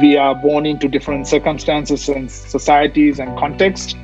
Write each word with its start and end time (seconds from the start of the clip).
we 0.00 0.16
are 0.16 0.34
born 0.34 0.66
into 0.66 0.88
different 0.88 1.26
circumstances 1.26 2.08
and 2.08 2.30
societies 2.30 3.18
and 3.18 3.36
contexts, 3.38 3.94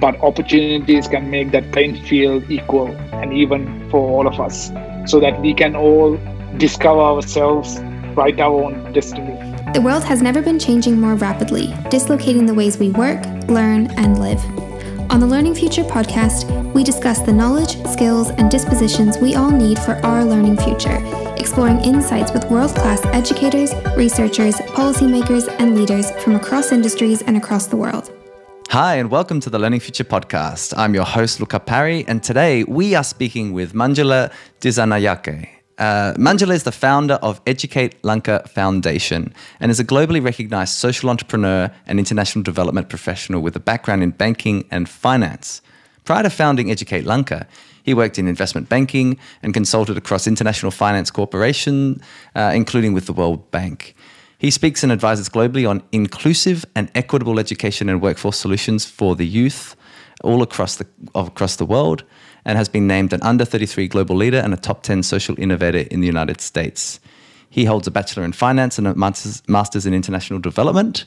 but 0.00 0.16
opportunities 0.20 1.08
can 1.08 1.30
make 1.30 1.50
that 1.52 1.72
playing 1.72 2.04
field 2.04 2.50
equal 2.50 2.88
and 3.12 3.32
even 3.32 3.88
for 3.90 3.98
all 4.10 4.26
of 4.26 4.38
us 4.40 4.70
so 5.10 5.18
that 5.20 5.40
we 5.40 5.54
can 5.54 5.74
all 5.74 6.18
discover 6.58 7.00
ourselves, 7.00 7.80
write 8.14 8.38
our 8.40 8.64
own 8.64 8.92
destiny. 8.92 9.34
The 9.72 9.80
world 9.80 10.04
has 10.04 10.22
never 10.22 10.42
been 10.42 10.58
changing 10.58 11.00
more 11.00 11.14
rapidly, 11.14 11.74
dislocating 11.90 12.46
the 12.46 12.54
ways 12.54 12.78
we 12.78 12.90
work, 12.90 13.24
learn, 13.48 13.86
and 13.98 14.18
live. 14.18 14.42
On 15.10 15.20
the 15.20 15.26
Learning 15.26 15.54
Future 15.54 15.84
podcast, 15.84 16.46
we 16.74 16.84
discuss 16.84 17.20
the 17.20 17.32
knowledge, 17.32 17.82
skills, 17.86 18.30
and 18.30 18.50
dispositions 18.50 19.18
we 19.18 19.34
all 19.34 19.50
need 19.50 19.78
for 19.78 19.94
our 20.04 20.24
learning 20.24 20.58
future, 20.58 20.98
exploring 21.38 21.80
insights 21.84 22.32
with 22.32 22.44
world 22.50 22.74
class 22.74 23.04
educators, 23.06 23.72
researchers, 23.96 24.56
policymakers, 24.76 25.48
and 25.60 25.76
leaders 25.76 26.10
from 26.22 26.34
across 26.34 26.72
industries 26.72 27.22
and 27.22 27.36
across 27.36 27.68
the 27.68 27.76
world. 27.76 28.12
Hi, 28.70 28.96
and 28.96 29.10
welcome 29.10 29.40
to 29.40 29.48
the 29.48 29.58
Learning 29.58 29.80
Future 29.80 30.04
podcast. 30.04 30.74
I'm 30.76 30.94
your 30.94 31.04
host, 31.04 31.40
Luca 31.40 31.60
Parry, 31.60 32.04
and 32.06 32.22
today 32.22 32.64
we 32.64 32.94
are 32.94 33.04
speaking 33.04 33.52
with 33.52 33.72
Manjula 33.72 34.32
Dissanayake. 34.60 35.48
Uh, 35.78 36.12
Manjula 36.14 36.54
is 36.54 36.64
the 36.64 36.72
founder 36.72 37.14
of 37.14 37.40
Educate 37.46 38.02
Lanka 38.02 38.42
Foundation 38.48 39.32
and 39.60 39.70
is 39.70 39.78
a 39.78 39.84
globally 39.84 40.22
recognized 40.22 40.74
social 40.74 41.08
entrepreneur 41.08 41.70
and 41.86 41.98
international 42.00 42.42
development 42.42 42.88
professional 42.88 43.40
with 43.40 43.54
a 43.54 43.60
background 43.60 44.02
in 44.02 44.10
banking 44.10 44.66
and 44.72 44.88
finance. 44.88 45.62
Prior 46.04 46.24
to 46.24 46.30
founding 46.30 46.70
Educate 46.70 47.04
Lanka, 47.04 47.46
he 47.88 47.94
worked 47.94 48.18
in 48.18 48.28
investment 48.28 48.68
banking 48.68 49.18
and 49.42 49.54
consulted 49.54 49.96
across 49.96 50.26
international 50.26 50.70
finance 50.70 51.10
corporations, 51.10 52.02
uh, 52.34 52.52
including 52.54 52.92
with 52.92 53.06
the 53.06 53.14
World 53.14 53.50
Bank. 53.50 53.94
He 54.36 54.50
speaks 54.50 54.82
and 54.82 54.92
advises 54.92 55.30
globally 55.30 55.68
on 55.68 55.82
inclusive 55.90 56.66
and 56.76 56.90
equitable 56.94 57.38
education 57.38 57.88
and 57.88 58.02
workforce 58.02 58.36
solutions 58.36 58.84
for 58.84 59.16
the 59.16 59.26
youth 59.26 59.74
all 60.22 60.42
across 60.42 60.76
the, 60.76 60.86
across 61.14 61.56
the 61.56 61.64
world 61.64 62.04
and 62.44 62.58
has 62.58 62.68
been 62.68 62.86
named 62.86 63.14
an 63.14 63.22
under 63.22 63.46
33 63.46 63.88
global 63.88 64.16
leader 64.16 64.38
and 64.38 64.52
a 64.52 64.58
top 64.58 64.82
10 64.82 65.02
social 65.02 65.34
innovator 65.40 65.88
in 65.90 66.00
the 66.00 66.06
United 66.06 66.42
States. 66.42 67.00
He 67.48 67.64
holds 67.64 67.86
a 67.86 67.90
Bachelor 67.90 68.24
in 68.24 68.32
Finance 68.32 68.76
and 68.76 68.86
a 68.86 68.94
Master's 68.94 69.86
in 69.86 69.94
International 69.94 70.38
Development 70.38 71.06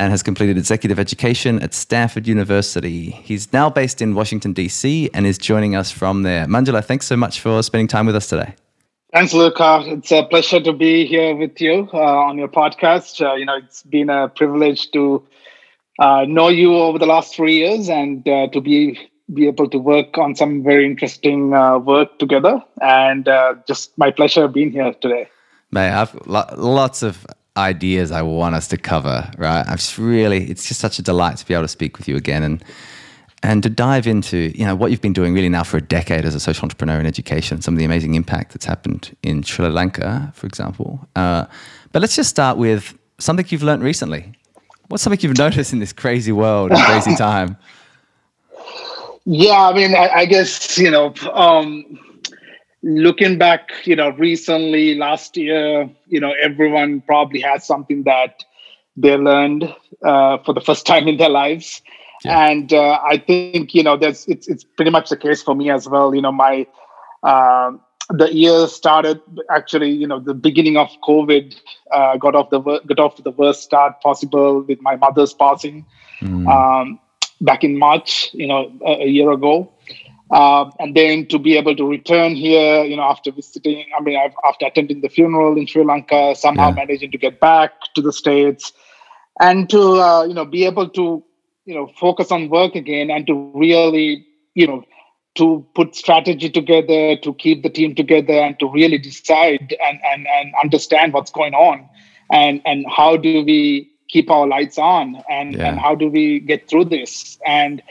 and 0.00 0.10
has 0.10 0.22
completed 0.22 0.56
executive 0.56 0.98
education 0.98 1.60
at 1.60 1.74
Stanford 1.74 2.26
University. 2.26 3.10
He's 3.10 3.52
now 3.52 3.68
based 3.68 4.00
in 4.00 4.14
Washington, 4.14 4.54
D.C., 4.54 5.10
and 5.12 5.26
is 5.26 5.36
joining 5.36 5.76
us 5.76 5.90
from 5.90 6.22
there. 6.22 6.46
Manjula, 6.46 6.82
thanks 6.82 7.04
so 7.04 7.18
much 7.18 7.40
for 7.40 7.62
spending 7.62 7.86
time 7.86 8.06
with 8.06 8.16
us 8.16 8.26
today. 8.26 8.54
Thanks, 9.12 9.34
Luca. 9.34 9.82
It's 9.84 10.10
a 10.10 10.22
pleasure 10.22 10.58
to 10.58 10.72
be 10.72 11.04
here 11.04 11.36
with 11.36 11.60
you 11.60 11.86
uh, 11.92 11.98
on 11.98 12.38
your 12.38 12.48
podcast. 12.48 13.20
Uh, 13.20 13.34
you 13.34 13.44
know, 13.44 13.56
it's 13.56 13.82
been 13.82 14.08
a 14.08 14.28
privilege 14.28 14.90
to 14.92 15.22
uh, 15.98 16.24
know 16.26 16.48
you 16.48 16.74
over 16.76 16.98
the 16.98 17.06
last 17.06 17.34
three 17.34 17.56
years 17.56 17.90
and 17.90 18.26
uh, 18.26 18.48
to 18.48 18.60
be 18.62 18.98
be 19.34 19.46
able 19.46 19.68
to 19.68 19.78
work 19.78 20.16
on 20.16 20.34
some 20.34 20.64
very 20.64 20.86
interesting 20.86 21.52
uh, 21.52 21.78
work 21.78 22.18
together. 22.18 22.64
And 22.80 23.28
uh, 23.28 23.56
just 23.68 23.96
my 23.98 24.10
pleasure 24.10 24.48
being 24.48 24.72
here 24.72 24.94
today. 24.94 25.28
Man, 25.70 25.92
I've 25.92 26.14
lo- 26.26 26.52
lots 26.56 27.02
of 27.02 27.26
ideas 27.56 28.12
I 28.12 28.22
want 28.22 28.54
us 28.54 28.68
to 28.68 28.76
cover. 28.76 29.30
Right, 29.36 29.64
I've 29.66 29.78
just 29.78 29.98
really, 29.98 30.50
it's 30.50 30.68
just 30.68 30.80
such 30.80 30.98
a 30.98 31.02
delight 31.02 31.36
to 31.38 31.46
be 31.46 31.54
able 31.54 31.64
to 31.64 31.68
speak 31.68 31.98
with 31.98 32.08
you 32.08 32.16
again 32.16 32.42
and 32.42 32.64
and 33.42 33.62
to 33.62 33.70
dive 33.70 34.06
into 34.06 34.52
you 34.54 34.66
know 34.66 34.74
what 34.74 34.90
you've 34.90 35.00
been 35.00 35.14
doing 35.14 35.32
really 35.32 35.48
now 35.48 35.62
for 35.62 35.78
a 35.78 35.80
decade 35.80 36.24
as 36.24 36.34
a 36.34 36.40
social 36.40 36.64
entrepreneur 36.64 37.00
in 37.00 37.06
education, 37.06 37.60
some 37.62 37.74
of 37.74 37.78
the 37.78 37.84
amazing 37.84 38.14
impact 38.14 38.52
that's 38.52 38.66
happened 38.66 39.16
in 39.22 39.42
Sri 39.42 39.66
Lanka, 39.68 40.30
for 40.34 40.46
example. 40.46 41.00
Uh, 41.16 41.46
but 41.92 42.00
let's 42.02 42.16
just 42.16 42.30
start 42.30 42.58
with 42.58 42.96
something 43.18 43.46
you've 43.48 43.62
learned 43.62 43.82
recently. 43.82 44.32
What's 44.88 45.02
something 45.02 45.20
you've 45.22 45.38
noticed 45.38 45.72
in 45.72 45.78
this 45.78 45.92
crazy 45.92 46.32
world, 46.32 46.72
and 46.72 46.80
crazy 46.80 47.14
time? 47.16 47.56
Yeah, 49.24 49.68
I 49.68 49.74
mean, 49.74 49.94
I, 49.94 50.08
I 50.08 50.24
guess 50.26 50.76
you 50.78 50.90
know, 50.90 51.14
um, 51.32 51.98
looking 52.82 53.38
back, 53.38 53.70
you 53.84 53.96
know, 53.96 54.10
recently 54.10 54.94
last 54.94 55.36
year, 55.36 55.88
you 56.06 56.20
know, 56.20 56.32
everyone 56.40 57.00
probably 57.02 57.40
has 57.40 57.66
something 57.66 58.04
that 58.04 58.44
they 58.96 59.16
learned 59.16 59.74
uh, 60.04 60.38
for 60.38 60.52
the 60.52 60.60
first 60.60 60.86
time 60.90 61.08
in 61.08 61.16
their 61.16 61.28
lives, 61.28 61.82
yeah. 62.24 62.48
and 62.48 62.72
uh, 62.72 62.98
I 63.04 63.18
think 63.18 63.74
you 63.74 63.82
know, 63.82 63.96
there's 63.96 64.26
it's 64.26 64.48
it's 64.48 64.64
pretty 64.64 64.90
much 64.90 65.10
the 65.10 65.16
case 65.16 65.42
for 65.42 65.54
me 65.54 65.70
as 65.70 65.88
well. 65.88 66.14
You 66.14 66.22
know, 66.22 66.32
my 66.32 66.66
uh, 67.22 67.72
the 68.10 68.34
year 68.34 68.66
started 68.66 69.20
actually, 69.50 69.90
you 69.90 70.06
know, 70.06 70.18
the 70.18 70.34
beginning 70.34 70.76
of 70.76 70.90
COVID 71.06 71.54
uh, 71.92 72.16
got 72.16 72.34
off 72.34 72.50
the 72.50 72.60
got 72.60 72.98
off 72.98 73.16
to 73.16 73.22
the 73.22 73.30
worst 73.30 73.62
start 73.62 74.00
possible 74.00 74.62
with 74.62 74.80
my 74.82 74.96
mother's 74.96 75.32
passing. 75.32 75.86
Mm. 76.20 76.46
Um, 76.48 77.00
back 77.40 77.64
in 77.64 77.78
March, 77.78 78.28
you 78.34 78.46
know, 78.46 78.70
a, 78.84 79.04
a 79.04 79.06
year 79.06 79.30
ago. 79.30 79.72
Um, 80.30 80.72
and 80.78 80.94
then 80.94 81.26
to 81.26 81.38
be 81.38 81.56
able 81.56 81.74
to 81.74 81.88
return 81.88 82.36
here, 82.36 82.84
you 82.84 82.96
know, 82.96 83.02
after 83.02 83.32
visiting, 83.32 83.86
I 83.98 84.00
mean, 84.00 84.16
I've, 84.16 84.34
after 84.46 84.66
attending 84.66 85.00
the 85.00 85.08
funeral 85.08 85.58
in 85.58 85.66
Sri 85.66 85.84
Lanka, 85.84 86.36
somehow 86.36 86.68
yeah. 86.68 86.74
managing 86.74 87.10
to 87.10 87.18
get 87.18 87.40
back 87.40 87.72
to 87.96 88.02
the 88.02 88.12
States 88.12 88.72
and 89.40 89.68
to, 89.70 90.00
uh, 90.00 90.24
you 90.24 90.34
know, 90.34 90.44
be 90.44 90.64
able 90.66 90.88
to, 90.90 91.24
you 91.64 91.74
know, 91.74 91.90
focus 91.98 92.30
on 92.30 92.48
work 92.48 92.76
again 92.76 93.10
and 93.10 93.26
to 93.26 93.50
really, 93.56 94.24
you 94.54 94.68
know, 94.68 94.84
to 95.34 95.66
put 95.74 95.96
strategy 95.96 96.48
together, 96.48 97.16
to 97.16 97.34
keep 97.34 97.64
the 97.64 97.70
team 97.70 97.94
together 97.96 98.34
and 98.34 98.58
to 98.60 98.70
really 98.70 98.98
decide 98.98 99.76
and, 99.84 99.98
and, 100.04 100.28
and 100.28 100.52
understand 100.62 101.12
what's 101.12 101.30
going 101.32 101.54
on 101.54 101.88
and, 102.30 102.62
and 102.64 102.86
how 102.88 103.16
do 103.16 103.44
we 103.44 103.90
keep 104.08 104.30
our 104.30 104.46
lights 104.46 104.78
on 104.78 105.20
and, 105.28 105.54
yeah. 105.54 105.68
and 105.68 105.80
how 105.80 105.94
do 105.94 106.08
we 106.08 106.38
get 106.40 106.68
through 106.68 106.84
this 106.84 107.38
and 107.46 107.82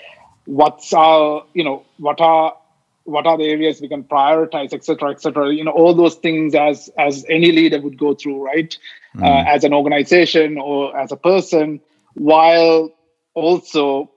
what's 0.50 0.94
our 0.94 1.46
you 1.54 1.64
know 1.64 1.86
what 1.98 2.20
are 2.20 2.56
what 3.04 3.28
are 3.28 3.38
the 3.38 3.44
areas 3.44 3.80
we 3.80 3.88
can 3.88 4.04
prioritize 4.04 4.74
etc 4.74 4.84
cetera, 4.84 5.12
etc 5.12 5.22
cetera. 5.22 5.54
you 5.54 5.64
know 5.64 5.72
all 5.72 5.94
those 5.94 6.16
things 6.16 6.56
as 6.56 6.90
as 6.98 7.24
any 7.30 7.52
leader 7.52 7.80
would 7.80 8.00
go 8.00 8.16
through 8.16 8.44
right 8.44 8.76
mm. 9.16 9.24
uh, 9.24 9.44
as 9.48 9.64
an 9.64 9.76
organization 9.76 10.58
or 10.58 10.98
as 10.98 11.12
a 11.12 11.16
person 11.16 11.80
while 12.16 12.90
also 13.36 14.10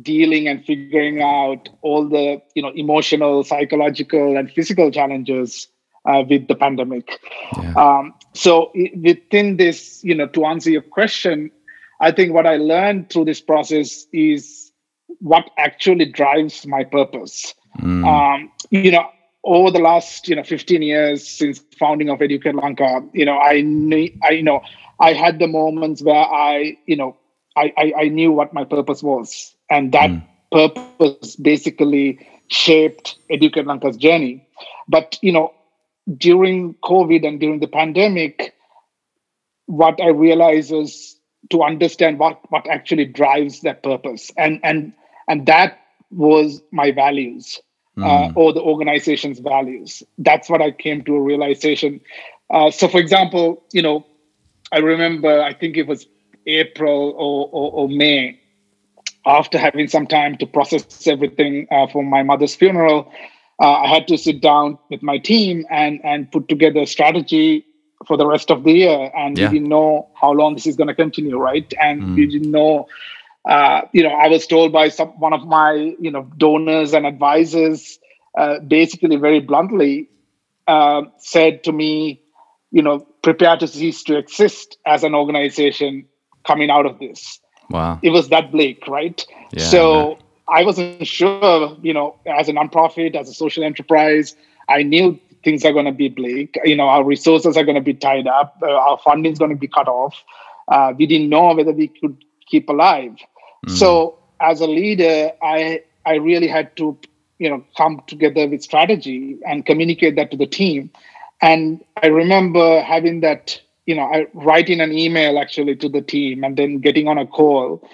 dealing 0.00 0.48
and 0.48 0.64
figuring 0.64 1.20
out 1.20 1.68
all 1.82 2.08
the 2.08 2.40
you 2.54 2.62
know 2.62 2.72
emotional 2.74 3.44
psychological 3.44 4.38
and 4.38 4.50
physical 4.50 4.90
challenges 4.90 5.68
uh, 6.06 6.24
with 6.26 6.48
the 6.48 6.54
pandemic. 6.54 7.20
Yeah. 7.56 7.74
Um, 7.74 8.14
so 8.32 8.72
within 8.74 9.56
this, 9.56 10.02
you 10.04 10.14
know, 10.14 10.26
to 10.28 10.46
answer 10.46 10.70
your 10.70 10.82
question, 10.82 11.50
I 12.00 12.12
think 12.12 12.32
what 12.32 12.46
I 12.46 12.56
learned 12.56 13.10
through 13.10 13.24
this 13.26 13.40
process 13.40 14.06
is 14.12 14.65
what 15.20 15.50
actually 15.58 16.06
drives 16.06 16.66
my 16.66 16.84
purpose. 16.84 17.54
Mm. 17.80 18.06
Um, 18.06 18.52
you 18.70 18.90
know, 18.90 19.08
over 19.44 19.70
the 19.70 19.78
last 19.78 20.28
you 20.28 20.36
know 20.36 20.42
15 20.42 20.82
years 20.82 21.26
since 21.26 21.62
founding 21.78 22.10
of 22.10 22.20
Educate 22.20 22.54
Lanka, 22.54 23.02
you 23.12 23.24
know, 23.24 23.38
I 23.38 23.60
knew, 23.62 24.10
I 24.22 24.30
you 24.30 24.42
know, 24.42 24.62
I 24.98 25.12
had 25.12 25.38
the 25.38 25.46
moments 25.46 26.02
where 26.02 26.14
I, 26.14 26.76
you 26.86 26.96
know, 26.96 27.16
I 27.56 27.72
I, 27.76 27.92
I 27.98 28.08
knew 28.08 28.32
what 28.32 28.52
my 28.52 28.64
purpose 28.64 29.02
was, 29.02 29.54
and 29.70 29.92
that 29.92 30.10
mm. 30.10 30.24
purpose 30.50 31.36
basically 31.36 32.26
shaped 32.48 33.16
Educate 33.30 33.66
Lanka's 33.66 33.96
journey. 33.96 34.46
But 34.88 35.18
you 35.22 35.32
know, 35.32 35.54
during 36.16 36.74
COVID 36.74 37.26
and 37.26 37.40
during 37.40 37.60
the 37.60 37.68
pandemic, 37.68 38.54
what 39.66 40.00
I 40.00 40.08
realized 40.08 40.72
is 40.72 41.16
to 41.50 41.62
understand 41.62 42.18
what 42.18 42.40
what 42.50 42.66
actually 42.68 43.04
drives 43.04 43.60
that 43.60 43.82
purpose, 43.82 44.30
and 44.36 44.60
and 44.62 44.92
and 45.28 45.46
that 45.46 45.78
was 46.10 46.62
my 46.72 46.92
values 46.92 47.60
mm. 47.96 48.04
uh, 48.04 48.32
or 48.34 48.52
the 48.52 48.60
organization's 48.60 49.38
values. 49.38 50.02
That's 50.18 50.48
what 50.48 50.62
I 50.62 50.70
came 50.70 51.02
to 51.04 51.16
a 51.16 51.20
realization. 51.20 52.00
Uh, 52.50 52.70
so, 52.70 52.88
for 52.88 52.98
example, 52.98 53.64
you 53.72 53.82
know, 53.82 54.06
I 54.72 54.78
remember 54.78 55.42
I 55.42 55.52
think 55.52 55.76
it 55.76 55.86
was 55.86 56.06
April 56.46 57.10
or, 57.16 57.48
or, 57.50 57.72
or 57.72 57.88
May 57.88 58.40
after 59.26 59.58
having 59.58 59.88
some 59.88 60.06
time 60.06 60.36
to 60.36 60.46
process 60.46 61.06
everything 61.08 61.66
uh, 61.72 61.88
for 61.88 62.04
my 62.04 62.22
mother's 62.22 62.54
funeral 62.54 63.12
uh, 63.60 63.72
I 63.72 63.88
had 63.88 64.08
to 64.08 64.18
sit 64.18 64.40
down 64.40 64.78
with 64.90 65.02
my 65.02 65.18
team 65.18 65.64
and 65.70 66.00
and 66.04 66.30
put 66.30 66.48
together 66.48 66.80
a 66.80 66.86
strategy 66.86 67.64
for 68.06 68.16
the 68.16 68.26
rest 68.26 68.50
of 68.50 68.64
the 68.64 68.72
year. 68.72 69.10
And 69.16 69.36
yeah. 69.36 69.48
we 69.48 69.58
didn't 69.58 69.68
know 69.68 70.08
how 70.14 70.32
long 70.32 70.54
this 70.54 70.66
is 70.66 70.76
going 70.76 70.88
to 70.88 70.94
continue, 70.94 71.38
right? 71.38 71.72
And 71.80 72.02
mm. 72.02 72.14
we 72.16 72.26
didn't 72.26 72.50
know. 72.50 72.88
Uh, 73.44 73.82
you 73.92 74.02
know, 74.02 74.10
I 74.10 74.28
was 74.28 74.46
told 74.46 74.72
by 74.72 74.88
some 74.88 75.08
one 75.20 75.32
of 75.32 75.46
my 75.46 75.94
you 76.00 76.10
know 76.10 76.22
donors 76.36 76.94
and 76.94 77.06
advisors, 77.06 77.98
uh, 78.36 78.58
basically 78.60 79.16
very 79.16 79.40
bluntly, 79.40 80.08
uh, 80.66 81.02
said 81.18 81.62
to 81.64 81.72
me, 81.72 82.20
you 82.72 82.82
know, 82.82 83.06
prepare 83.22 83.56
to 83.56 83.68
cease 83.68 84.02
to 84.04 84.18
exist 84.18 84.78
as 84.84 85.04
an 85.04 85.14
organization 85.14 86.06
coming 86.44 86.70
out 86.70 86.86
of 86.86 86.98
this. 86.98 87.40
Wow, 87.70 88.00
it 88.02 88.10
was 88.10 88.28
that 88.30 88.50
bleak, 88.50 88.88
right? 88.88 89.24
Yeah, 89.52 89.64
so 89.64 90.18
I 90.48 90.64
wasn't 90.64 91.06
sure, 91.06 91.76
you 91.82 91.92
know, 91.92 92.16
as 92.26 92.48
a 92.48 92.52
nonprofit, 92.52 93.14
as 93.14 93.28
a 93.28 93.34
social 93.34 93.64
enterprise, 93.64 94.36
I 94.68 94.82
knew 94.82 95.20
things 95.46 95.64
are 95.64 95.72
going 95.72 95.86
to 95.86 95.98
be 96.04 96.08
bleak. 96.10 96.58
You 96.64 96.76
know, 96.76 96.88
our 96.94 97.04
resources 97.04 97.56
are 97.56 97.66
going 97.68 97.80
to 97.82 97.86
be 97.92 97.94
tied 97.94 98.26
up, 98.26 98.58
uh, 98.62 98.86
our 98.88 98.98
funding 98.98 99.32
is 99.32 99.38
going 99.38 99.54
to 99.54 99.62
be 99.66 99.68
cut 99.78 99.88
off. 99.88 100.16
uh, 100.68 100.92
we 100.98 101.06
didn't 101.06 101.28
know 101.28 101.54
whether 101.54 101.72
we 101.72 101.88
could 101.88 102.16
keep 102.50 102.68
alive. 102.68 103.14
Mm. 103.66 103.76
So 103.76 104.18
as 104.40 104.60
a 104.60 104.66
leader, 104.66 105.32
I 105.42 105.82
I 106.04 106.14
really 106.16 106.48
had 106.48 106.76
to 106.76 106.98
you 107.38 107.50
know 107.50 107.64
come 107.76 108.02
together 108.06 108.48
with 108.48 108.62
strategy 108.62 109.38
and 109.46 109.64
communicate 109.66 110.16
that 110.16 110.30
to 110.32 110.36
the 110.36 110.46
team. 110.46 110.90
And 111.40 111.84
I 112.02 112.06
remember 112.08 112.80
having 112.82 113.20
that 113.20 113.60
you 113.86 113.94
know 113.94 114.04
I 114.04 114.26
writing 114.34 114.80
an 114.80 114.92
email 114.92 115.38
actually 115.38 115.76
to 115.76 115.88
the 115.88 116.02
team 116.02 116.44
and 116.44 116.56
then 116.56 116.78
getting 116.80 117.08
on 117.08 117.18
a 117.18 117.26
call. 117.26 117.88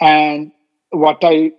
And 0.00 0.52
what 0.90 1.18
I 1.22 1.52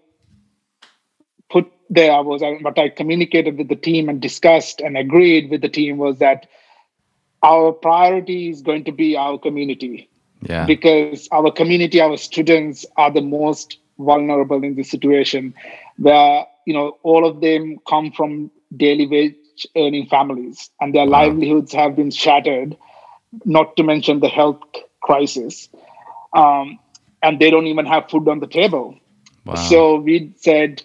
there 1.92 2.24
was 2.24 2.42
what 2.62 2.80
I 2.80 2.88
communicated 2.88 3.58
with 3.58 3.68
the 3.68 3.76
team 3.76 4.08
and 4.08 4.22
discussed 4.22 4.80
and 4.80 4.98
agreed 4.98 5.52
with 5.52 5.62
the 5.62 5.68
team 5.70 5.98
was 5.98 6.20
that 6.20 6.48
our 7.44 7.74
priority 7.74 8.50
is 8.50 8.62
going 8.62 8.86
to 8.86 8.94
be 8.94 9.18
our 9.18 9.38
community. 9.38 10.10
Yeah. 10.42 10.66
Because 10.66 11.28
our 11.34 11.52
community, 11.52 12.00
our 12.00 12.16
students 12.16 12.86
are 12.96 13.12
the 13.12 13.22
most 13.22 13.78
vulnerable 14.00 14.64
in 14.64 14.76
this 14.76 14.90
situation 14.90 15.54
where, 15.98 16.46
you 16.66 16.74
know, 16.74 16.98
all 17.04 17.28
of 17.28 17.42
them 17.42 17.78
come 17.88 18.12
from 18.14 18.50
daily 18.76 19.06
wage 19.06 19.36
earning 19.76 20.08
families 20.08 20.70
and 20.80 20.96
their 20.96 21.06
wow. 21.06 21.26
livelihoods 21.26 21.74
have 21.74 21.98
been 21.98 22.10
shattered, 22.10 22.78
not 23.44 23.76
to 23.76 23.84
mention 23.84 24.22
the 24.22 24.30
health 24.30 24.62
crisis. 25.02 25.68
Um, 26.32 26.80
and 27.22 27.38
they 27.38 27.50
don't 27.50 27.68
even 27.68 27.86
have 27.86 28.10
food 28.10 28.30
on 28.30 28.40
the 28.40 28.48
table. 28.48 28.98
Wow. 29.46 29.56
So 29.56 29.96
we 29.98 30.34
said, 30.38 30.84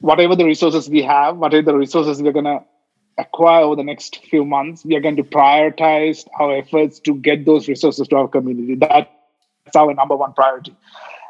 whatever 0.00 0.34
the 0.34 0.44
resources 0.44 0.88
we 0.88 1.02
have, 1.02 1.36
whatever 1.36 1.72
the 1.72 1.76
resources 1.76 2.20
we're 2.22 2.32
going 2.32 2.44
to 2.46 2.60
acquire 3.18 3.62
over 3.62 3.76
the 3.76 3.84
next 3.84 4.24
few 4.30 4.44
months, 4.44 4.84
we 4.84 4.96
are 4.96 5.00
going 5.00 5.16
to 5.16 5.22
prioritize 5.22 6.26
our 6.38 6.56
efforts 6.56 6.98
to 7.00 7.14
get 7.14 7.44
those 7.44 7.68
resources 7.68 8.08
to 8.08 8.16
our 8.16 8.28
community. 8.28 8.74
That's 8.74 9.08
our 9.76 9.94
number 9.94 10.16
one 10.16 10.32
priority. 10.32 10.74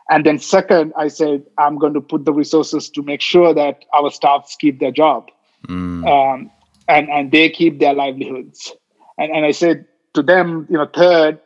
And 0.08 0.24
then, 0.26 0.38
second, 0.38 0.92
I 0.96 1.08
said, 1.08 1.44
I'm 1.58 1.78
going 1.78 1.94
to 1.94 2.00
put 2.00 2.24
the 2.24 2.32
resources 2.32 2.90
to 2.90 3.02
make 3.02 3.20
sure 3.20 3.54
that 3.54 3.84
our 3.94 4.10
staffs 4.10 4.56
keep 4.56 4.80
their 4.80 4.90
job 4.90 5.30
mm. 5.68 6.06
um, 6.06 6.50
and, 6.88 7.08
and 7.08 7.30
they 7.30 7.48
keep 7.48 7.78
their 7.78 7.94
livelihoods. 7.94 8.72
And, 9.18 9.30
and 9.30 9.44
I 9.44 9.52
said 9.52 9.86
to 10.14 10.22
them, 10.22 10.66
you 10.68 10.78
know, 10.78 10.86
third, 10.92 11.40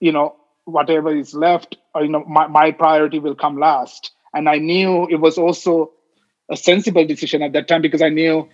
you 0.00 0.12
know, 0.12 0.34
whatever 0.64 1.14
is 1.14 1.34
left, 1.34 1.76
or, 1.94 2.04
you 2.04 2.10
know, 2.10 2.24
my, 2.24 2.46
my 2.46 2.70
priority 2.70 3.18
will 3.18 3.34
come 3.34 3.58
last. 3.58 4.12
And 4.34 4.48
I 4.48 4.58
knew 4.58 5.06
it 5.10 5.16
was 5.16 5.38
also 5.38 5.92
a 6.50 6.56
sensible 6.56 7.04
decision 7.04 7.42
at 7.42 7.52
that 7.52 7.68
time 7.68 7.82
because 7.82 8.02
I 8.02 8.08
knew 8.08 8.48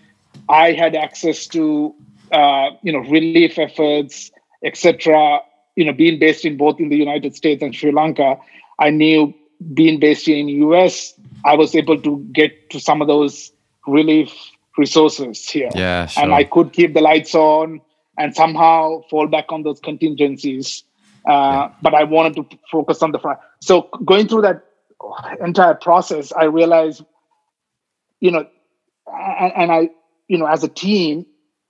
I 0.48 0.72
had 0.72 0.94
access 0.94 1.46
to 1.48 1.94
uh, 2.30 2.70
you 2.82 2.92
know 2.92 3.00
relief 3.00 3.58
efforts, 3.58 4.30
etc. 4.64 5.40
You 5.76 5.86
know, 5.86 5.92
being 5.92 6.18
based 6.18 6.44
in 6.44 6.56
both 6.56 6.80
in 6.80 6.88
the 6.88 6.96
United 6.96 7.34
States 7.34 7.62
and 7.62 7.74
Sri 7.74 7.92
Lanka, 7.92 8.38
I 8.78 8.90
knew 8.90 9.34
being 9.74 10.00
based 10.00 10.28
in 10.28 10.46
the 10.46 10.52
US, 10.52 11.14
I 11.44 11.54
was 11.54 11.74
able 11.74 12.00
to 12.00 12.18
get 12.32 12.70
to 12.70 12.80
some 12.80 13.00
of 13.00 13.08
those 13.08 13.52
relief 13.86 14.32
resources 14.76 15.48
here. 15.48 15.70
Yeah, 15.74 16.06
sure. 16.06 16.24
And 16.24 16.34
I 16.34 16.44
could 16.44 16.72
keep 16.72 16.94
the 16.94 17.00
lights 17.00 17.34
on 17.34 17.80
and 18.18 18.34
somehow 18.34 19.02
fall 19.10 19.26
back 19.26 19.46
on 19.50 19.62
those 19.62 19.80
contingencies. 19.80 20.84
Uh, 21.28 21.32
yeah. 21.32 21.72
But 21.82 21.94
I 21.94 22.04
wanted 22.04 22.50
to 22.50 22.58
focus 22.70 23.02
on 23.02 23.12
the 23.12 23.18
front. 23.18 23.38
So 23.60 23.88
going 24.04 24.28
through 24.28 24.42
that 24.42 24.64
entire 25.40 25.74
process, 25.74 26.32
I 26.32 26.44
realized, 26.44 27.04
you 28.22 28.30
know, 28.30 28.46
and, 29.06 29.52
and 29.56 29.72
I 29.72 29.90
you 30.28 30.38
know, 30.38 30.46
as 30.46 30.64
a 30.64 30.68
team, 30.68 31.26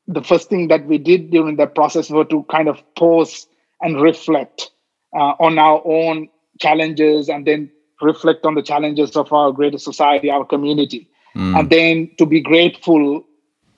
the 0.07 0.23
first 0.23 0.49
thing 0.49 0.69
that 0.69 0.87
we 0.87 0.99
did 0.99 1.31
during 1.31 1.57
that 1.57 1.75
process 1.75 2.11
was 2.11 2.27
to 2.31 2.45
kind 2.45 2.69
of 2.69 2.81
pause 2.95 3.49
and 3.81 4.01
reflect 4.01 4.71
uh, 5.15 5.35
on 5.41 5.59
our 5.59 5.83
own 5.85 6.29
challenges 6.61 7.29
and 7.29 7.47
then 7.47 7.71
reflect 8.01 8.45
on 8.45 8.55
the 8.55 8.63
challenges 8.63 9.17
of 9.17 9.33
our 9.33 9.51
greater 9.51 9.79
society, 9.79 10.31
our 10.31 10.45
community. 10.45 11.09
Mm. 11.35 11.59
And 11.59 11.71
then 11.71 12.11
to 12.19 12.27
be 12.27 12.41
grateful 12.41 13.25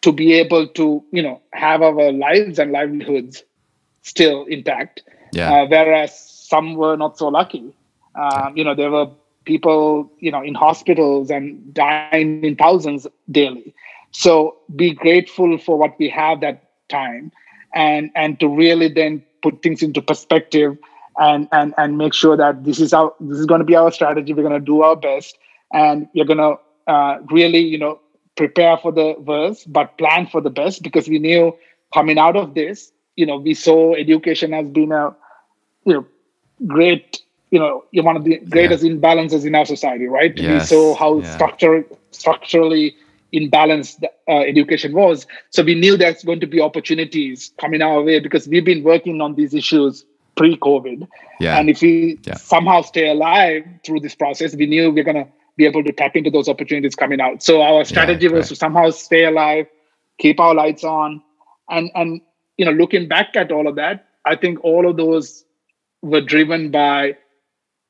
to 0.02 0.12
be 0.12 0.34
able 0.34 0.68
to, 0.68 1.02
you 1.12 1.22
know, 1.22 1.40
have 1.54 1.80
our 1.80 2.12
lives 2.12 2.58
and 2.58 2.72
livelihoods 2.72 3.42
still 4.02 4.44
intact. 4.44 5.02
Yeah. 5.32 5.50
Uh, 5.50 5.66
whereas 5.66 6.12
some 6.18 6.74
were 6.74 6.96
not 6.96 7.16
so 7.16 7.28
lucky. 7.28 7.74
Um, 8.14 8.54
you 8.54 8.64
know, 8.64 8.74
there 8.74 8.90
were 8.90 9.08
people, 9.44 10.10
you 10.18 10.30
know, 10.30 10.42
in 10.42 10.54
hospitals 10.54 11.30
and 11.30 11.74
dying 11.74 12.44
in 12.44 12.56
thousands 12.56 13.06
daily. 13.30 13.74
So 14.12 14.56
be 14.74 14.92
grateful 14.92 15.58
for 15.58 15.76
what 15.76 15.98
we 15.98 16.08
have 16.10 16.40
that 16.40 16.70
time 16.88 17.32
and 17.74 18.10
and 18.14 18.38
to 18.40 18.48
really 18.48 18.88
then 18.88 19.22
put 19.42 19.62
things 19.62 19.82
into 19.82 20.00
perspective 20.00 20.78
and 21.18 21.48
and 21.52 21.74
and 21.76 21.98
make 21.98 22.14
sure 22.14 22.36
that 22.36 22.64
this 22.64 22.80
is 22.80 22.92
our 22.92 23.12
this 23.20 23.38
is 23.38 23.46
going 23.46 23.60
to 23.60 23.64
be 23.64 23.76
our 23.76 23.90
strategy. 23.92 24.32
We're 24.32 24.42
going 24.42 24.60
to 24.60 24.60
do 24.60 24.82
our 24.82 24.96
best 24.96 25.36
and 25.72 26.08
we're 26.14 26.24
going 26.24 26.38
to 26.38 26.56
uh, 26.86 27.18
really 27.30 27.60
you 27.60 27.78
know 27.78 28.00
prepare 28.36 28.76
for 28.76 28.92
the 28.92 29.14
worst 29.18 29.72
but 29.72 29.96
plan 29.98 30.26
for 30.26 30.40
the 30.40 30.50
best 30.50 30.82
because 30.82 31.08
we 31.08 31.18
knew 31.18 31.56
coming 31.92 32.18
out 32.18 32.36
of 32.36 32.54
this 32.54 32.92
you 33.16 33.24
know 33.26 33.36
we 33.36 33.54
saw 33.54 33.94
education 33.94 34.52
has 34.52 34.68
been 34.68 34.92
a 34.92 35.14
you 35.84 35.94
know 35.94 36.06
great 36.66 37.20
you 37.54 37.60
know 37.62 37.84
you're 37.92 38.04
one 38.04 38.16
of 38.16 38.24
the 38.24 38.36
greatest 38.54 38.82
yeah. 38.82 38.92
imbalances 38.92 39.46
in 39.46 39.54
our 39.54 39.64
society 39.64 40.06
right 40.06 40.36
yes. 40.36 40.52
we 40.52 40.66
saw 40.72 40.94
how 41.02 41.10
yeah. 41.20 41.34
structure 41.34 41.84
structurally 42.10 42.96
imbalanced 43.34 44.04
uh, 44.28 44.38
education 44.52 44.92
was. 44.92 45.26
So 45.50 45.62
we 45.62 45.74
knew 45.74 45.96
there's 45.96 46.22
going 46.22 46.40
to 46.40 46.46
be 46.46 46.60
opportunities 46.60 47.52
coming 47.60 47.82
our 47.82 48.00
way 48.02 48.20
because 48.20 48.46
we've 48.46 48.64
been 48.64 48.84
working 48.84 49.20
on 49.20 49.34
these 49.34 49.52
issues 49.54 50.04
pre-COVID. 50.36 51.08
Yeah. 51.40 51.58
And 51.58 51.68
if 51.68 51.82
we 51.82 52.18
yeah. 52.22 52.34
somehow 52.34 52.82
stay 52.82 53.08
alive 53.08 53.64
through 53.84 54.00
this 54.00 54.14
process, 54.14 54.54
we 54.54 54.66
knew 54.66 54.90
we're 54.90 55.04
going 55.04 55.24
to 55.24 55.28
be 55.56 55.66
able 55.66 55.84
to 55.84 55.92
tap 55.92 56.16
into 56.16 56.30
those 56.30 56.48
opportunities 56.48 56.94
coming 56.94 57.20
out. 57.20 57.42
So 57.42 57.62
our 57.62 57.84
strategy 57.84 58.28
was 58.28 58.48
to 58.48 58.56
somehow 58.56 58.90
stay 58.90 59.24
alive, 59.24 59.66
keep 60.18 60.40
our 60.40 60.54
lights 60.54 60.84
on, 60.84 61.22
and 61.68 61.90
and 61.94 62.20
you 62.56 62.64
know, 62.64 62.72
looking 62.72 63.08
back 63.08 63.36
at 63.36 63.50
all 63.50 63.66
of 63.68 63.76
that, 63.76 64.06
I 64.24 64.36
think 64.36 64.62
all 64.62 64.88
of 64.88 64.96
those 64.96 65.44
were 66.02 66.20
driven 66.20 66.70
by 66.70 67.16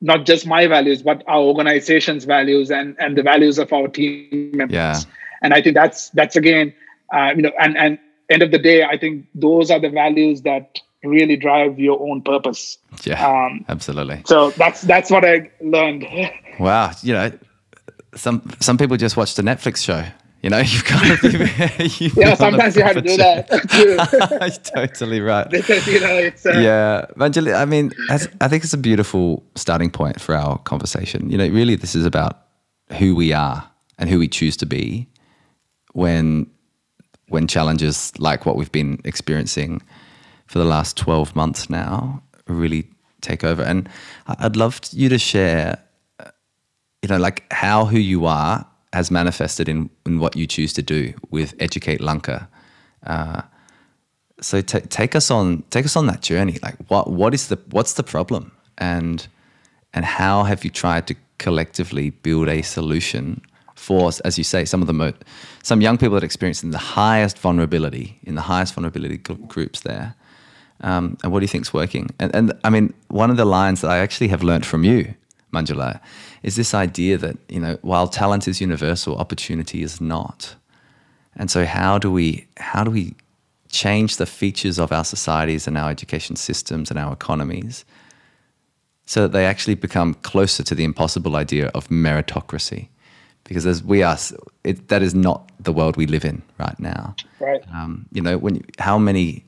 not 0.04 0.26
just 0.26 0.46
my 0.46 0.66
values, 0.66 1.02
but 1.02 1.24
our 1.26 1.40
organization's 1.40 2.24
values 2.24 2.70
and 2.70 2.94
and 2.98 3.16
the 3.16 3.22
values 3.22 3.58
of 3.58 3.72
our 3.72 3.88
team 3.88 4.50
members. 4.54 4.74
Yeah. 4.74 5.00
And 5.42 5.52
i 5.52 5.60
think 5.60 5.74
that's 5.74 6.10
that's 6.10 6.36
again 6.36 6.72
uh, 7.12 7.32
you 7.36 7.42
know 7.42 7.52
and 7.58 7.76
and 7.76 7.98
end 8.30 8.42
of 8.42 8.50
the 8.50 8.58
day 8.58 8.84
i 8.84 8.96
think 8.96 9.26
those 9.34 9.70
are 9.70 9.78
the 9.78 9.90
values 9.90 10.42
that 10.42 10.80
really 11.02 11.36
drive 11.36 11.78
your 11.78 12.00
own 12.00 12.22
purpose. 12.22 12.78
Yeah 13.04 13.26
um, 13.26 13.64
absolutely. 13.68 14.22
so 14.24 14.50
that's 14.52 14.80
that's 14.82 15.10
what 15.10 15.24
i 15.24 15.50
learned. 15.60 16.06
Wow 16.60 16.92
you 17.02 17.12
know 17.12 17.32
some 18.14 18.48
some 18.60 18.78
people 18.78 18.96
just 18.96 19.16
watch 19.16 19.34
the 19.34 19.42
netflix 19.42 19.84
show 19.84 20.04
you 20.44 20.50
know, 20.50 20.58
you've 20.64 20.84
got 20.84 21.20
to 21.20 21.30
be. 21.30 21.38
yeah, 22.20 22.34
sometimes 22.34 22.76
you 22.76 22.82
have 22.82 22.96
to 22.96 23.00
do 23.00 23.16
that 23.16 23.48
too. 23.70 23.96
totally 24.74 25.22
right. 25.22 25.48
Because, 25.48 25.86
you 25.86 26.00
know, 26.00 26.14
it's. 26.18 26.44
Uh, 26.44 26.58
yeah, 26.58 27.06
I 27.18 27.64
mean, 27.64 27.92
I 28.10 28.18
think 28.18 28.62
it's 28.62 28.74
a 28.74 28.78
beautiful 28.78 29.42
starting 29.54 29.90
point 29.90 30.20
for 30.20 30.34
our 30.34 30.58
conversation. 30.58 31.30
You 31.30 31.38
know, 31.38 31.48
really, 31.48 31.76
this 31.76 31.94
is 31.94 32.04
about 32.04 32.42
who 32.98 33.16
we 33.16 33.32
are 33.32 33.68
and 33.98 34.10
who 34.10 34.18
we 34.18 34.28
choose 34.28 34.56
to 34.58 34.66
be 34.66 35.08
when 35.94 36.46
when 37.28 37.46
challenges 37.46 38.12
like 38.18 38.44
what 38.44 38.56
we've 38.56 38.70
been 38.70 39.00
experiencing 39.04 39.80
for 40.46 40.58
the 40.58 40.64
last 40.64 40.94
12 40.98 41.34
months 41.34 41.70
now 41.70 42.22
really 42.46 42.86
take 43.22 43.42
over 43.42 43.62
and 43.62 43.88
i'd 44.26 44.56
love 44.56 44.78
you 44.90 45.08
to 45.08 45.18
share 45.18 45.78
you 47.02 47.08
know 47.08 47.16
like 47.16 47.50
how 47.50 47.86
who 47.86 47.98
you 47.98 48.26
are 48.26 48.66
has 48.94 49.10
manifested 49.10 49.68
in, 49.68 49.90
in 50.06 50.18
what 50.18 50.36
you 50.36 50.46
choose 50.46 50.72
to 50.72 50.82
do 50.82 51.12
with 51.30 51.54
educate 51.58 52.00
lanka 52.00 52.48
uh, 53.06 53.42
so 54.40 54.60
t- 54.60 54.80
take 54.80 55.14
us 55.14 55.30
on 55.30 55.62
take 55.70 55.84
us 55.84 55.96
on 55.96 56.06
that 56.06 56.20
journey 56.20 56.58
like 56.62 56.76
what 56.88 57.10
what 57.10 57.34
is 57.34 57.48
the 57.48 57.58
what's 57.70 57.94
the 57.94 58.02
problem 58.02 58.52
and 58.78 59.28
and 59.92 60.04
how 60.04 60.42
have 60.42 60.64
you 60.64 60.70
tried 60.70 61.06
to 61.06 61.14
collectively 61.38 62.10
build 62.10 62.48
a 62.48 62.62
solution 62.62 63.40
for, 63.74 64.10
as 64.24 64.38
you 64.38 64.44
say, 64.44 64.64
some 64.64 64.80
of 64.80 64.86
the 64.86 64.92
mo- 64.92 65.12
some 65.62 65.80
young 65.80 65.98
people 65.98 66.14
that 66.14 66.22
are 66.22 66.26
experiencing 66.26 66.70
the 66.70 66.78
highest 66.78 67.38
vulnerability 67.38 68.18
in 68.22 68.34
the 68.34 68.42
highest 68.42 68.74
vulnerability 68.74 69.18
groups 69.18 69.80
there. 69.80 70.14
Um, 70.80 71.16
and 71.22 71.32
what 71.32 71.40
do 71.40 71.44
you 71.44 71.48
think 71.48 71.64
is 71.64 71.74
working? 71.74 72.08
And, 72.18 72.34
and 72.34 72.52
I 72.64 72.70
mean, 72.70 72.94
one 73.08 73.30
of 73.30 73.36
the 73.36 73.44
lines 73.44 73.80
that 73.80 73.90
I 73.90 73.98
actually 73.98 74.28
have 74.28 74.42
learned 74.42 74.66
from 74.66 74.84
you, 74.84 75.14
Manjula, 75.54 76.00
is 76.42 76.56
this 76.56 76.74
idea 76.74 77.18
that 77.18 77.36
you 77.48 77.60
know, 77.60 77.78
while 77.82 78.08
talent 78.08 78.48
is 78.48 78.60
universal, 78.60 79.16
opportunity 79.16 79.82
is 79.82 80.00
not. 80.00 80.54
And 81.36 81.50
so, 81.50 81.64
how 81.64 81.98
do 81.98 82.10
we 82.10 82.46
how 82.58 82.84
do 82.84 82.90
we 82.90 83.14
change 83.70 84.16
the 84.16 84.26
features 84.26 84.78
of 84.78 84.92
our 84.92 85.04
societies 85.04 85.66
and 85.66 85.76
our 85.76 85.90
education 85.90 86.36
systems 86.36 86.90
and 86.90 86.98
our 86.98 87.12
economies 87.12 87.84
so 89.06 89.22
that 89.22 89.32
they 89.32 89.44
actually 89.44 89.74
become 89.74 90.14
closer 90.14 90.62
to 90.62 90.74
the 90.74 90.84
impossible 90.84 91.36
idea 91.36 91.68
of 91.68 91.88
meritocracy? 91.88 92.88
because 93.44 93.66
as 93.66 93.82
we 93.82 94.02
are, 94.02 94.16
it, 94.64 94.88
that 94.88 95.02
is 95.02 95.14
not 95.14 95.50
the 95.60 95.72
world 95.72 95.96
we 95.96 96.06
live 96.06 96.24
in 96.24 96.42
right 96.58 96.78
now. 96.80 97.14
Right. 97.38 97.62
Um, 97.72 98.06
you 98.12 98.22
know, 98.22 98.38
when 98.38 98.64
how 98.78 98.98
many 98.98 99.44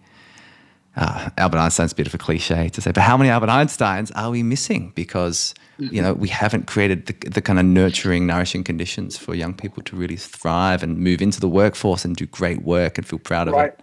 uh, 0.97 1.31
Albert 1.37 1.59
Einstein's 1.59 1.93
a 1.93 1.95
bit 1.95 2.07
of 2.07 2.15
a 2.15 2.19
cliche 2.19 2.69
to 2.69 2.81
say, 2.81 2.93
but 2.93 3.03
how 3.03 3.17
many 3.17 3.31
Albert 3.31 3.49
Einsteins 3.49 4.13
are 4.15 4.31
we 4.31 4.43
missing 4.43 4.93
because 4.95 5.55
you 5.79 6.01
know 6.01 6.15
we 6.15 6.29
haven't 6.29 6.67
created 6.67 7.07
the, 7.07 7.31
the 7.31 7.43
kind 7.43 7.59
of 7.59 7.65
nurturing, 7.65 8.27
nourishing 8.27 8.65
conditions 8.65 9.17
for 9.17 9.35
young 9.35 9.55
people 9.55 9.83
to 9.85 9.97
really 9.97 10.17
thrive 10.17 10.83
and 10.83 10.99
move 10.99 11.21
into 11.21 11.41
the 11.41 11.49
workforce 11.49 12.05
and 12.05 12.17
do 12.17 12.27
great 12.27 12.63
work 12.63 12.99
and 12.99 13.07
feel 13.07 13.19
proud 13.19 13.49
of 13.49 13.55
Right. 13.55 13.73
it. 13.73 13.81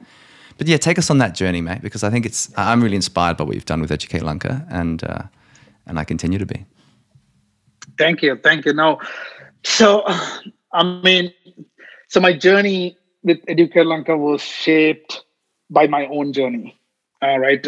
But 0.57 0.67
yeah, 0.67 0.77
take 0.77 0.99
us 0.99 1.09
on 1.09 1.17
that 1.17 1.35
journey, 1.35 1.61
mate, 1.61 1.81
because 1.81 2.03
I 2.03 2.09
think 2.09 2.25
it's 2.25 2.51
I'm 2.57 2.81
really 2.83 2.95
inspired 2.95 3.37
by 3.37 3.43
what 3.43 3.55
you've 3.55 3.65
done 3.65 3.81
with 3.81 3.91
Educate 3.91 4.21
Lanka, 4.23 4.65
and 4.69 5.03
uh, 5.03 5.23
and 5.87 5.99
I 5.99 6.03
continue 6.03 6.39
to 6.39 6.45
be. 6.45 6.65
Thank 7.97 8.21
you, 8.21 8.37
thank 8.43 8.65
you. 8.65 8.73
No, 8.73 8.99
so 9.63 10.03
I 10.73 10.83
mean, 11.03 11.33
so 12.07 12.19
my 12.19 12.33
journey 12.33 12.97
with 13.23 13.39
Educate 13.47 13.85
Lanka 13.85 14.17
was 14.17 14.41
shaped 14.41 15.23
by 15.69 15.87
my 15.87 16.05
own 16.07 16.33
journey. 16.33 16.79
All 17.23 17.39
right, 17.39 17.65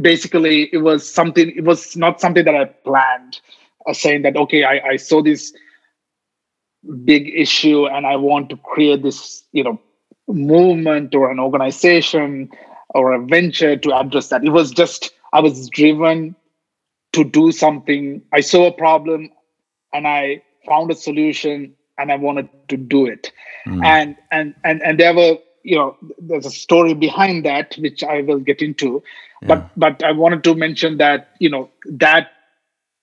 basically 0.00 0.68
it 0.72 0.78
was 0.78 1.08
something. 1.08 1.50
It 1.56 1.64
was 1.64 1.96
not 1.96 2.20
something 2.20 2.44
that 2.44 2.54
I 2.54 2.66
planned. 2.66 3.40
Uh, 3.86 3.92
saying 3.92 4.22
that 4.22 4.36
okay, 4.36 4.64
I, 4.64 4.80
I 4.92 4.96
saw 4.96 5.22
this 5.22 5.52
big 7.04 7.30
issue 7.34 7.86
and 7.86 8.06
I 8.06 8.16
want 8.16 8.48
to 8.50 8.56
create 8.56 9.02
this, 9.02 9.44
you 9.52 9.62
know, 9.62 9.80
movement 10.26 11.14
or 11.14 11.30
an 11.30 11.38
organization 11.38 12.50
or 12.90 13.12
a 13.12 13.24
venture 13.24 13.76
to 13.76 13.94
address 13.94 14.28
that. 14.28 14.44
It 14.44 14.50
was 14.50 14.70
just 14.70 15.12
I 15.32 15.40
was 15.40 15.68
driven 15.68 16.34
to 17.12 17.24
do 17.24 17.52
something. 17.52 18.22
I 18.32 18.40
saw 18.40 18.66
a 18.66 18.72
problem 18.72 19.30
and 19.92 20.06
I 20.06 20.42
found 20.66 20.90
a 20.90 20.94
solution 20.94 21.74
and 21.98 22.10
I 22.10 22.16
wanted 22.16 22.48
to 22.68 22.76
do 22.76 23.06
it. 23.06 23.32
And 23.84 24.16
and 24.30 24.54
and 24.64 24.82
and 24.82 24.98
there 24.98 25.14
were, 25.14 25.38
you 25.64 25.76
know, 25.76 25.96
there's 26.18 26.46
a 26.46 26.50
story 26.50 26.94
behind 26.94 27.44
that 27.44 27.74
which 27.78 28.04
I 28.04 28.20
will 28.20 28.38
get 28.38 28.62
into. 28.62 29.02
But 29.42 29.68
but 29.76 30.02
I 30.02 30.12
wanted 30.12 30.44
to 30.44 30.54
mention 30.54 30.98
that, 30.98 31.30
you 31.38 31.50
know, 31.50 31.68
that 31.86 32.30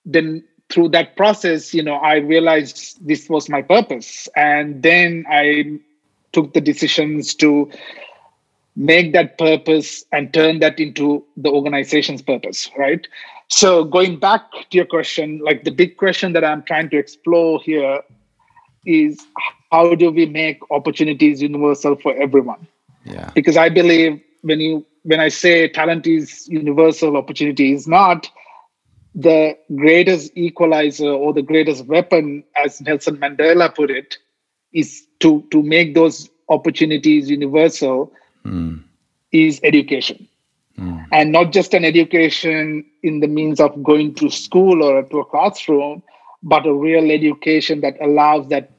then 0.06 0.44
through 0.70 0.90
that 0.90 1.16
process, 1.16 1.74
you 1.74 1.84
know, 1.84 1.96
I 1.96 2.16
realized 2.16 3.06
this 3.06 3.30
was 3.30 3.50
my 3.50 3.62
purpose. 3.62 4.30
And 4.36 4.82
then 4.82 5.26
I 5.30 5.80
took 6.32 6.54
the 6.54 6.62
decisions 6.62 7.36
to 7.36 7.70
make 8.76 9.12
that 9.14 9.38
purpose 9.38 10.06
and 10.12 10.34
turn 10.34 10.60
that 10.60 10.80
into 10.80 11.24
the 11.36 11.50
organization's 11.50 12.22
purpose, 12.22 12.70
right? 12.78 13.06
So 13.50 13.84
going 13.84 14.18
back 14.18 14.50
to 14.52 14.78
your 14.78 14.86
question, 14.86 15.40
like 15.44 15.66
the 15.66 15.72
big 15.72 15.98
question 15.98 16.32
that 16.34 16.46
I'm 16.46 16.64
trying 16.64 16.90
to 16.92 16.98
explore 16.98 17.62
here 17.62 18.02
is 18.86 19.20
how 19.72 19.96
do 19.96 20.12
we 20.12 20.26
make 20.26 20.60
opportunities 20.72 21.42
universal 21.42 21.96
for 21.96 22.16
everyone? 22.16 22.68
Yeah. 23.04 23.32
because 23.34 23.58
I 23.58 23.70
believe 23.70 24.22
when 24.42 24.60
you 24.60 24.86
when 25.04 25.20
I 25.20 25.30
say 25.30 25.68
talent 25.68 26.06
is 26.06 26.48
universal, 26.48 27.18
opportunity 27.18 27.74
is 27.74 27.88
not 27.88 28.30
the 29.16 29.58
greatest 29.76 30.32
equalizer 30.36 31.10
or 31.10 31.34
the 31.34 31.42
greatest 31.42 31.86
weapon, 31.86 32.44
as 32.56 32.80
Nelson 32.82 33.18
Mandela 33.18 33.74
put 33.74 33.90
it, 33.90 34.18
is 34.74 35.06
to 35.20 35.46
to 35.52 35.64
make 35.64 35.96
those 35.96 36.30
opportunities 36.50 37.30
universal 37.30 38.14
hmm. 38.44 38.78
is 39.32 39.60
education. 39.64 40.28
Hmm. 40.78 41.00
And 41.12 41.32
not 41.32 41.52
just 41.52 41.74
an 41.74 41.84
education 41.84 42.86
in 43.04 43.20
the 43.20 43.28
means 43.28 43.60
of 43.60 43.84
going 43.84 44.14
to 44.16 44.30
school 44.30 44.84
or 44.84 45.04
to 45.04 45.20
a 45.20 45.26
classroom, 45.26 46.04
but 46.44 46.66
a 46.66 46.74
real 46.74 47.12
education 47.12 47.82
that 47.82 47.96
allows 48.02 48.48
that 48.50 48.72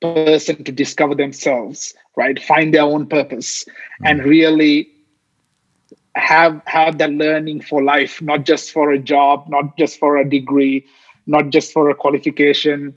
person 0.00 0.62
to 0.64 0.72
discover 0.72 1.14
themselves 1.14 1.94
right? 2.16 2.42
Find 2.42 2.72
their 2.72 2.82
own 2.82 3.06
purpose 3.06 3.64
and 4.04 4.24
really 4.24 4.88
have 6.14 6.62
have 6.66 6.98
that 6.98 7.10
learning 7.12 7.60
for 7.60 7.82
life 7.82 8.22
not 8.22 8.44
just 8.44 8.72
for 8.72 8.90
a 8.90 8.98
job 8.98 9.44
not 9.48 9.76
just 9.76 9.98
for 9.98 10.16
a 10.16 10.28
degree 10.28 10.84
not 11.26 11.50
just 11.50 11.72
for 11.72 11.90
a 11.90 11.94
qualification 11.94 12.94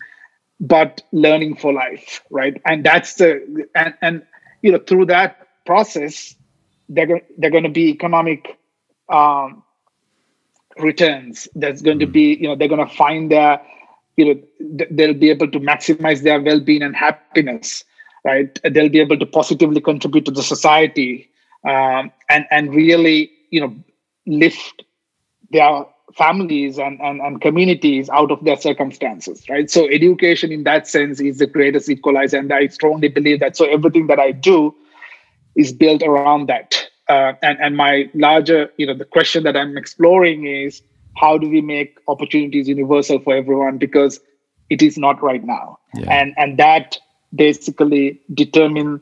but 0.61 1.01
learning 1.11 1.55
for 1.55 1.73
life 1.73 2.21
right? 2.29 2.61
And 2.65 2.85
that's 2.85 3.15
the 3.15 3.65
and 3.75 3.93
and 4.01 4.23
you 4.61 4.71
know 4.71 4.79
through 4.79 5.05
that 5.07 5.47
process 5.65 6.35
they're 6.87 7.07
going 7.07 7.21
they're 7.37 7.51
going 7.51 7.63
to 7.63 7.69
be 7.69 7.89
economic 7.89 8.57
um 9.09 9.63
returns. 10.77 11.47
That's 11.55 11.81
going 11.81 11.99
to 11.99 12.07
be 12.07 12.35
you 12.35 12.47
know 12.47 12.55
they're 12.55 12.67
going 12.69 12.87
to 12.87 12.93
find 12.95 13.31
their 13.31 13.61
you 14.17 14.25
know 14.25 14.41
th- 14.77 14.89
they'll 14.91 15.13
be 15.13 15.29
able 15.29 15.49
to 15.49 15.59
maximize 15.59 16.23
their 16.23 16.41
well-being 16.41 16.81
and 16.81 16.95
happiness 16.95 17.83
right? 18.25 18.59
They'll 18.63 18.89
be 18.89 18.99
able 18.99 19.17
to 19.17 19.25
positively 19.25 19.81
contribute 19.81 20.25
to 20.25 20.31
the 20.31 20.43
society 20.43 21.29
um, 21.67 22.11
and 22.29 22.45
and 22.51 22.73
really 22.73 23.31
you 23.49 23.61
know 23.61 23.75
lift 24.25 24.83
their 25.51 25.85
families 26.15 26.77
and, 26.77 26.99
and 27.01 27.21
and 27.21 27.41
communities 27.41 28.09
out 28.09 28.31
of 28.31 28.43
their 28.43 28.57
circumstances 28.57 29.47
right? 29.49 29.69
So 29.69 29.87
education 29.89 30.51
in 30.51 30.63
that 30.63 30.87
sense 30.87 31.19
is 31.19 31.37
the 31.37 31.47
greatest 31.47 31.89
equalizer 31.89 32.37
and 32.37 32.51
i 32.51 32.67
strongly 32.67 33.07
believe 33.07 33.39
that. 33.39 33.55
So 33.57 33.65
everything 33.65 34.07
that 34.07 34.19
i 34.19 34.31
do 34.31 34.75
is 35.55 35.73
built 35.73 36.03
around 36.03 36.47
that. 36.47 36.87
Uh, 37.07 37.33
and 37.41 37.59
and 37.59 37.75
my 37.75 38.09
larger 38.13 38.69
you 38.77 38.85
know 38.85 38.93
the 38.93 39.05
question 39.05 39.43
that 39.43 39.57
i'm 39.57 39.77
exploring 39.77 40.45
is 40.45 40.81
how 41.19 41.37
do 41.37 41.49
we 41.49 41.61
make 41.61 41.97
opportunities 42.07 42.67
universal 42.67 43.19
for 43.19 43.35
everyone? 43.35 43.77
Because 43.77 44.19
it 44.69 44.81
is 44.81 44.97
not 44.97 45.21
right 45.21 45.43
now. 45.43 45.79
Yeah. 45.95 46.05
and 46.19 46.33
and 46.37 46.57
that 46.57 46.97
basically 47.33 48.21
determine 48.33 49.01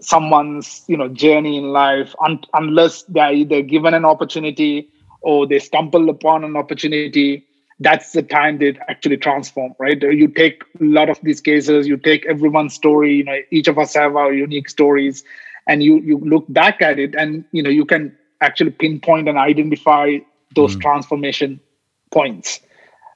someone's 0.00 0.84
you 0.88 0.96
know 0.96 1.08
journey 1.08 1.56
in 1.56 1.72
life 1.72 2.14
un- 2.24 2.44
unless 2.54 3.02
they're 3.04 3.32
either 3.32 3.62
given 3.62 3.94
an 3.94 4.04
opportunity 4.04 4.88
or 5.22 5.46
they 5.46 5.58
stumble 5.58 6.10
upon 6.10 6.44
an 6.44 6.56
opportunity 6.56 7.46
that's 7.80 8.12
the 8.12 8.22
time 8.22 8.58
they 8.58 8.74
actually 8.88 9.16
transform 9.16 9.74
right? 9.78 10.00
You 10.02 10.28
take 10.28 10.62
a 10.80 10.84
lot 10.84 11.08
of 11.08 11.18
these 11.22 11.40
cases 11.40 11.86
you 11.86 11.96
take 11.96 12.26
everyone's 12.26 12.74
story 12.74 13.14
you 13.14 13.24
know 13.24 13.38
each 13.50 13.68
of 13.68 13.78
us 13.78 13.94
have 13.94 14.16
our 14.16 14.32
unique 14.32 14.68
stories 14.68 15.24
and 15.66 15.82
you 15.82 16.00
you 16.00 16.18
look 16.18 16.44
back 16.48 16.82
at 16.82 16.98
it 16.98 17.14
and 17.14 17.44
you 17.52 17.62
know 17.62 17.70
you 17.70 17.84
can 17.86 18.14
actually 18.40 18.70
pinpoint 18.70 19.28
and 19.28 19.38
identify 19.38 20.18
those 20.56 20.76
transformation 20.76 21.60
points 22.10 22.60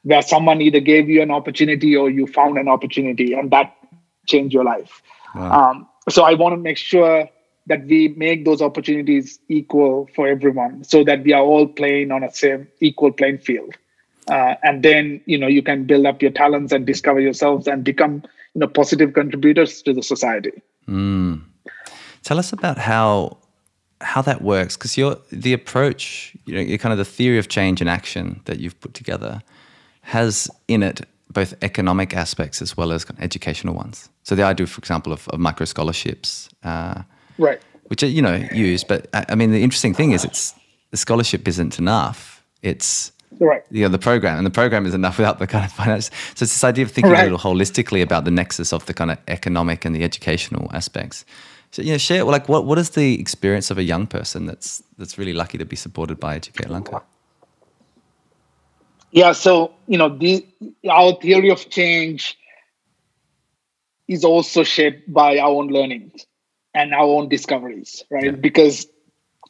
where 0.02 0.22
someone 0.22 0.62
either 0.62 0.80
gave 0.80 1.08
you 1.08 1.20
an 1.22 1.30
opportunity 1.30 1.96
or 1.96 2.08
you 2.08 2.26
found 2.26 2.56
an 2.56 2.68
opportunity 2.68 3.34
and 3.34 3.50
that 3.50 3.76
changed 4.26 4.54
your 4.54 4.64
life. 4.64 5.02
Um, 5.34 5.88
so 6.08 6.24
i 6.24 6.34
want 6.34 6.52
to 6.52 6.56
make 6.56 6.76
sure 6.76 7.28
that 7.66 7.84
we 7.86 8.08
make 8.08 8.44
those 8.44 8.62
opportunities 8.62 9.38
equal 9.48 10.08
for 10.14 10.26
everyone 10.26 10.82
so 10.82 11.04
that 11.04 11.22
we 11.22 11.32
are 11.32 11.42
all 11.42 11.66
playing 11.66 12.10
on 12.10 12.24
a 12.24 12.32
same 12.32 12.66
equal 12.80 13.12
playing 13.12 13.38
field. 13.38 13.74
Uh, 14.28 14.54
and 14.62 14.82
then 14.82 15.20
you 15.26 15.38
know 15.38 15.46
you 15.46 15.62
can 15.62 15.84
build 15.84 16.06
up 16.06 16.22
your 16.22 16.30
talents 16.30 16.72
and 16.72 16.86
discover 16.86 17.20
yourselves 17.20 17.66
and 17.66 17.84
become 17.84 18.22
you 18.54 18.60
know 18.60 18.66
positive 18.66 19.12
contributors 19.12 19.82
to 19.82 19.92
the 19.92 20.02
society. 20.02 20.62
Tell 22.22 22.38
us 22.38 22.52
about 22.52 22.78
how 22.78 23.38
how 24.00 24.22
that 24.22 24.42
works 24.42 24.76
because 24.76 24.96
you're 24.96 25.16
the 25.30 25.52
approach, 25.52 26.34
you 26.46 26.54
know, 26.54 26.60
you're 26.60 26.78
kind 26.78 26.92
of 26.92 26.98
the 26.98 27.04
theory 27.04 27.38
of 27.38 27.48
change 27.48 27.80
and 27.80 27.90
action 27.90 28.40
that 28.46 28.58
you've 28.58 28.78
put 28.80 28.94
together 28.94 29.42
has 30.02 30.50
in 30.68 30.82
it 30.82 31.02
both 31.32 31.54
economic 31.62 32.14
aspects 32.16 32.60
as 32.60 32.76
well 32.76 32.90
as 32.92 33.04
kind 33.04 33.18
of 33.18 33.24
educational 33.24 33.74
ones. 33.74 34.08
So 34.24 34.34
the 34.34 34.42
idea, 34.42 34.66
for 34.66 34.78
example, 34.80 35.12
of, 35.12 35.28
of 35.28 35.38
micro 35.38 35.64
scholarships, 35.66 36.48
uh, 36.64 37.02
right 37.38 37.60
which 37.88 38.02
are 38.04 38.06
you 38.06 38.22
know 38.22 38.36
used, 38.52 38.86
but 38.88 39.08
I, 39.12 39.26
I 39.30 39.34
mean 39.34 39.50
the 39.50 39.62
interesting 39.62 39.94
thing 39.94 40.12
is 40.12 40.24
it's 40.24 40.54
the 40.90 40.96
scholarship 40.96 41.46
isn't 41.48 41.78
enough. 41.78 42.44
It's 42.62 43.12
right 43.38 43.62
you 43.70 43.82
know 43.82 43.88
the 43.88 43.98
program 43.98 44.36
and 44.36 44.46
the 44.46 44.50
program 44.50 44.84
is 44.86 44.92
enough 44.92 45.16
without 45.16 45.38
the 45.38 45.46
kind 45.46 45.64
of 45.64 45.72
finance 45.72 46.06
so 46.34 46.42
it's 46.44 46.52
this 46.52 46.64
idea 46.64 46.84
of 46.84 46.90
thinking 46.90 47.12
Right. 47.12 47.20
a 47.20 47.30
little 47.30 47.38
holistically 47.38 48.02
about 48.02 48.24
the 48.24 48.30
nexus 48.30 48.72
of 48.72 48.84
the 48.84 48.92
kind 48.92 49.10
of 49.10 49.18
economic 49.28 49.84
and 49.86 49.94
the 49.96 50.02
educational 50.04 50.68
aspects 50.74 51.24
so 51.70 51.82
you 51.82 51.92
know 51.92 51.98
share 51.98 52.24
like 52.24 52.48
what 52.48 52.64
what 52.64 52.78
is 52.78 52.90
the 52.90 53.20
experience 53.20 53.70
of 53.70 53.78
a 53.78 53.82
young 53.82 54.06
person 54.06 54.46
that's 54.46 54.82
that's 54.98 55.18
really 55.18 55.32
lucky 55.32 55.58
to 55.58 55.64
be 55.64 55.76
supported 55.76 56.18
by 56.18 56.36
educate 56.36 56.68
lanka 56.68 57.02
Yeah, 59.12 59.32
so 59.32 59.74
you 59.88 59.98
know, 59.98 60.08
the 60.08 60.46
our 60.88 61.14
theory 61.20 61.50
of 61.50 61.68
change 61.68 62.38
is 64.06 64.24
also 64.24 64.62
shaped 64.62 65.12
by 65.12 65.38
our 65.38 65.50
own 65.50 65.68
learnings 65.68 66.26
and 66.74 66.94
our 66.94 67.04
own 67.04 67.28
discoveries, 67.28 68.04
right? 68.10 68.24
Yeah. 68.24 68.30
Because 68.32 68.86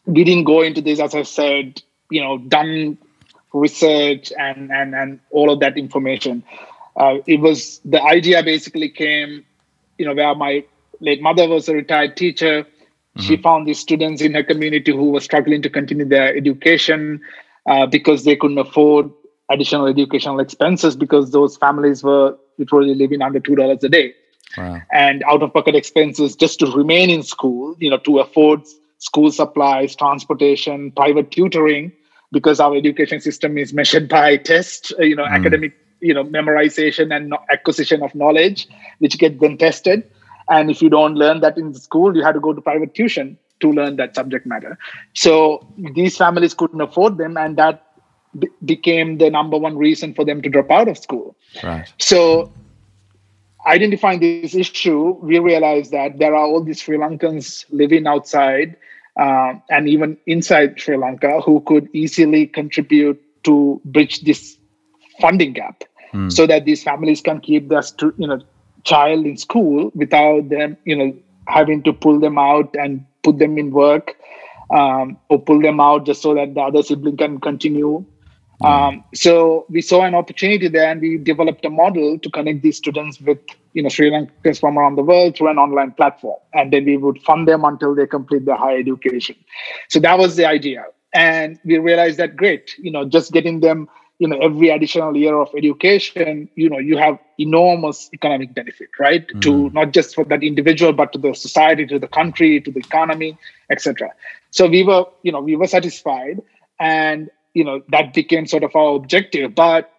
we 0.06 0.24
didn't 0.24 0.44
go 0.44 0.62
into 0.62 0.80
this, 0.80 0.98
as 0.98 1.14
I 1.14 1.22
said, 1.22 1.82
you 2.10 2.22
know, 2.22 2.38
done 2.38 2.96
research 3.52 4.32
and 4.38 4.72
and 4.72 4.94
and 4.94 5.20
all 5.30 5.50
of 5.50 5.60
that 5.60 5.76
information. 5.76 6.42
Uh, 6.96 7.18
it 7.26 7.40
was 7.40 7.80
the 7.84 8.02
idea 8.02 8.42
basically 8.42 8.88
came, 8.88 9.44
you 9.98 10.06
know, 10.06 10.14
where 10.14 10.34
my 10.34 10.64
late 11.00 11.22
mother 11.22 11.48
was 11.48 11.68
a 11.68 11.74
retired 11.74 12.16
teacher. 12.16 12.66
She 13.18 13.36
found 13.36 13.66
these 13.66 13.78
students 13.78 14.22
in 14.22 14.32
her 14.34 14.44
community 14.44 14.92
who 14.92 15.10
were 15.10 15.20
struggling 15.20 15.62
to 15.62 15.68
continue 15.68 16.06
their 16.06 16.34
education 16.34 17.20
uh, 17.66 17.86
because 17.86 18.24
they 18.24 18.36
couldn't 18.36 18.56
afford 18.56 19.10
additional 19.50 19.86
educational 19.86 20.38
expenses 20.38 20.94
because 20.96 21.32
those 21.32 21.56
families 21.56 22.02
were 22.04 22.38
literally 22.56 22.94
living 22.94 23.20
under 23.20 23.40
two 23.40 23.56
dollars 23.56 23.82
a 23.82 23.88
day 23.88 24.14
wow 24.56 24.80
and 24.92 25.24
out 25.24 25.42
of 25.42 25.52
pocket 25.52 25.74
expenses 25.74 26.36
just 26.36 26.60
to 26.60 26.66
remain 26.70 27.10
in 27.10 27.24
school 27.24 27.74
you 27.80 27.90
know 27.90 27.98
to 27.98 28.20
afford 28.20 28.62
school 29.00 29.32
supplies, 29.32 29.96
transportation, 29.96 30.92
private 30.92 31.30
tutoring, 31.30 31.92
because 32.32 32.60
our 32.60 32.76
education 32.76 33.20
system 33.20 33.58
is 33.58 33.72
measured 33.72 34.08
by 34.08 34.36
test, 34.36 34.92
uh, 34.98 35.02
you 35.02 35.16
know, 35.16 35.24
mm. 35.24 35.30
academic, 35.30 35.72
you 36.00 36.14
know, 36.14 36.24
memorization 36.24 37.14
and 37.14 37.34
acquisition 37.50 38.02
of 38.02 38.14
knowledge, 38.14 38.68
which 38.98 39.18
get 39.18 39.40
then 39.40 39.58
tested. 39.58 40.08
And 40.50 40.70
if 40.70 40.82
you 40.82 40.90
don't 40.90 41.14
learn 41.14 41.40
that 41.40 41.56
in 41.56 41.72
school, 41.74 42.16
you 42.16 42.22
have 42.22 42.34
to 42.34 42.40
go 42.40 42.52
to 42.52 42.60
private 42.60 42.94
tuition 42.94 43.38
to 43.60 43.72
learn 43.72 43.96
that 43.96 44.14
subject 44.14 44.46
matter. 44.46 44.78
So 45.14 45.66
these 45.94 46.16
families 46.16 46.54
couldn't 46.54 46.80
afford 46.80 47.18
them, 47.18 47.36
and 47.36 47.56
that 47.56 47.86
b- 48.38 48.48
became 48.64 49.18
the 49.18 49.30
number 49.30 49.56
one 49.56 49.76
reason 49.78 50.14
for 50.14 50.24
them 50.24 50.42
to 50.42 50.48
drop 50.48 50.70
out 50.70 50.88
of 50.88 50.98
school. 50.98 51.36
Right. 51.62 51.92
So 51.98 52.52
identifying 53.66 54.20
this 54.20 54.54
issue, 54.54 55.18
we 55.22 55.38
realized 55.38 55.92
that 55.92 56.18
there 56.18 56.34
are 56.34 56.44
all 56.44 56.62
these 56.62 56.80
Sri 56.80 56.96
Lankans 56.96 57.64
living 57.70 58.06
outside 58.06 58.76
uh, 59.16 59.54
and 59.68 59.88
even 59.88 60.16
inside 60.26 60.80
Sri 60.80 60.96
Lanka 60.96 61.40
who 61.40 61.60
could 61.60 61.88
easily 61.92 62.46
contribute 62.46 63.20
to 63.44 63.80
bridge 63.84 64.22
this 64.22 64.56
funding 65.20 65.52
gap, 65.52 65.84
mm. 66.12 66.32
so 66.32 66.46
that 66.46 66.64
these 66.64 66.82
families 66.82 67.20
can 67.20 67.40
keep 67.40 67.68
their 67.68 67.82
you 68.16 68.26
know 68.26 68.40
child 68.84 69.26
in 69.26 69.36
school 69.36 69.90
without 69.94 70.48
them 70.48 70.76
you 70.84 70.96
know 70.96 71.14
having 71.46 71.82
to 71.82 71.92
pull 71.92 72.20
them 72.20 72.38
out 72.38 72.74
and 72.78 73.04
put 73.22 73.38
them 73.38 73.58
in 73.58 73.70
work 73.70 74.16
um, 74.70 75.18
or 75.28 75.40
pull 75.40 75.60
them 75.60 75.80
out 75.80 76.06
just 76.06 76.22
so 76.22 76.34
that 76.34 76.54
the 76.54 76.60
other 76.60 76.82
sibling 76.82 77.16
can 77.16 77.40
continue. 77.40 78.04
Mm. 78.62 78.66
Um, 78.66 79.04
so 79.14 79.66
we 79.68 79.80
saw 79.80 80.04
an 80.04 80.14
opportunity 80.14 80.68
there, 80.68 80.90
and 80.90 81.00
we 81.00 81.16
developed 81.16 81.64
a 81.64 81.70
model 81.70 82.18
to 82.18 82.30
connect 82.30 82.62
these 82.62 82.76
students 82.76 83.20
with 83.20 83.38
you 83.72 83.82
know 83.82 83.88
Sri 83.88 84.10
Lankans 84.10 84.60
from 84.60 84.78
around 84.78 84.96
the 84.96 85.02
world 85.02 85.36
through 85.36 85.48
an 85.48 85.58
online 85.58 85.92
platform, 85.92 86.38
and 86.52 86.72
then 86.72 86.84
we 86.84 86.96
would 86.96 87.20
fund 87.22 87.48
them 87.48 87.64
until 87.64 87.94
they 87.94 88.06
complete 88.06 88.44
their 88.44 88.56
higher 88.56 88.78
education. 88.78 89.36
So 89.88 89.98
that 90.00 90.18
was 90.18 90.36
the 90.36 90.46
idea, 90.46 90.84
and 91.14 91.58
we 91.64 91.78
realized 91.78 92.18
that 92.18 92.36
great, 92.36 92.76
you 92.78 92.90
know, 92.90 93.08
just 93.08 93.32
getting 93.32 93.60
them 93.60 93.88
you 94.20 94.28
know 94.28 94.38
every 94.38 94.68
additional 94.68 95.16
year 95.16 95.34
of 95.34 95.48
education 95.56 96.48
you 96.54 96.70
know 96.70 96.78
you 96.78 96.96
have 96.96 97.18
enormous 97.38 98.08
economic 98.12 98.54
benefit 98.54 98.90
right? 99.00 99.26
Mm. 99.28 99.40
to 99.40 99.70
not 99.70 99.92
just 99.92 100.14
for 100.14 100.24
that 100.26 100.44
individual 100.44 100.92
but 100.92 101.12
to 101.12 101.18
the 101.18 101.34
society 101.34 101.86
to 101.86 101.98
the 101.98 102.12
country 102.20 102.60
to 102.60 102.70
the 102.70 102.80
economy 102.80 103.36
etc 103.70 104.10
so 104.50 104.68
we 104.68 104.84
were 104.84 105.04
you 105.22 105.32
know 105.32 105.40
we 105.40 105.56
were 105.56 105.66
satisfied 105.66 106.40
and 106.78 107.30
you 107.54 107.64
know 107.64 107.82
that 107.90 108.14
became 108.14 108.46
sort 108.46 108.64
of 108.64 108.74
our 108.74 108.96
objective. 108.96 109.54
But 109.54 109.92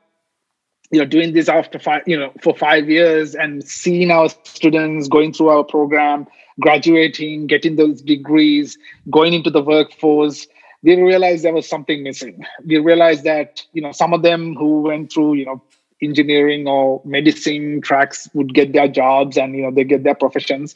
you 0.92 1.00
know 1.00 1.06
doing 1.06 1.34
this 1.34 1.48
after 1.48 1.80
five 1.80 2.04
you 2.06 2.20
know 2.20 2.34
for 2.42 2.56
five 2.56 2.90
years 2.90 3.36
and 3.36 3.63
seeing 3.63 4.12
our 4.12 4.30
students 4.44 5.08
going 5.08 5.34
through 5.34 5.50
our 5.50 5.63
program 5.63 6.28
graduating 6.60 7.48
getting 7.48 7.78
those 7.78 8.01
degrees 8.01 8.78
going 9.10 9.34
into 9.34 9.50
the 9.50 9.62
workforce 9.62 10.48
we 10.84 11.02
realized 11.02 11.44
there 11.44 11.54
was 11.54 11.68
something 11.68 12.04
missing. 12.04 12.44
We 12.66 12.78
realized 12.78 13.24
that 13.24 13.62
you 13.74 13.82
know 13.82 13.92
some 13.92 14.14
of 14.14 14.22
them 14.24 14.56
who 14.56 14.82
went 14.82 15.12
through 15.12 15.36
you 15.36 15.46
know 15.46 15.62
engineering 16.02 16.68
or 16.68 17.02
medicine 17.06 17.82
tracks 17.82 18.28
would 18.34 18.54
get 18.54 18.74
their 18.74 18.88
jobs 18.88 19.38
and 19.38 19.56
you 19.56 19.62
know 19.64 19.72
they 19.72 19.84
get 19.84 20.04
their 20.04 20.16
professions, 20.16 20.76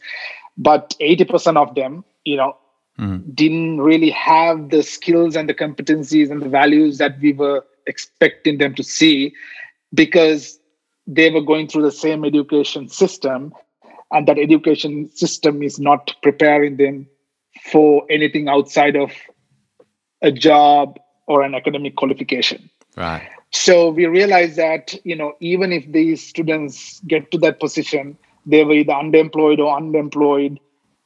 but 0.57 0.95
eighty 0.99 1.25
percent 1.25 1.57
of 1.57 1.73
them 1.75 2.03
you 2.23 2.37
know 2.37 2.55
mm. 2.99 3.35
didn't 3.35 3.81
really 3.81 4.11
have 4.11 4.69
the 4.69 4.83
skills 4.83 5.35
and 5.35 5.49
the 5.49 5.53
competencies 5.53 6.29
and 6.29 6.41
the 6.41 6.49
values 6.49 6.97
that 6.97 7.19
we 7.19 7.33
were 7.33 7.65
expecting 7.87 8.57
them 8.57 8.73
to 8.75 8.83
see 8.83 9.33
because 9.93 10.59
they 11.07 11.29
were 11.29 11.41
going 11.41 11.67
through 11.67 11.83
the 11.83 11.91
same 11.91 12.25
education 12.25 12.89
system 12.89 13.53
and 14.11 14.27
that 14.27 14.39
education 14.39 15.09
system 15.11 15.61
is 15.61 15.79
not 15.79 16.13
preparing 16.21 16.77
them 16.77 17.07
for 17.71 18.05
anything 18.09 18.47
outside 18.47 18.95
of 18.95 19.11
a 20.25 20.31
job 20.31 20.99
or 21.27 21.43
an 21.43 21.55
academic 21.55 21.95
qualification. 21.95 22.69
Right. 22.97 23.29
So 23.51 23.89
we 23.89 24.05
realized 24.05 24.57
that 24.57 24.93
you 25.05 25.15
know 25.15 25.33
even 25.39 25.71
if 25.71 25.89
these 25.91 26.25
students 26.25 26.99
get 27.07 27.31
to 27.31 27.37
that 27.39 27.59
position, 27.59 28.17
they 28.45 28.63
were 28.63 28.73
either 28.73 28.93
underemployed 28.93 29.59
or 29.59 29.77
unemployed, 29.77 30.59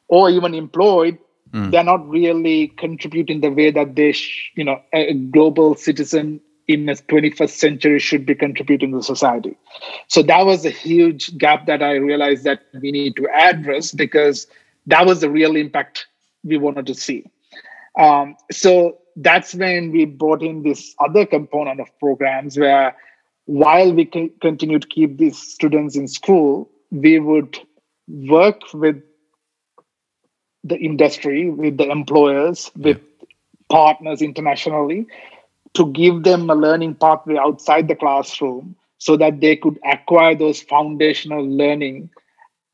or 0.07 0.29
even 0.29 0.53
employed. 0.53 1.17
Mm. 1.51 1.71
They're 1.71 1.83
not 1.83 2.07
really 2.07 2.67
contributing 2.77 3.41
the 3.41 3.49
way 3.49 3.71
that 3.71 3.95
they, 3.95 4.11
sh- 4.11 4.51
you 4.55 4.63
know, 4.63 4.79
a 4.93 5.13
global 5.13 5.75
citizen 5.75 6.41
in 6.67 6.85
the 6.85 6.93
21st 6.93 7.49
century 7.49 7.99
should 7.99 8.25
be 8.25 8.35
contributing 8.35 8.91
to 8.91 9.01
society. 9.01 9.57
So 10.07 10.21
that 10.23 10.45
was 10.45 10.65
a 10.65 10.69
huge 10.69 11.35
gap 11.39 11.65
that 11.65 11.81
I 11.81 11.93
realized 11.93 12.43
that 12.43 12.61
we 12.79 12.91
need 12.91 13.15
to 13.15 13.27
address 13.33 13.91
because 13.91 14.45
that 14.85 15.07
was 15.07 15.21
the 15.21 15.29
real 15.29 15.55
impact 15.55 16.05
we 16.43 16.57
wanted 16.57 16.85
to 16.85 16.93
see. 16.93 17.25
Um, 17.99 18.37
so 18.49 18.97
that's 19.17 19.53
when 19.53 19.91
we 19.91 20.05
brought 20.05 20.41
in 20.41 20.63
this 20.63 20.95
other 20.99 21.25
component 21.25 21.81
of 21.81 21.87
programs 21.99 22.57
where 22.57 22.95
while 23.45 23.93
we 23.93 24.05
can 24.05 24.31
continue 24.41 24.79
to 24.79 24.87
keep 24.87 25.17
these 25.17 25.37
students 25.37 25.97
in 25.97 26.07
school, 26.07 26.69
we 26.91 27.19
would 27.19 27.59
work 28.07 28.61
with 28.73 29.01
the 30.63 30.77
industry, 30.77 31.49
with 31.49 31.77
the 31.77 31.89
employers, 31.89 32.71
with 32.77 32.97
yeah. 32.97 33.27
partners 33.69 34.21
internationally 34.21 35.05
to 35.73 35.91
give 35.91 36.23
them 36.23 36.49
a 36.49 36.55
learning 36.55 36.95
pathway 36.95 37.37
outside 37.37 37.87
the 37.87 37.95
classroom 37.95 38.75
so 38.97 39.17
that 39.17 39.41
they 39.41 39.55
could 39.55 39.77
acquire 39.91 40.35
those 40.35 40.61
foundational 40.61 41.45
learning 41.45 42.09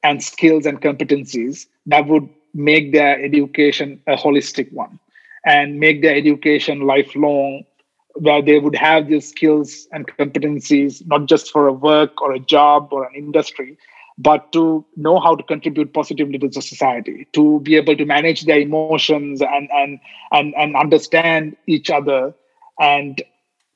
and 0.04 0.24
skills 0.24 0.66
and 0.66 0.82
competencies 0.82 1.66
that 1.88 2.08
would 2.08 2.30
make 2.54 2.94
their 2.94 3.24
education 3.24 4.00
a 4.08 4.16
holistic 4.16 4.72
one 4.72 5.00
and 5.46 5.80
make 5.80 6.02
their 6.02 6.16
education 6.16 6.82
lifelong 6.82 7.64
where 8.16 8.42
they 8.42 8.60
would 8.60 8.76
have 8.76 9.08
these 9.08 9.30
skills 9.30 9.88
and 9.92 10.08
competencies 10.08 11.06
not 11.06 11.26
just 11.26 11.52
for 11.52 11.68
a 11.68 11.74
work 11.74 12.22
or 12.22 12.34
a 12.34 12.40
job 12.40 12.90
or 12.92 13.06
an 13.06 13.14
industry 13.16 13.78
but 14.18 14.52
to 14.54 14.86
know 14.96 15.20
how 15.20 15.36
to 15.36 15.44
contribute 15.44 15.94
positively 15.94 16.38
to 16.38 16.48
the 16.48 16.62
society 16.62 17.28
to 17.34 17.60
be 17.62 17.76
able 17.76 17.96
to 17.96 18.06
manage 18.06 18.46
their 18.46 18.60
emotions 18.60 19.42
and 19.42 19.70
and 19.72 20.00
and, 20.32 20.54
and 20.56 20.76
understand 20.76 21.56
each 21.68 21.90
other 21.90 22.34
and 22.80 23.22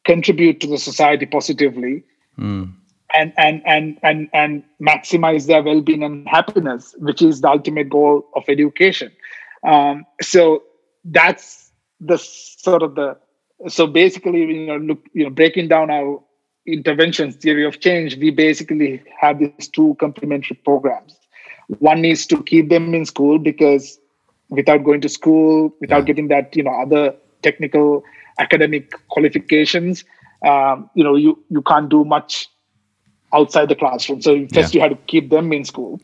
contribute 0.06 0.60
to 0.62 0.68
the 0.68 0.78
society 0.78 1.26
positively 1.26 2.04
mm. 2.38 2.74
and, 3.14 3.34
and 3.38 3.62
and 3.66 4.00
and 4.04 4.30
and 4.34 4.64
maximize 4.82 5.48
their 5.48 5.62
well-being 5.62 6.04
and 6.04 6.28
happiness 6.28 6.96
which 7.00 7.22
is 7.22 7.42
the 7.42 7.50
ultimate 7.50 7.90
goal 7.90 8.26
of 8.36 8.44
education 8.48 9.12
um, 9.68 10.06
so 10.22 10.64
that's 11.06 11.72
the 12.00 12.18
sort 12.18 12.84
of 12.84 12.96
the 12.96 13.18
so 13.68 13.88
basically 13.88 14.42
you 14.42 14.66
know 14.66 14.78
look 14.78 15.06
you 15.14 15.24
know 15.24 15.30
breaking 15.30 15.68
down 15.68 15.90
our 15.90 16.22
interventions 16.66 17.36
theory 17.36 17.66
of 17.66 17.80
change 17.80 18.18
we 18.18 18.30
basically 18.30 19.02
have 19.20 19.40
these 19.40 19.68
two 19.68 19.96
complementary 20.00 20.56
programs 20.64 21.18
one 21.80 22.04
is 22.06 22.26
to 22.26 22.42
keep 22.44 22.70
them 22.70 22.94
in 22.94 23.06
school 23.06 23.38
because 23.38 24.00
without 24.50 24.84
going 24.84 25.02
to 25.02 25.10
school 25.10 25.74
without 25.82 26.00
yeah. 26.00 26.06
getting 26.06 26.28
that 26.28 26.56
you 26.56 26.64
know 26.64 26.72
other 26.72 27.16
technical 27.42 28.04
academic 28.40 28.94
qualifications 29.10 30.04
um, 30.46 30.90
you 30.94 31.04
know 31.04 31.16
you 31.16 31.38
you 31.50 31.62
can't 31.62 31.90
do 31.90 32.04
much 32.06 32.48
outside 33.34 33.70
the 33.70 33.76
classroom 33.76 34.22
so 34.22 34.48
first 34.54 34.74
yeah. 34.74 34.78
you 34.78 34.82
had 34.82 34.92
to 34.92 35.04
keep 35.08 35.30
them 35.30 35.52
in 35.54 35.64
school 35.64 36.00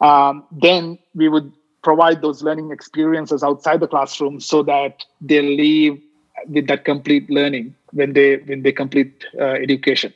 um, 0.00 0.44
then 0.52 0.98
we 1.14 1.28
would 1.28 1.52
provide 1.84 2.22
those 2.22 2.42
learning 2.42 2.72
experiences 2.72 3.42
outside 3.42 3.78
the 3.80 3.86
classroom 3.86 4.40
so 4.40 4.62
that 4.62 5.04
they 5.20 5.40
leave 5.42 6.02
with 6.48 6.66
that 6.66 6.84
complete 6.84 7.30
learning 7.30 7.74
when 7.92 8.12
they 8.14 8.38
when 8.38 8.62
they 8.62 8.72
complete 8.72 9.24
uh, 9.38 9.44
education. 9.44 10.12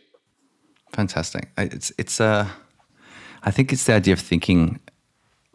Fantastic. 0.92 1.48
It's 1.56 1.92
it's 1.98 2.20
uh 2.20 2.48
i 3.44 3.50
think 3.50 3.72
it's 3.72 3.84
the 3.84 3.92
idea 3.92 4.12
of 4.12 4.20
thinking 4.20 4.80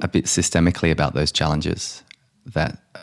a 0.02 0.08
bit 0.08 0.26
systemically 0.26 0.91
about 0.91 1.13
those 1.13 1.32
challenges 1.32 2.04
that 2.45 2.82
uh, 2.95 2.99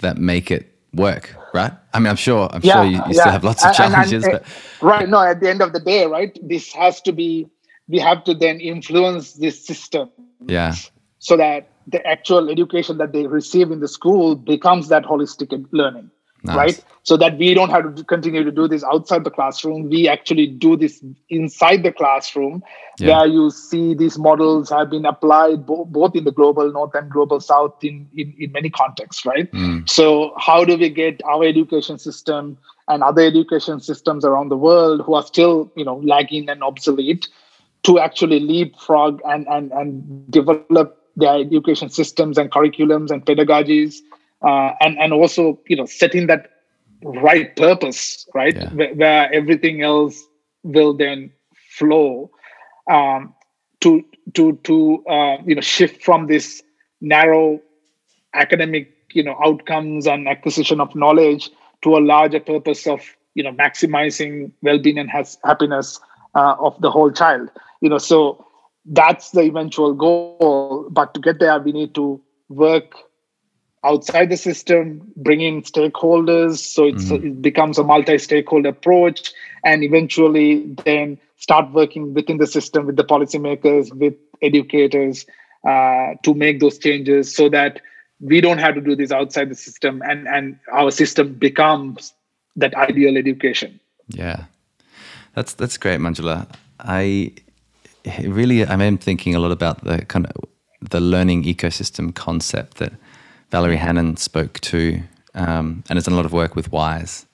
that 0.00 0.16
make 0.16 0.50
it 0.50 0.78
work 0.94 1.34
right? 1.54 1.72
I 1.92 1.98
mean 1.98 2.08
i'm 2.08 2.16
sure 2.16 2.48
i'm 2.52 2.60
yeah, 2.62 2.74
sure 2.74 2.84
you, 2.84 2.90
you 2.90 3.02
yeah. 3.08 3.20
still 3.20 3.32
have 3.32 3.44
lots 3.44 3.64
of 3.64 3.74
challenges 3.74 4.24
and, 4.24 4.34
and, 4.34 4.44
but 4.80 4.86
right 4.86 5.08
no 5.08 5.20
at 5.20 5.40
the 5.40 5.50
end 5.50 5.60
of 5.60 5.72
the 5.72 5.80
day 5.80 6.06
right 6.06 6.38
this 6.42 6.72
has 6.72 7.00
to 7.02 7.12
be 7.12 7.48
we 7.88 7.98
have 7.98 8.22
to 8.24 8.34
then 8.34 8.60
influence 8.60 9.32
this 9.32 9.66
system 9.66 10.10
yeah. 10.46 10.74
so 11.18 11.36
that 11.36 11.71
the 11.86 12.04
actual 12.06 12.50
education 12.50 12.98
that 12.98 13.12
they 13.12 13.26
receive 13.26 13.70
in 13.70 13.80
the 13.80 13.88
school 13.88 14.34
becomes 14.36 14.88
that 14.88 15.04
holistic 15.04 15.66
learning 15.72 16.10
nice. 16.44 16.56
right 16.56 16.84
so 17.04 17.16
that 17.16 17.36
we 17.38 17.54
don't 17.54 17.70
have 17.70 17.94
to 17.94 18.04
continue 18.04 18.44
to 18.44 18.50
do 18.50 18.68
this 18.68 18.84
outside 18.84 19.24
the 19.24 19.30
classroom 19.30 19.88
we 19.88 20.08
actually 20.08 20.46
do 20.46 20.76
this 20.76 21.04
inside 21.28 21.82
the 21.82 21.92
classroom 21.92 22.62
yeah. 22.98 23.18
where 23.18 23.26
you 23.26 23.50
see 23.50 23.94
these 23.94 24.18
models 24.18 24.70
have 24.70 24.90
been 24.90 25.04
applied 25.04 25.66
bo- 25.66 25.84
both 25.84 26.14
in 26.14 26.24
the 26.24 26.32
global 26.32 26.70
north 26.72 26.94
and 26.94 27.10
global 27.10 27.40
south 27.40 27.74
in, 27.82 28.08
in, 28.14 28.34
in 28.38 28.52
many 28.52 28.70
contexts 28.70 29.24
right 29.24 29.50
mm. 29.52 29.88
so 29.88 30.32
how 30.38 30.64
do 30.64 30.76
we 30.76 30.88
get 30.88 31.20
our 31.24 31.44
education 31.44 31.98
system 31.98 32.56
and 32.88 33.02
other 33.02 33.22
education 33.22 33.80
systems 33.80 34.24
around 34.24 34.48
the 34.48 34.56
world 34.56 35.02
who 35.04 35.14
are 35.14 35.22
still 35.22 35.72
you 35.76 35.84
know 35.84 35.96
lagging 36.04 36.48
and 36.48 36.62
obsolete 36.62 37.28
to 37.82 37.98
actually 37.98 38.40
leapfrog 38.40 39.20
and 39.24 39.46
and 39.48 39.72
and 39.72 40.30
develop 40.30 41.01
their 41.16 41.36
education 41.36 41.88
systems 41.88 42.38
and 42.38 42.50
curriculums 42.50 43.10
and 43.10 43.24
pedagogies 43.24 43.96
uh, 44.42 44.72
and 44.80 44.98
and 44.98 45.12
also 45.12 45.58
you 45.66 45.76
know 45.76 45.86
setting 45.86 46.26
that 46.26 46.50
right 47.02 47.54
purpose, 47.56 48.26
right, 48.34 48.56
Yeah. 48.56 48.70
where, 48.70 48.94
where 48.94 49.32
everything 49.34 49.82
else 49.82 50.24
will 50.62 50.94
then 50.94 51.32
flow 51.78 52.30
um, 52.90 53.34
to 53.80 54.04
to 54.34 54.56
to 54.64 55.04
uh, 55.08 55.36
you 55.44 55.54
know 55.54 55.60
shift 55.60 56.02
from 56.02 56.26
this 56.26 56.62
narrow 57.00 57.60
academic 58.34 58.92
you 59.12 59.22
know 59.22 59.36
outcomes 59.44 60.06
and 60.06 60.28
acquisition 60.28 60.80
of 60.80 60.94
knowledge 60.94 61.50
to 61.82 61.96
a 61.96 62.00
larger 62.00 62.40
purpose 62.40 62.86
of 62.86 63.00
you 63.34 63.42
know 63.42 63.52
maximizing 63.52 64.50
well-being 64.62 64.98
and 64.98 65.10
has 65.10 65.38
happiness 65.44 66.00
uh, 66.34 66.54
of 66.58 66.80
the 66.80 66.90
whole 66.90 67.10
child 67.10 67.48
you 67.80 67.88
know 67.88 67.98
so 67.98 68.44
that's 68.84 69.30
the 69.30 69.42
eventual 69.42 69.94
goal. 69.94 70.88
But 70.90 71.14
to 71.14 71.20
get 71.20 71.38
there 71.38 71.58
we 71.60 71.72
need 71.72 71.94
to 71.94 72.20
work 72.48 72.94
outside 73.84 74.30
the 74.30 74.36
system 74.36 75.02
bring 75.16 75.40
in 75.40 75.62
stakeholders. 75.62 76.58
So 76.58 76.86
it's, 76.86 77.10
it 77.10 77.42
becomes 77.42 77.78
a 77.78 77.84
multi-stakeholder 77.84 78.68
approach. 78.68 79.32
And 79.64 79.82
eventually 79.82 80.74
then 80.84 81.18
start 81.36 81.72
working 81.72 82.14
within 82.14 82.38
the 82.38 82.46
system 82.46 82.86
with 82.86 82.96
the 82.96 83.04
policymakers 83.04 83.92
with 83.94 84.14
educators 84.42 85.26
uh, 85.66 86.14
to 86.22 86.34
make 86.34 86.60
those 86.60 86.78
changes 86.78 87.34
so 87.34 87.48
that 87.48 87.80
we 88.20 88.40
don't 88.40 88.58
have 88.58 88.74
to 88.74 88.80
do 88.80 88.94
this 88.94 89.10
outside 89.10 89.50
the 89.50 89.54
system 89.54 90.02
and 90.04 90.28
and 90.28 90.58
our 90.72 90.90
system 90.90 91.34
becomes 91.34 92.14
that 92.56 92.74
ideal 92.74 93.16
education. 93.16 93.80
Yeah, 94.08 94.44
that's 95.34 95.54
that's 95.54 95.76
great, 95.76 95.98
Manjula. 96.00 96.48
I 96.78 97.32
really 98.24 98.64
I 98.64 98.74
am 98.74 98.98
thinking 98.98 99.34
a 99.34 99.38
lot 99.38 99.52
about 99.52 99.84
the 99.84 100.04
kind 100.06 100.26
of 100.26 100.32
the 100.90 101.00
learning 101.00 101.44
ecosystem 101.44 102.14
concept 102.14 102.78
that 102.78 102.92
Valerie 103.50 103.76
Hannon 103.76 104.16
spoke 104.16 104.60
to, 104.60 105.02
um, 105.34 105.84
and 105.88 105.96
has 105.96 106.04
done 106.04 106.14
a 106.14 106.16
lot 106.16 106.26
of 106.26 106.32
work 106.32 106.56
with 106.56 106.72
Wise 106.72 107.26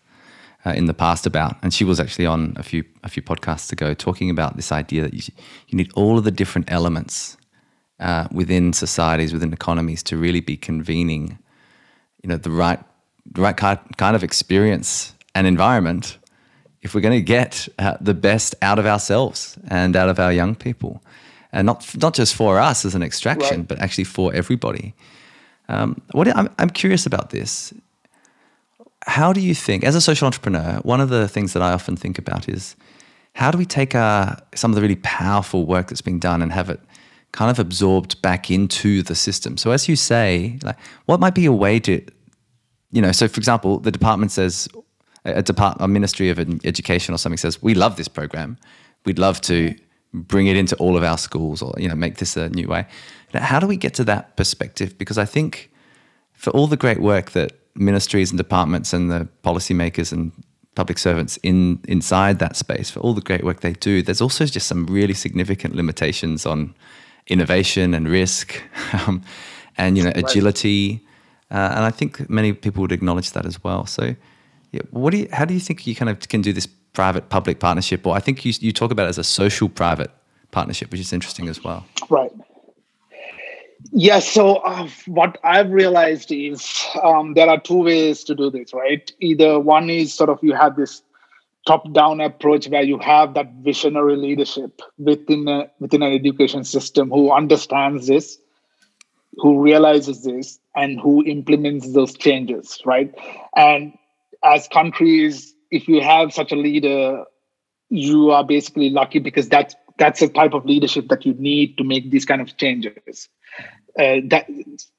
uh, 0.66 0.70
in 0.70 0.86
the 0.86 0.94
past 0.94 1.26
about. 1.26 1.56
And 1.62 1.72
she 1.72 1.84
was 1.84 2.00
actually 2.00 2.26
on 2.26 2.54
a 2.56 2.62
few 2.62 2.84
a 3.04 3.08
few 3.08 3.22
podcasts 3.22 3.72
ago 3.72 3.94
talking 3.94 4.30
about 4.30 4.56
this 4.56 4.72
idea 4.72 5.02
that 5.02 5.14
you, 5.14 5.22
you 5.68 5.76
need 5.76 5.90
all 5.94 6.18
of 6.18 6.24
the 6.24 6.30
different 6.30 6.70
elements 6.70 7.36
uh, 8.00 8.28
within 8.30 8.72
societies, 8.72 9.32
within 9.32 9.52
economies, 9.52 10.02
to 10.04 10.16
really 10.16 10.40
be 10.40 10.56
convening, 10.56 11.38
you 12.22 12.28
know, 12.28 12.36
the 12.36 12.50
right 12.50 12.80
the 13.24 13.40
right 13.40 13.56
kind 13.56 13.78
kind 13.96 14.16
of 14.16 14.22
experience 14.22 15.14
and 15.34 15.46
environment 15.46 16.17
if 16.82 16.94
we're 16.94 17.00
going 17.00 17.18
to 17.18 17.22
get 17.22 17.68
uh, 17.78 17.96
the 18.00 18.14
best 18.14 18.54
out 18.62 18.78
of 18.78 18.86
ourselves 18.86 19.58
and 19.68 19.96
out 19.96 20.08
of 20.08 20.18
our 20.18 20.32
young 20.32 20.54
people, 20.54 21.02
and 21.52 21.66
not 21.66 21.84
not 22.02 22.14
just 22.14 22.34
for 22.34 22.58
us 22.58 22.84
as 22.84 22.94
an 22.94 23.02
extraction, 23.02 23.58
Right. 23.58 23.68
but 23.68 23.78
actually 23.80 24.04
for 24.04 24.34
everybody. 24.34 24.94
Um, 25.68 26.00
what 26.12 26.28
I'm, 26.36 26.48
I'm 26.58 26.70
curious 26.70 27.06
about 27.06 27.30
this. 27.30 27.74
How 29.06 29.32
do 29.32 29.40
you 29.40 29.54
think, 29.54 29.84
as 29.84 29.94
a 29.94 30.00
social 30.00 30.26
entrepreneur, 30.26 30.80
one 30.82 31.00
of 31.00 31.08
the 31.08 31.28
things 31.28 31.52
that 31.52 31.62
I 31.62 31.72
often 31.72 31.96
think 31.96 32.18
about 32.18 32.48
is 32.48 32.76
how 33.34 33.50
do 33.50 33.58
we 33.58 33.64
take 33.66 33.94
uh, 33.94 34.36
some 34.54 34.70
of 34.70 34.74
the 34.74 34.82
really 34.82 34.96
powerful 34.96 35.66
work 35.66 35.88
that's 35.88 36.02
being 36.02 36.18
done 36.20 36.42
and 36.42 36.52
have 36.52 36.68
it 36.70 36.80
kind 37.32 37.50
of 37.50 37.58
absorbed 37.58 38.20
back 38.22 38.50
into 38.50 39.02
the 39.02 39.14
system? 39.14 39.56
So, 39.56 39.70
as 39.70 39.88
you 39.88 39.96
say, 39.96 40.58
like, 40.62 40.76
what 41.06 41.20
might 41.20 41.34
be 41.34 41.46
a 41.46 41.52
way 41.52 41.80
to 41.80 42.00
you 42.90 43.02
know, 43.02 43.12
so 43.12 43.28
for 43.28 43.38
example, 43.38 43.78
the 43.78 43.90
department 43.90 44.32
says, 44.32 44.68
a 45.24 45.42
depart, 45.42 45.76
a 45.80 45.88
ministry 45.88 46.30
of 46.30 46.38
education 46.64 47.14
or 47.14 47.18
something 47.18 47.36
says, 47.36 47.62
we 47.62 47.74
love 47.74 47.96
this 47.96 48.08
program, 48.08 48.56
we'd 49.04 49.18
love 49.18 49.40
to 49.42 49.74
bring 50.14 50.46
it 50.46 50.56
into 50.56 50.76
all 50.76 50.96
of 50.96 51.02
our 51.02 51.18
schools, 51.18 51.62
or 51.62 51.74
you 51.76 51.88
know, 51.88 51.94
make 51.94 52.16
this 52.16 52.36
a 52.36 52.48
new 52.50 52.66
way. 52.66 52.86
Now, 53.34 53.42
How 53.42 53.60
do 53.60 53.66
we 53.66 53.76
get 53.76 53.94
to 53.94 54.04
that 54.04 54.36
perspective? 54.36 54.96
Because 54.96 55.18
I 55.18 55.24
think 55.24 55.70
for 56.32 56.50
all 56.50 56.66
the 56.66 56.76
great 56.76 57.00
work 57.00 57.32
that 57.32 57.52
ministries 57.74 58.30
and 58.30 58.38
departments 58.38 58.92
and 58.92 59.10
the 59.10 59.28
policymakers 59.44 60.12
and 60.12 60.32
public 60.74 60.98
servants 60.98 61.38
in 61.42 61.80
inside 61.88 62.38
that 62.38 62.56
space, 62.56 62.90
for 62.90 63.00
all 63.00 63.14
the 63.14 63.20
great 63.20 63.44
work 63.44 63.60
they 63.60 63.72
do, 63.72 64.02
there's 64.02 64.20
also 64.20 64.46
just 64.46 64.66
some 64.66 64.86
really 64.86 65.14
significant 65.14 65.74
limitations 65.74 66.46
on 66.46 66.74
innovation 67.26 67.94
and 67.94 68.08
risk, 68.08 68.62
um, 68.92 69.22
and 69.76 69.98
you 69.98 70.04
know, 70.04 70.12
agility. 70.14 71.04
Uh, 71.50 71.72
and 71.76 71.84
I 71.84 71.90
think 71.90 72.28
many 72.28 72.52
people 72.52 72.80
would 72.82 72.92
acknowledge 72.92 73.32
that 73.32 73.46
as 73.46 73.62
well. 73.62 73.86
So, 73.86 74.14
yeah, 74.72 74.82
what 74.90 75.10
do 75.12 75.18
you, 75.18 75.28
how 75.32 75.44
do 75.44 75.54
you 75.54 75.60
think 75.60 75.86
you 75.86 75.94
kind 75.94 76.08
of 76.10 76.28
can 76.28 76.42
do 76.42 76.52
this 76.52 76.66
private 76.92 77.28
public 77.28 77.60
partnership? 77.60 78.06
Or 78.06 78.14
I 78.14 78.20
think 78.20 78.44
you, 78.44 78.52
you 78.60 78.72
talk 78.72 78.90
about 78.90 79.06
it 79.06 79.10
as 79.10 79.18
a 79.18 79.24
social 79.24 79.68
private 79.68 80.10
partnership, 80.50 80.90
which 80.90 81.00
is 81.00 81.12
interesting 81.12 81.48
as 81.48 81.62
well. 81.62 81.86
Right. 82.10 82.32
Yeah. 83.92 84.18
So 84.18 84.56
uh, 84.56 84.88
what 85.06 85.38
I've 85.44 85.70
realized 85.70 86.32
is 86.32 86.86
um, 87.02 87.34
there 87.34 87.48
are 87.48 87.60
two 87.60 87.82
ways 87.84 88.24
to 88.24 88.34
do 88.34 88.50
this. 88.50 88.74
Right. 88.74 89.10
Either 89.20 89.60
one 89.60 89.88
is 89.88 90.12
sort 90.12 90.30
of 90.30 90.38
you 90.42 90.52
have 90.54 90.76
this 90.76 91.02
top-down 91.66 92.20
approach 92.20 92.66
where 92.68 92.82
you 92.82 92.98
have 92.98 93.34
that 93.34 93.52
visionary 93.60 94.16
leadership 94.16 94.80
within 94.96 95.46
a, 95.48 95.70
within 95.80 96.02
an 96.02 96.12
education 96.12 96.64
system 96.64 97.10
who 97.10 97.30
understands 97.30 98.06
this, 98.06 98.38
who 99.36 99.60
realizes 99.60 100.24
this, 100.24 100.58
and 100.74 100.98
who 100.98 101.22
implements 101.24 101.92
those 101.92 102.14
changes. 102.16 102.78
Right. 102.84 103.14
And 103.54 103.92
as 104.44 104.68
countries, 104.68 105.54
if 105.70 105.88
you 105.88 106.00
have 106.00 106.32
such 106.32 106.52
a 106.52 106.56
leader, 106.56 107.24
you 107.90 108.30
are 108.30 108.44
basically 108.44 108.90
lucky 108.90 109.18
because 109.18 109.48
that's 109.48 109.74
that's 109.98 110.20
the 110.20 110.28
type 110.28 110.54
of 110.54 110.64
leadership 110.64 111.08
that 111.08 111.26
you 111.26 111.34
need 111.34 111.76
to 111.76 111.84
make 111.84 112.10
these 112.10 112.24
kind 112.24 112.40
of 112.40 112.56
changes. 112.56 113.28
Uh, 113.98 114.20
that 114.28 114.48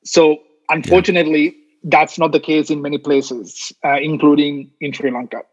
so 0.03 0.39
unfortunately, 0.69 1.55
that's 1.83 2.19
not 2.19 2.31
the 2.31 2.39
case 2.39 2.69
in 2.69 2.81
many 2.81 2.97
places, 2.97 3.71
uh, 3.85 3.97
including 4.01 4.69
in 4.81 4.91
Sri 4.91 5.11
Lanka. 5.11 5.43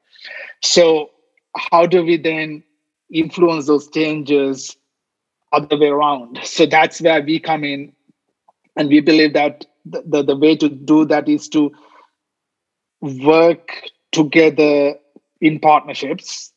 So 0.63 1.11
how 1.57 1.87
do 1.87 2.05
we 2.05 2.17
then 2.17 2.65
influence 3.13 3.67
those 3.67 3.89
changes 3.89 4.77
other 5.53 5.79
way 5.79 5.89
around? 5.89 6.39
So 6.43 6.67
that's 6.67 7.01
where 7.01 7.23
we 7.23 7.39
come 7.39 7.63
in, 7.65 7.93
and 8.77 8.89
we 8.89 9.01
believe 9.01 9.33
that 9.35 9.65
the, 9.85 10.03
the, 10.05 10.23
the 10.25 10.37
way 10.37 10.57
to 10.57 10.69
do 10.69 11.05
that 11.05 11.29
is 11.29 11.49
to 11.51 11.73
work 13.25 13.83
together 14.13 14.95
in 15.41 15.59
partnerships 15.61 16.53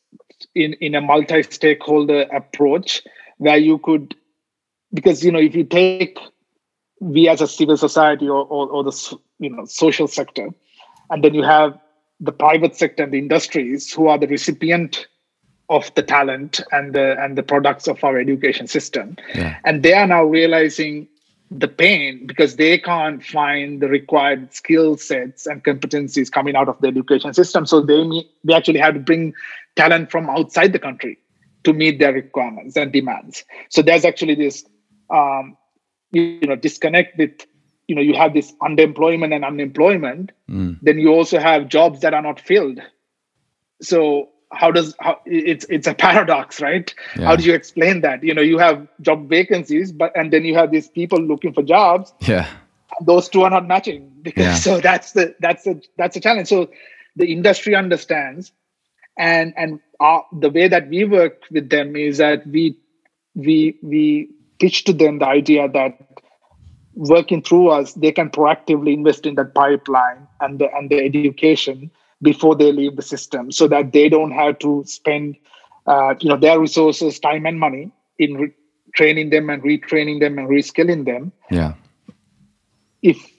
in, 0.54 0.74
in 0.74 0.94
a 0.94 1.00
multi-stakeholder 1.00 2.22
approach 2.32 3.02
where 3.38 3.56
you 3.58 3.78
could 3.78 4.14
because 4.92 5.24
you 5.24 5.30
know 5.30 5.38
if 5.38 5.54
you 5.54 5.64
take 5.64 6.18
we 7.00 7.28
as 7.28 7.40
a 7.40 7.46
civil 7.46 7.76
society 7.76 8.28
or, 8.28 8.44
or, 8.46 8.68
or 8.68 8.84
the 8.84 9.18
you 9.38 9.50
know 9.50 9.64
social 9.64 10.06
sector 10.06 10.48
and 11.10 11.24
then 11.24 11.34
you 11.34 11.42
have 11.42 11.78
the 12.20 12.32
private 12.32 12.76
sector 12.76 13.02
and 13.02 13.12
the 13.12 13.18
industries 13.18 13.92
who 13.92 14.08
are 14.08 14.18
the 14.18 14.26
recipient 14.26 15.06
of 15.68 15.92
the 15.94 16.02
talent 16.02 16.60
and 16.72 16.94
the 16.94 17.16
and 17.22 17.38
the 17.38 17.42
products 17.42 17.86
of 17.86 18.02
our 18.04 18.18
education 18.18 18.66
system 18.66 19.16
Yeah. 19.34 19.56
and 19.64 19.82
they 19.82 19.94
are 19.94 20.06
now 20.06 20.24
realizing 20.24 21.08
the 21.50 21.68
pain 21.68 22.26
because 22.26 22.56
they 22.56 22.78
can't 22.78 23.24
find 23.24 23.82
the 23.82 23.88
required 23.88 24.54
skill 24.54 24.96
sets 24.96 25.46
and 25.46 25.64
competencies 25.64 26.30
coming 26.30 26.54
out 26.54 26.68
of 26.68 26.80
the 26.80 26.88
education 26.88 27.34
system. 27.34 27.66
So 27.66 27.80
they 27.80 28.04
me- 28.04 28.30
they 28.44 28.54
actually 28.54 28.78
have 28.78 28.94
to 28.94 29.00
bring 29.00 29.34
talent 29.74 30.10
from 30.10 30.30
outside 30.30 30.72
the 30.72 30.78
country 30.78 31.18
to 31.64 31.72
meet 31.72 31.98
their 31.98 32.12
requirements 32.12 32.76
and 32.76 32.92
demands. 32.92 33.44
So 33.68 33.82
there's 33.82 34.04
actually 34.04 34.36
this 34.36 34.64
um, 35.10 35.56
you 36.12 36.46
know 36.46 36.56
disconnect 36.56 37.18
with 37.18 37.32
you 37.88 37.96
know 37.96 38.02
you 38.02 38.14
have 38.14 38.32
this 38.32 38.52
underemployment 38.62 39.34
and 39.34 39.44
unemployment. 39.44 40.32
Mm. 40.48 40.78
then 40.82 40.98
you 40.98 41.08
also 41.12 41.38
have 41.38 41.68
jobs 41.68 42.00
that 42.00 42.14
are 42.14 42.22
not 42.22 42.40
filled. 42.40 42.80
So 43.82 44.28
how 44.52 44.70
does 44.70 44.94
how 45.00 45.20
it's 45.26 45.64
it's 45.68 45.86
a 45.86 45.94
paradox 46.04 46.60
right 46.60 46.94
Yeah. 47.16 47.26
how 47.26 47.36
do 47.36 47.44
you 47.44 47.54
explain 47.54 48.00
that 48.02 48.22
you 48.22 48.34
know 48.34 48.42
you 48.42 48.58
have 48.58 48.86
job 49.00 49.28
vacancies 49.28 49.92
but 49.92 50.12
and 50.16 50.32
then 50.32 50.44
you 50.44 50.54
have 50.54 50.70
these 50.70 50.88
people 50.88 51.20
looking 51.20 51.52
for 51.52 51.62
jobs 51.62 52.12
Yeah. 52.20 52.46
those 53.00 53.28
two 53.28 53.42
are 53.42 53.50
not 53.50 53.66
matching 53.66 54.10
because 54.22 54.44
Yeah. 54.44 54.54
so 54.54 54.80
that's 54.80 55.12
the 55.12 55.34
that's 55.40 55.64
the 55.64 55.82
that's 55.96 56.16
a 56.16 56.20
challenge 56.20 56.48
so 56.48 56.68
the 57.16 57.30
industry 57.32 57.74
understands 57.74 58.52
and 59.18 59.52
and 59.56 59.80
our, 60.00 60.24
the 60.32 60.50
way 60.50 60.68
that 60.68 60.88
we 60.88 61.04
work 61.04 61.42
with 61.50 61.68
them 61.70 61.94
is 61.96 62.18
that 62.18 62.46
we 62.46 62.76
we 63.34 63.78
we 63.82 64.28
pitch 64.58 64.84
to 64.84 64.92
them 64.92 65.18
the 65.18 65.26
idea 65.26 65.68
that 65.68 65.98
working 66.94 67.42
through 67.42 67.68
us 67.68 67.92
they 67.94 68.12
can 68.12 68.28
proactively 68.30 68.92
invest 68.92 69.26
in 69.26 69.34
that 69.36 69.54
pipeline 69.54 70.26
and 70.40 70.58
the 70.58 70.68
and 70.74 70.90
the 70.90 70.98
education 70.98 71.82
before 72.22 72.54
they 72.54 72.72
leave 72.72 72.96
the 72.96 73.02
system 73.02 73.50
so 73.50 73.66
that 73.68 73.92
they 73.92 74.08
don't 74.08 74.32
have 74.32 74.58
to 74.58 74.82
spend 74.86 75.36
uh, 75.86 76.14
you 76.20 76.28
know 76.28 76.36
their 76.36 76.58
resources 76.58 77.18
time 77.18 77.46
and 77.46 77.58
money 77.58 77.90
in 78.18 78.34
re- 78.34 78.52
training 78.94 79.30
them 79.30 79.48
and 79.50 79.62
retraining 79.62 80.20
them 80.20 80.38
and 80.38 80.48
reskilling 80.48 81.04
them 81.04 81.32
Yeah. 81.50 81.74
if 83.02 83.32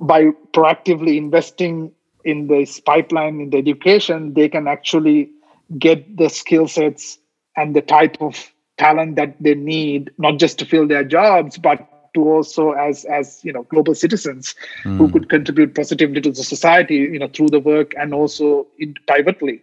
by 0.00 0.24
proactively 0.52 1.16
investing 1.16 1.92
in 2.24 2.46
this 2.46 2.80
pipeline 2.80 3.40
in 3.40 3.50
the 3.50 3.58
education 3.58 4.34
they 4.34 4.48
can 4.48 4.66
actually 4.68 5.30
get 5.78 6.16
the 6.16 6.28
skill 6.28 6.66
sets 6.68 7.18
and 7.56 7.74
the 7.74 7.82
type 7.82 8.16
of 8.20 8.52
talent 8.78 9.16
that 9.16 9.36
they 9.40 9.54
need 9.54 10.10
not 10.18 10.38
just 10.38 10.58
to 10.58 10.64
fill 10.66 10.86
their 10.86 11.04
jobs 11.04 11.58
but 11.58 11.88
to 12.14 12.28
also 12.28 12.72
as 12.72 13.04
as 13.06 13.44
you 13.44 13.52
know 13.52 13.62
global 13.64 13.94
citizens 13.94 14.54
mm. 14.84 14.96
who 14.96 15.10
could 15.10 15.28
contribute 15.28 15.74
positively 15.74 16.20
to 16.20 16.30
the 16.30 16.44
society 16.44 16.96
you 16.96 17.18
know 17.18 17.28
through 17.28 17.48
the 17.48 17.60
work 17.60 17.92
and 17.98 18.14
also 18.14 18.66
in, 18.78 18.94
privately 19.06 19.62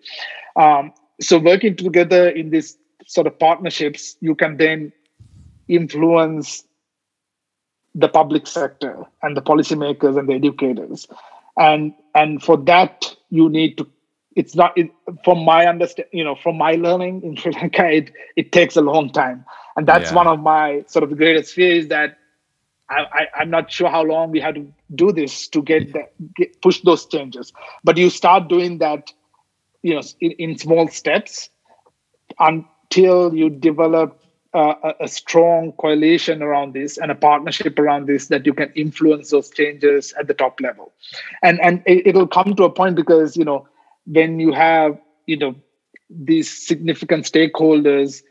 um, 0.56 0.92
so 1.22 1.38
working 1.38 1.76
together 1.76 2.30
in 2.30 2.50
these 2.50 2.78
sort 3.06 3.28
of 3.28 3.38
partnerships 3.40 4.16
you 4.22 4.36
can 4.36 4.58
then 4.58 4.92
influence 5.68 6.64
the 7.96 8.08
public 8.08 8.48
sector 8.48 9.06
and 9.24 9.36
the 9.36 9.42
policymakers 9.42 10.18
and 10.18 10.30
the 10.30 10.34
educators 10.34 11.08
and 11.58 11.94
and 12.16 12.42
for 12.44 12.58
that 12.58 13.16
you 13.30 13.50
need 13.50 13.78
to 13.78 13.88
it's 14.36 14.56
not 14.56 14.78
it, 14.78 14.90
from 15.24 15.44
my 15.44 15.66
understand 15.66 16.08
you 16.12 16.24
know 16.24 16.36
from 16.36 16.58
my 16.58 16.74
learning 16.76 17.22
in 17.24 17.36
sri 17.36 17.52
lanka 17.54 17.90
it, 17.90 18.12
it 18.36 18.52
takes 18.52 18.76
a 18.76 18.82
long 18.82 19.10
time 19.10 19.44
and 19.76 19.88
that's 19.88 20.12
yeah. 20.12 20.16
one 20.16 20.28
of 20.28 20.40
my 20.40 20.84
sort 20.88 21.04
of 21.04 21.16
greatest 21.18 21.54
fears 21.54 21.88
that 21.88 22.18
I, 22.89 23.28
I, 23.36 23.41
am 23.43 23.49
not 23.49 23.71
sure 23.71 23.89
how 23.89 24.04
long 24.04 24.32
we 24.32 24.39
have 24.39 24.56
to 24.56 24.67
do 24.95 25.12
this 25.12 25.47
to 25.49 25.62
get, 25.62 25.93
get 26.36 26.62
push 26.62 26.82
those 26.82 27.06
changes. 27.06 27.54
But 27.84 27.97
you 27.97 28.10
start 28.10 28.47
doing 28.47 28.80
that, 28.80 29.13
you 29.84 29.95
know, 29.95 30.02
in, 30.19 30.32
in 30.32 30.58
small 30.58 30.88
steps 30.88 31.49
until 32.39 33.34
you 33.36 33.49
develop 33.49 34.21
uh, 34.54 34.73
a, 34.84 34.93
a, 35.02 35.08
strong 35.08 35.71
coalition 35.73 36.41
around 36.41 36.73
this 36.73 36.97
and 36.97 37.12
a 37.12 37.15
partnership 37.15 37.78
around 37.78 38.08
this 38.08 38.28
that 38.28 38.47
you 38.47 38.54
can 38.54 38.71
influence 38.73 39.30
those 39.30 39.52
changes 39.52 40.12
at 40.13 40.28
the 40.28 40.34
top 40.34 40.60
level. 40.60 40.91
And 41.43 41.62
and 41.62 41.84
it, 41.86 42.08
it'll 42.08 42.28
come 42.28 42.56
to 42.56 42.63
a 42.63 42.69
point 42.71 42.95
because 42.95 43.38
you 43.38 43.45
know 43.45 43.67
when 44.08 44.39
you 44.39 44.52
have 44.52 44.99
you 45.28 45.38
know 45.38 45.56
these 46.10 46.49
significant 46.49 47.25
stakeholders 47.25 48.23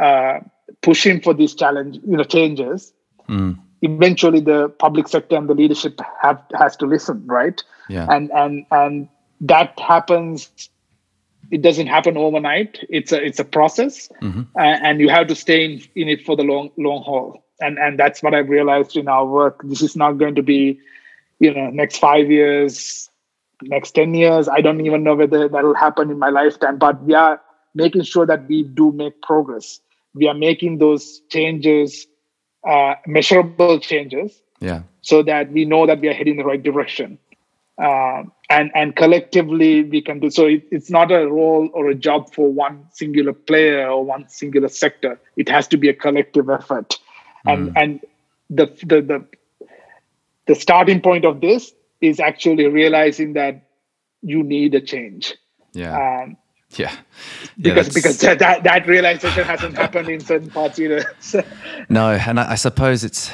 uh, 0.00 0.38
pushing 0.82 1.20
for 1.20 1.34
these 1.34 1.54
challenge 1.54 1.98
you 2.06 2.16
know 2.16 2.24
changes 2.24 2.92
mm. 3.28 3.58
Eventually 3.82 4.40
the 4.40 4.68
public 4.78 5.08
sector 5.08 5.36
and 5.36 5.48
the 5.48 5.54
leadership 5.54 6.00
have 6.20 6.42
has 6.54 6.76
to 6.76 6.86
listen 6.86 7.22
right? 7.26 7.62
Yeah. 7.88 8.06
And 8.10 8.30
and 8.32 8.66
and 8.70 9.08
that 9.40 9.78
happens 9.78 10.70
it 11.50 11.62
doesn't 11.62 11.86
happen 11.86 12.16
overnight. 12.16 12.84
It's 12.88 13.12
a 13.12 13.24
it's 13.24 13.38
a 13.38 13.44
process 13.44 14.08
mm-hmm. 14.20 14.42
and 14.56 15.00
you 15.00 15.08
have 15.08 15.28
to 15.28 15.34
stay 15.34 15.64
in, 15.64 15.82
in 15.94 16.08
it 16.08 16.24
for 16.24 16.36
the 16.36 16.42
long 16.42 16.70
long 16.76 17.02
haul. 17.02 17.44
And 17.60 17.78
and 17.78 17.98
that's 17.98 18.22
what 18.22 18.34
i've 18.34 18.48
realized 18.48 18.96
in 18.96 19.08
our 19.08 19.24
work. 19.24 19.62
This 19.64 19.82
is 19.82 19.96
not 19.96 20.12
going 20.12 20.34
to 20.34 20.42
be 20.42 20.78
you 21.38 21.54
know 21.54 21.70
next 21.70 21.98
5 21.98 22.30
years 22.30 23.10
next 23.62 23.92
10 23.92 24.14
years. 24.14 24.48
I 24.48 24.60
don't 24.60 24.84
even 24.84 25.02
know 25.02 25.14
whether 25.14 25.48
that'll 25.48 25.74
happen 25.74 26.10
in 26.10 26.18
my 26.18 26.28
lifetime. 26.28 26.78
But 26.78 27.02
we 27.02 27.14
are 27.14 27.40
making 27.74 28.02
sure 28.02 28.26
that 28.26 28.46
we 28.48 28.62
do 28.64 28.92
make 28.92 29.20
progress. 29.22 29.80
We 30.14 30.28
are 30.28 30.34
making 30.34 30.78
those 30.78 31.20
changes 31.30 32.06
uh, 32.66 32.94
measurable 33.06 33.78
changes 33.78 34.42
yeah. 34.60 34.82
so 35.00 35.22
that 35.22 35.52
we 35.52 35.64
know 35.64 35.86
that 35.86 36.00
we 36.00 36.08
are 36.08 36.12
heading 36.12 36.34
in 36.34 36.38
the 36.38 36.44
right 36.44 36.62
direction. 36.62 37.18
Uh, 37.78 38.24
and 38.48 38.70
and 38.74 38.96
collectively 38.96 39.82
we 39.82 40.00
can 40.00 40.18
do 40.18 40.30
so 40.30 40.46
it, 40.46 40.66
it's 40.70 40.88
not 40.88 41.12
a 41.12 41.28
role 41.28 41.68
or 41.74 41.90
a 41.90 41.94
job 41.94 42.32
for 42.32 42.50
one 42.50 42.82
singular 42.90 43.34
player 43.34 43.86
or 43.86 44.02
one 44.02 44.26
singular 44.28 44.68
sector. 44.68 45.20
It 45.36 45.48
has 45.50 45.68
to 45.68 45.76
be 45.76 45.90
a 45.90 45.94
collective 45.94 46.48
effort. 46.48 46.98
Mm. 47.46 47.52
and 47.52 47.76
and 47.76 48.00
the, 48.48 48.66
the 48.82 49.02
the 49.02 49.26
the 50.46 50.54
starting 50.54 51.00
point 51.02 51.24
of 51.24 51.40
this 51.40 51.72
is 52.00 52.18
actually 52.18 52.66
realizing 52.66 53.34
that 53.34 53.68
you 54.22 54.42
need 54.42 54.74
a 54.74 54.80
change. 54.80 55.34
Yeah. 55.72 56.22
Um, 56.22 56.36
yeah. 56.78 56.92
yeah 57.56 57.74
because 57.74 57.94
because 57.94 58.18
that, 58.18 58.62
that, 58.62 58.86
realization 58.86 59.44
hasn't 59.44 59.76
happened 59.76 60.08
in 60.08 60.20
certain 60.20 60.50
parts 60.50 60.78
either. 60.78 61.04
no, 61.88 62.12
and 62.12 62.40
I, 62.40 62.52
I, 62.52 62.54
suppose 62.54 63.04
it's 63.04 63.30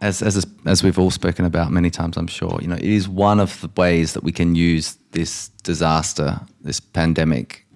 as 0.00 0.22
as 0.22 0.46
as 0.66 0.82
we've 0.82 0.98
all 0.98 1.10
spoken 1.10 1.44
about 1.44 1.70
many 1.70 1.90
times. 1.90 2.16
I'm 2.16 2.26
sure 2.26 2.58
you 2.60 2.68
know 2.68 2.76
it 2.76 2.84
is 2.84 3.08
one 3.08 3.40
of 3.40 3.60
the 3.60 3.70
ways 3.76 4.12
that 4.14 4.24
we 4.24 4.32
can 4.32 4.54
use 4.54 4.96
this 5.12 5.48
disaster, 5.62 6.40
this 6.60 6.80
pandemic, 6.80 7.66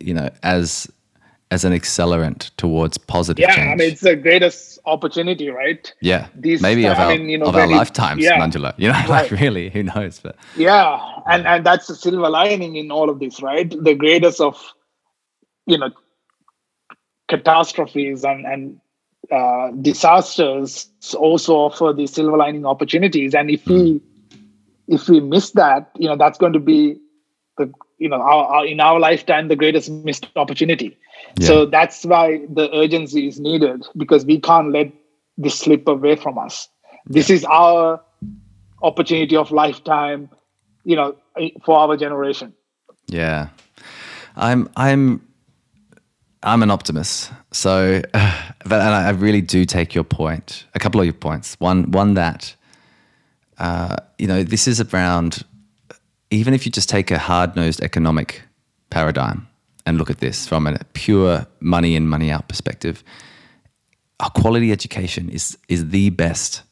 you 0.00 0.14
know, 0.14 0.30
as 0.42 0.90
as 1.50 1.64
an 1.64 1.72
accelerant 1.72 2.50
towards 2.56 2.98
positive 2.98 3.42
yeah, 3.42 3.54
change. 3.54 3.68
I 3.68 3.74
mean, 3.76 3.92
it's 3.92 4.02
the 4.02 4.16
greatest 4.16 4.78
opportunity, 4.84 5.48
right? 5.48 5.92
Yeah, 6.00 6.28
These, 6.34 6.60
maybe 6.60 6.84
of 6.86 6.98
our, 6.98 7.16
mean, 7.16 7.28
you 7.28 7.38
know, 7.38 7.46
of 7.46 7.56
our 7.56 7.66
lifetimes, 7.66 8.22
yeah, 8.22 8.38
Manjula. 8.38 8.74
You 8.76 8.88
know, 8.88 8.94
right. 9.08 9.08
like 9.08 9.30
really, 9.30 9.70
who 9.70 9.82
knows? 9.82 10.20
But 10.20 10.36
yeah, 10.56 11.00
and 11.26 11.46
and 11.46 11.64
that's 11.64 11.86
the 11.86 11.94
silver 11.94 12.28
lining 12.28 12.76
in 12.76 12.90
all 12.90 13.08
of 13.08 13.18
this, 13.18 13.42
right? 13.42 13.70
The 13.70 13.94
greatest 13.94 14.40
of, 14.40 14.62
you 15.66 15.78
know, 15.78 15.90
catastrophes 17.28 18.24
and 18.24 18.44
and 18.44 18.80
uh, 19.32 19.70
disasters 19.80 20.90
also 21.16 21.54
offer 21.54 21.92
the 21.94 22.06
silver 22.06 22.36
lining 22.36 22.66
opportunities, 22.66 23.34
and 23.34 23.50
if 23.50 23.64
mm. 23.64 23.72
we 23.72 23.92
hmm. 23.92 24.44
if 24.88 25.08
we 25.08 25.20
miss 25.20 25.52
that, 25.52 25.90
you 25.96 26.08
know, 26.08 26.16
that's 26.16 26.38
going 26.38 26.52
to 26.52 26.60
be 26.60 26.98
the 27.56 27.72
you 27.98 28.08
know 28.08 28.16
our, 28.16 28.44
our, 28.46 28.66
in 28.66 28.80
our 28.80 28.98
lifetime 28.98 29.48
the 29.48 29.56
greatest 29.56 29.90
missed 29.90 30.28
opportunity. 30.36 30.96
Yeah. 31.38 31.46
so 31.46 31.66
that's 31.66 32.04
why 32.04 32.40
the 32.48 32.72
urgency 32.74 33.26
is 33.26 33.38
needed 33.40 33.86
because 33.96 34.24
we 34.24 34.40
can't 34.40 34.72
let 34.72 34.92
this 35.36 35.58
slip 35.58 35.86
away 35.86 36.16
from 36.16 36.38
us. 36.38 36.68
This 37.06 37.30
is 37.30 37.44
our 37.44 38.00
opportunity 38.82 39.36
of 39.36 39.50
lifetime 39.50 40.30
you 40.84 40.96
know 40.96 41.16
for 41.64 41.78
our 41.78 41.96
generation. 41.96 42.54
Yeah. 43.06 43.48
I'm 44.36 44.68
i'm 44.76 45.26
i'm 46.42 46.62
an 46.62 46.70
optimist. 46.70 47.30
So 47.52 48.00
but 48.12 48.80
and 48.80 48.94
i 48.94 49.10
really 49.10 49.40
do 49.40 49.64
take 49.64 49.94
your 49.94 50.04
point 50.04 50.64
a 50.74 50.78
couple 50.78 51.00
of 51.00 51.06
your 51.06 51.14
points. 51.14 51.56
One 51.58 51.90
one 51.90 52.14
that 52.14 52.54
uh, 53.58 53.96
you 54.18 54.26
know 54.26 54.42
this 54.42 54.68
is 54.68 54.80
around 54.80 55.44
even 56.30 56.54
if 56.54 56.66
you 56.66 56.72
just 56.72 56.88
take 56.88 57.10
a 57.10 57.18
hard 57.18 57.56
nosed 57.56 57.80
economic 57.82 58.42
paradigm 58.90 59.48
and 59.86 59.98
look 59.98 60.10
at 60.10 60.18
this 60.18 60.46
from 60.46 60.66
a 60.66 60.78
pure 60.92 61.46
money 61.60 61.94
in, 61.94 62.06
money 62.06 62.30
out 62.30 62.48
perspective, 62.48 63.02
a 64.20 64.30
quality 64.30 64.72
education 64.72 65.28
is, 65.30 65.56
is 65.68 65.90
the 65.90 66.10
best, 66.10 66.62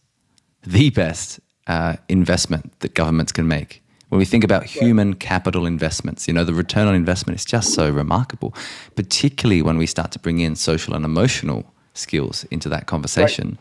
the 0.62 0.90
best 0.90 1.40
uh, 1.66 1.96
investment 2.08 2.78
that 2.80 2.94
governments 2.94 3.32
can 3.32 3.48
make. 3.48 3.82
When 4.08 4.18
we 4.18 4.24
think 4.24 4.44
about 4.44 4.64
human 4.64 5.14
capital 5.14 5.66
investments, 5.66 6.28
you 6.28 6.34
know, 6.34 6.44
the 6.44 6.54
return 6.54 6.86
on 6.86 6.94
investment 6.94 7.38
is 7.38 7.44
just 7.44 7.74
so 7.74 7.90
remarkable, 7.90 8.54
particularly 8.94 9.62
when 9.62 9.78
we 9.78 9.86
start 9.86 10.12
to 10.12 10.18
bring 10.18 10.38
in 10.38 10.54
social 10.54 10.94
and 10.94 11.04
emotional 11.04 11.72
skills 11.94 12.44
into 12.50 12.68
that 12.68 12.86
conversation, 12.86 13.48
right. 13.48 13.58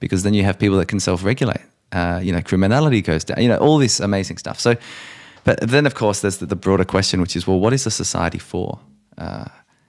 because 0.00 0.24
then 0.24 0.34
you 0.34 0.42
have 0.42 0.58
people 0.58 0.78
that 0.78 0.88
can 0.88 0.98
self 0.98 1.22
regulate. 1.22 1.60
Uh, 1.92 2.20
you 2.20 2.32
know, 2.32 2.42
criminality 2.42 3.00
goes 3.02 3.22
down, 3.22 3.40
you 3.40 3.48
know, 3.48 3.58
all 3.58 3.78
this 3.78 4.00
amazing 4.00 4.36
stuff. 4.36 4.58
So, 4.58 4.74
but 5.44 5.60
then, 5.60 5.86
of 5.86 5.94
course, 5.94 6.20
there's 6.20 6.38
the, 6.38 6.46
the 6.46 6.56
broader 6.56 6.84
question, 6.84 7.20
which 7.20 7.36
is, 7.36 7.46
well, 7.46 7.60
what 7.60 7.72
is 7.72 7.86
a 7.86 7.90
society 7.90 8.38
for? 8.38 8.80
Uh, 9.16 9.46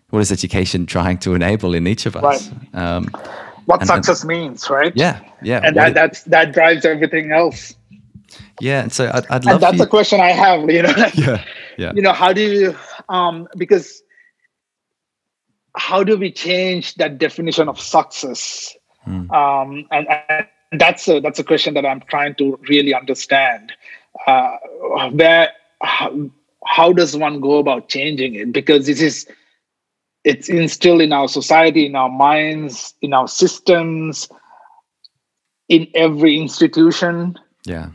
what 0.09 0.19
is 0.19 0.31
education 0.31 0.85
trying 0.85 1.17
to 1.19 1.33
enable 1.33 1.73
in 1.73 1.87
each 1.87 2.05
of 2.05 2.15
us? 2.15 2.49
Right. 2.73 2.75
Um, 2.75 3.09
what 3.65 3.81
and, 3.81 3.87
success 3.87 4.21
and, 4.21 4.29
means, 4.29 4.69
right? 4.69 4.93
Yeah, 4.95 5.19
yeah. 5.41 5.61
And 5.63 5.75
that, 5.75 5.93
that's, 5.93 6.23
that 6.23 6.53
drives 6.53 6.85
everything 6.85 7.31
else. 7.31 7.75
Yeah, 8.59 8.83
and 8.83 8.93
so 8.93 9.09
I'd, 9.13 9.25
I'd 9.29 9.45
love. 9.45 9.55
And 9.55 9.63
that's 9.63 9.77
you... 9.77 9.83
a 9.83 9.87
question 9.87 10.19
I 10.19 10.31
have. 10.31 10.69
You 10.69 10.83
know. 10.83 10.93
yeah, 11.15 11.43
yeah. 11.77 11.91
You 11.93 12.01
know, 12.01 12.13
how 12.13 12.33
do 12.33 12.41
you? 12.41 12.75
Um, 13.09 13.47
because 13.57 14.01
how 15.75 16.03
do 16.03 16.17
we 16.17 16.31
change 16.31 16.95
that 16.95 17.17
definition 17.17 17.67
of 17.67 17.79
success? 17.79 18.75
Mm. 19.07 19.31
Um, 19.31 19.87
and, 19.91 20.07
and 20.29 20.47
that's 20.79 21.07
a 21.07 21.19
that's 21.19 21.39
a 21.39 21.43
question 21.43 21.73
that 21.75 21.85
I'm 21.85 22.01
trying 22.01 22.35
to 22.35 22.59
really 22.69 22.93
understand 22.93 23.73
uh, 24.27 24.57
where 25.11 25.51
how, 25.81 26.29
how 26.65 26.93
does 26.93 27.15
one 27.15 27.39
go 27.39 27.57
about 27.57 27.89
changing 27.89 28.35
it? 28.35 28.51
Because 28.51 28.85
this 28.85 29.01
is 29.01 29.27
it's 30.23 30.49
instilled 30.49 31.01
in 31.01 31.13
our 31.13 31.27
society 31.27 31.85
in 31.85 31.95
our 31.95 32.09
minds 32.09 32.93
in 33.01 33.13
our 33.13 33.27
systems 33.27 34.27
in 35.69 35.87
every 35.93 36.39
institution. 36.39 37.37
Yeah. 37.65 37.89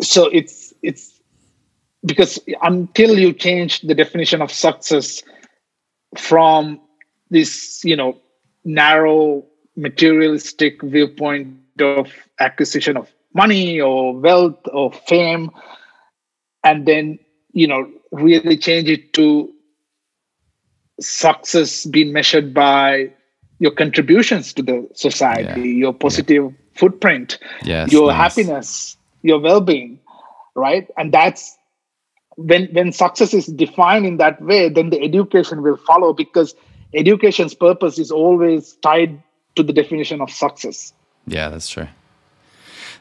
So 0.00 0.26
it's 0.26 0.72
it's 0.82 1.20
because 2.04 2.38
until 2.62 3.18
you 3.18 3.32
change 3.32 3.80
the 3.82 3.94
definition 3.94 4.42
of 4.42 4.50
success 4.50 5.22
from 6.16 6.80
this 7.30 7.82
you 7.84 7.96
know 7.96 8.16
narrow 8.64 9.44
materialistic 9.76 10.82
viewpoint 10.82 11.56
of 11.80 12.12
acquisition 12.38 12.96
of 12.96 13.10
money 13.34 13.80
or 13.80 14.16
wealth 14.16 14.58
or 14.72 14.92
fame 14.92 15.50
and 16.64 16.86
then 16.86 17.18
you 17.52 17.66
know 17.66 17.88
really 18.12 18.56
change 18.56 18.88
it 18.88 19.12
to 19.12 19.50
success 21.00 21.86
being 21.86 22.12
measured 22.12 22.52
by 22.52 23.10
your 23.58 23.70
contributions 23.70 24.52
to 24.52 24.62
the 24.62 24.88
society 24.94 25.60
yeah. 25.62 25.76
your 25.76 25.92
positive 25.92 26.44
yeah. 26.44 26.78
footprint 26.78 27.38
yes, 27.64 27.92
your 27.92 28.08
nice. 28.08 28.16
happiness 28.16 28.96
your 29.22 29.40
well-being 29.40 29.98
right 30.54 30.90
and 30.96 31.12
that's 31.12 31.56
when 32.36 32.66
when 32.72 32.92
success 32.92 33.34
is 33.34 33.46
defined 33.46 34.06
in 34.06 34.16
that 34.18 34.40
way 34.42 34.68
then 34.68 34.90
the 34.90 35.00
education 35.02 35.62
will 35.62 35.76
follow 35.76 36.12
because 36.12 36.54
education's 36.94 37.54
purpose 37.54 37.98
is 37.98 38.10
always 38.10 38.74
tied 38.82 39.22
to 39.54 39.62
the 39.62 39.72
definition 39.72 40.20
of 40.20 40.30
success 40.30 40.92
Yeah, 41.26 41.48
that's 41.48 41.68
true. 41.68 41.88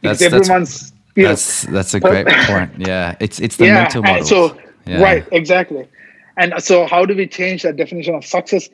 Because 0.01 0.19
That's, 0.19 0.31
that's, 0.31 0.49
everyone's 0.49 0.93
you 1.15 1.23
know, 1.23 1.29
that's, 1.29 1.63
that's 1.63 1.93
a 1.93 1.99
great 1.99 2.27
point. 2.27 2.71
Yeah, 2.77 3.15
it's, 3.19 3.39
it's 3.39 3.57
the 3.57 3.65
mental 3.65 4.03
and 4.05 4.11
model. 4.21 4.25
so 4.25 4.57
yeah. 4.85 5.01
right, 5.01 5.27
exactly. 5.31 5.87
And 6.37 6.53
so, 6.63 6.87
how 6.87 7.05
do 7.05 7.15
we 7.15 7.27
change 7.27 7.63
that 7.63 7.75
definition 7.75 8.15
of 8.15 8.25
success 8.25 8.69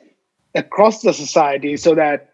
across 0.54 1.02
the 1.02 1.12
society 1.12 1.76
so 1.76 1.94
that 1.94 2.32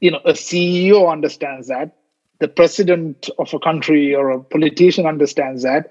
you 0.00 0.10
know 0.10 0.20
a 0.24 0.32
CEO 0.32 1.10
understands 1.10 1.68
that, 1.68 1.96
the 2.38 2.48
president 2.48 3.28
of 3.38 3.52
a 3.52 3.58
country 3.58 4.14
or 4.14 4.30
a 4.30 4.40
politician 4.40 5.06
understands 5.06 5.62
that, 5.62 5.90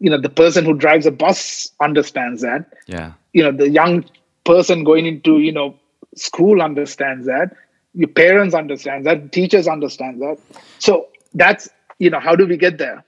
you 0.00 0.08
know, 0.10 0.18
the 0.18 0.30
person 0.30 0.64
who 0.64 0.72
drives 0.74 1.04
a 1.06 1.10
bus 1.10 1.70
understands 1.80 2.40
that, 2.42 2.72
Yeah. 2.86 3.12
you 3.32 3.42
know, 3.42 3.52
the 3.52 3.68
young 3.68 4.04
person 4.44 4.84
going 4.84 5.06
into 5.06 5.38
you 5.40 5.52
know 5.52 5.74
school 6.16 6.62
understands 6.62 7.26
that, 7.26 7.54
your 7.94 8.08
parents 8.08 8.54
understand 8.54 9.04
that, 9.06 9.32
teachers 9.32 9.66
understand 9.68 10.20
that. 10.22 10.38
So 10.78 11.08
that's 11.34 11.68
you 11.98 12.10
know 12.10 12.20
how 12.20 12.34
do 12.36 12.46
we 12.46 12.56
get 12.56 12.78
there? 12.78 13.04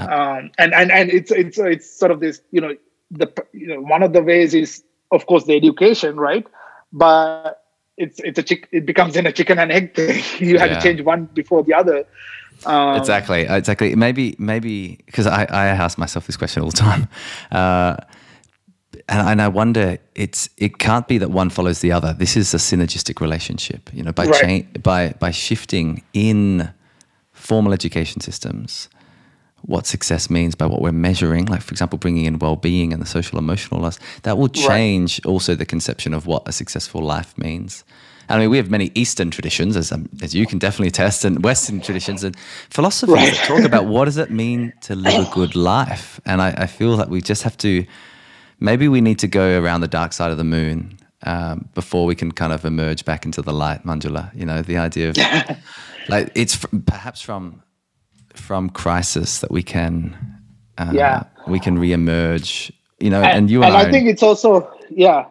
um, 0.00 0.50
and 0.58 0.72
and 0.74 0.92
and 0.92 1.10
it's 1.10 1.30
it's 1.32 1.58
it's 1.58 1.90
sort 1.90 2.12
of 2.12 2.20
this 2.20 2.40
you 2.52 2.60
know 2.60 2.72
the 3.10 3.26
you 3.52 3.66
know 3.66 3.80
one 3.80 4.02
of 4.02 4.12
the 4.12 4.22
ways 4.22 4.54
is 4.54 4.84
of 5.10 5.26
course 5.26 5.44
the 5.44 5.56
education 5.56 6.16
right? 6.18 6.46
But 6.92 7.64
it's 7.96 8.20
it's 8.20 8.38
a 8.38 8.42
chick 8.42 8.68
it 8.70 8.86
becomes 8.86 9.16
in 9.16 9.26
a 9.26 9.32
chicken 9.32 9.58
and 9.58 9.72
egg 9.72 9.94
thing. 9.96 10.22
You 10.38 10.58
have 10.58 10.70
Yeah. 10.70 10.78
to 10.78 10.82
change 10.82 11.00
one 11.02 11.26
before 11.34 11.62
the 11.64 11.74
other. 11.74 12.04
Um, 12.64 12.96
exactly 12.96 13.42
exactly. 13.42 13.94
Maybe 13.96 14.36
maybe 14.38 14.98
because 15.06 15.26
I, 15.26 15.44
I 15.44 15.66
ask 15.68 15.98
myself 15.98 16.26
this 16.26 16.36
question 16.36 16.62
all 16.62 16.70
the 16.70 16.76
time. 16.76 17.08
Uh, 17.50 17.96
and, 19.08 19.28
and 19.28 19.42
i 19.42 19.48
wonder 19.48 19.98
it's 20.14 20.48
it 20.58 20.78
can't 20.78 21.06
be 21.08 21.18
that 21.18 21.30
one 21.30 21.50
follows 21.50 21.80
the 21.80 21.92
other. 21.92 22.12
This 22.12 22.36
is 22.36 22.52
a 22.54 22.56
synergistic 22.58 23.20
relationship 23.20 23.90
you 23.92 24.02
know 24.02 24.12
by 24.12 24.26
Right. 24.26 24.66
cha- 24.72 24.78
by 24.80 25.10
by 25.18 25.30
shifting 25.30 26.02
in 26.12 26.72
formal 27.48 27.72
education 27.72 28.20
systems 28.28 28.88
what 29.62 29.86
success 29.86 30.24
means 30.30 30.54
by 30.54 30.66
what 30.72 30.80
we're 30.84 31.00
measuring 31.08 31.44
like 31.54 31.62
for 31.62 31.72
example 31.74 31.98
bringing 32.04 32.24
in 32.30 32.38
well-being 32.38 32.92
and 32.92 33.00
the 33.04 33.06
social 33.18 33.36
emotional 33.44 33.80
loss 33.84 33.98
that 34.22 34.34
will 34.38 34.48
change 34.68 35.10
also 35.30 35.50
the 35.62 35.66
conception 35.74 36.10
of 36.14 36.26
what 36.30 36.42
a 36.46 36.52
successful 36.52 37.02
life 37.16 37.32
means 37.46 37.84
I 38.30 38.38
mean, 38.38 38.50
we 38.50 38.58
have 38.58 38.70
many 38.70 38.90
Eastern 38.94 39.30
traditions, 39.30 39.74
as 39.74 39.90
um, 39.90 40.02
as 40.20 40.34
you 40.34 40.44
can 40.46 40.58
definitely 40.58 40.88
attest, 40.88 41.24
and 41.24 41.42
Western 41.42 41.80
traditions 41.80 42.22
and 42.26 42.36
philosophies 42.76 43.14
Right. 43.14 43.32
that 43.34 43.46
talk 43.52 43.64
about 43.64 43.84
what 43.86 44.04
does 44.04 44.18
it 44.18 44.30
mean 44.30 44.60
to 44.82 44.94
live 44.94 45.18
a 45.26 45.30
good 45.34 45.54
life. 45.56 46.20
And 46.26 46.42
I, 46.42 46.48
I 46.64 46.66
feel 46.66 46.94
that 46.98 47.08
we 47.08 47.22
just 47.22 47.42
have 47.44 47.56
to, 47.66 47.70
maybe 48.60 48.86
we 48.86 49.00
need 49.00 49.18
to 49.20 49.28
go 49.28 49.58
around 49.58 49.80
the 49.80 49.88
dark 50.00 50.12
side 50.12 50.30
of 50.30 50.36
the 50.36 50.44
moon 50.58 50.98
um, 51.22 51.70
before 51.74 52.04
we 52.04 52.14
can 52.14 52.30
kind 52.32 52.52
of 52.52 52.66
emerge 52.66 53.06
back 53.06 53.24
into 53.24 53.40
the 53.40 53.54
light, 53.64 53.80
Manjula. 53.86 54.24
You 54.34 54.44
know, 54.44 54.60
the 54.60 54.76
idea 54.76 55.08
of 55.08 55.16
like 56.08 56.30
it's 56.34 56.56
perhaps 56.86 57.20
from 57.20 57.62
from 58.34 58.70
crisis 58.70 59.40
that 59.40 59.50
we 59.50 59.62
can, 59.62 60.16
uh, 60.78 60.90
Yeah. 60.94 61.24
we 61.46 61.58
can 61.58 61.76
reemerge. 61.78 62.70
You 63.00 63.10
know, 63.10 63.22
and, 63.22 63.38
and, 63.38 63.50
you 63.50 63.62
and, 63.62 63.74
and 63.74 63.86
I 63.86 63.90
think 63.90 64.08
it's 64.08 64.22
also 64.22 64.68
yeah 64.90 65.26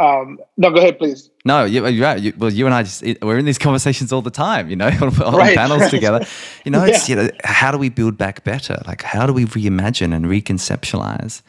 um 0.00 0.38
no 0.56 0.70
go 0.70 0.78
ahead 0.78 0.98
please 0.98 1.30
No, 1.44 1.64
you, 1.64 1.86
you're 1.86 2.04
right. 2.04 2.20
You, 2.20 2.32
well, 2.36 2.52
you 2.52 2.66
and 2.66 2.74
I 2.74 2.82
just 2.82 3.02
it- 3.04 3.22
we're 3.24 3.38
in 3.38 3.44
these 3.44 3.58
conversations 3.58 4.12
all 4.12 4.22
the 4.22 4.30
time. 4.32 4.68
You 4.68 4.76
know, 4.76 4.88
on, 5.00 5.22
on 5.22 5.34
Right, 5.36 5.56
panels 5.56 5.82
right. 5.82 5.90
together. 5.98 6.26
You 6.64 6.72
know, 6.72 6.82
it's 6.84 7.08
Yeah. 7.08 7.16
you 7.16 7.22
know, 7.22 7.30
how 7.44 7.70
do 7.70 7.78
we 7.78 7.88
build 7.90 8.16
back 8.18 8.42
better? 8.44 8.82
Like, 8.86 9.02
how 9.02 9.26
do 9.26 9.32
we 9.32 9.44
reimagine 9.44 10.12
and 10.14 10.24
reconceptualize? 10.26 11.42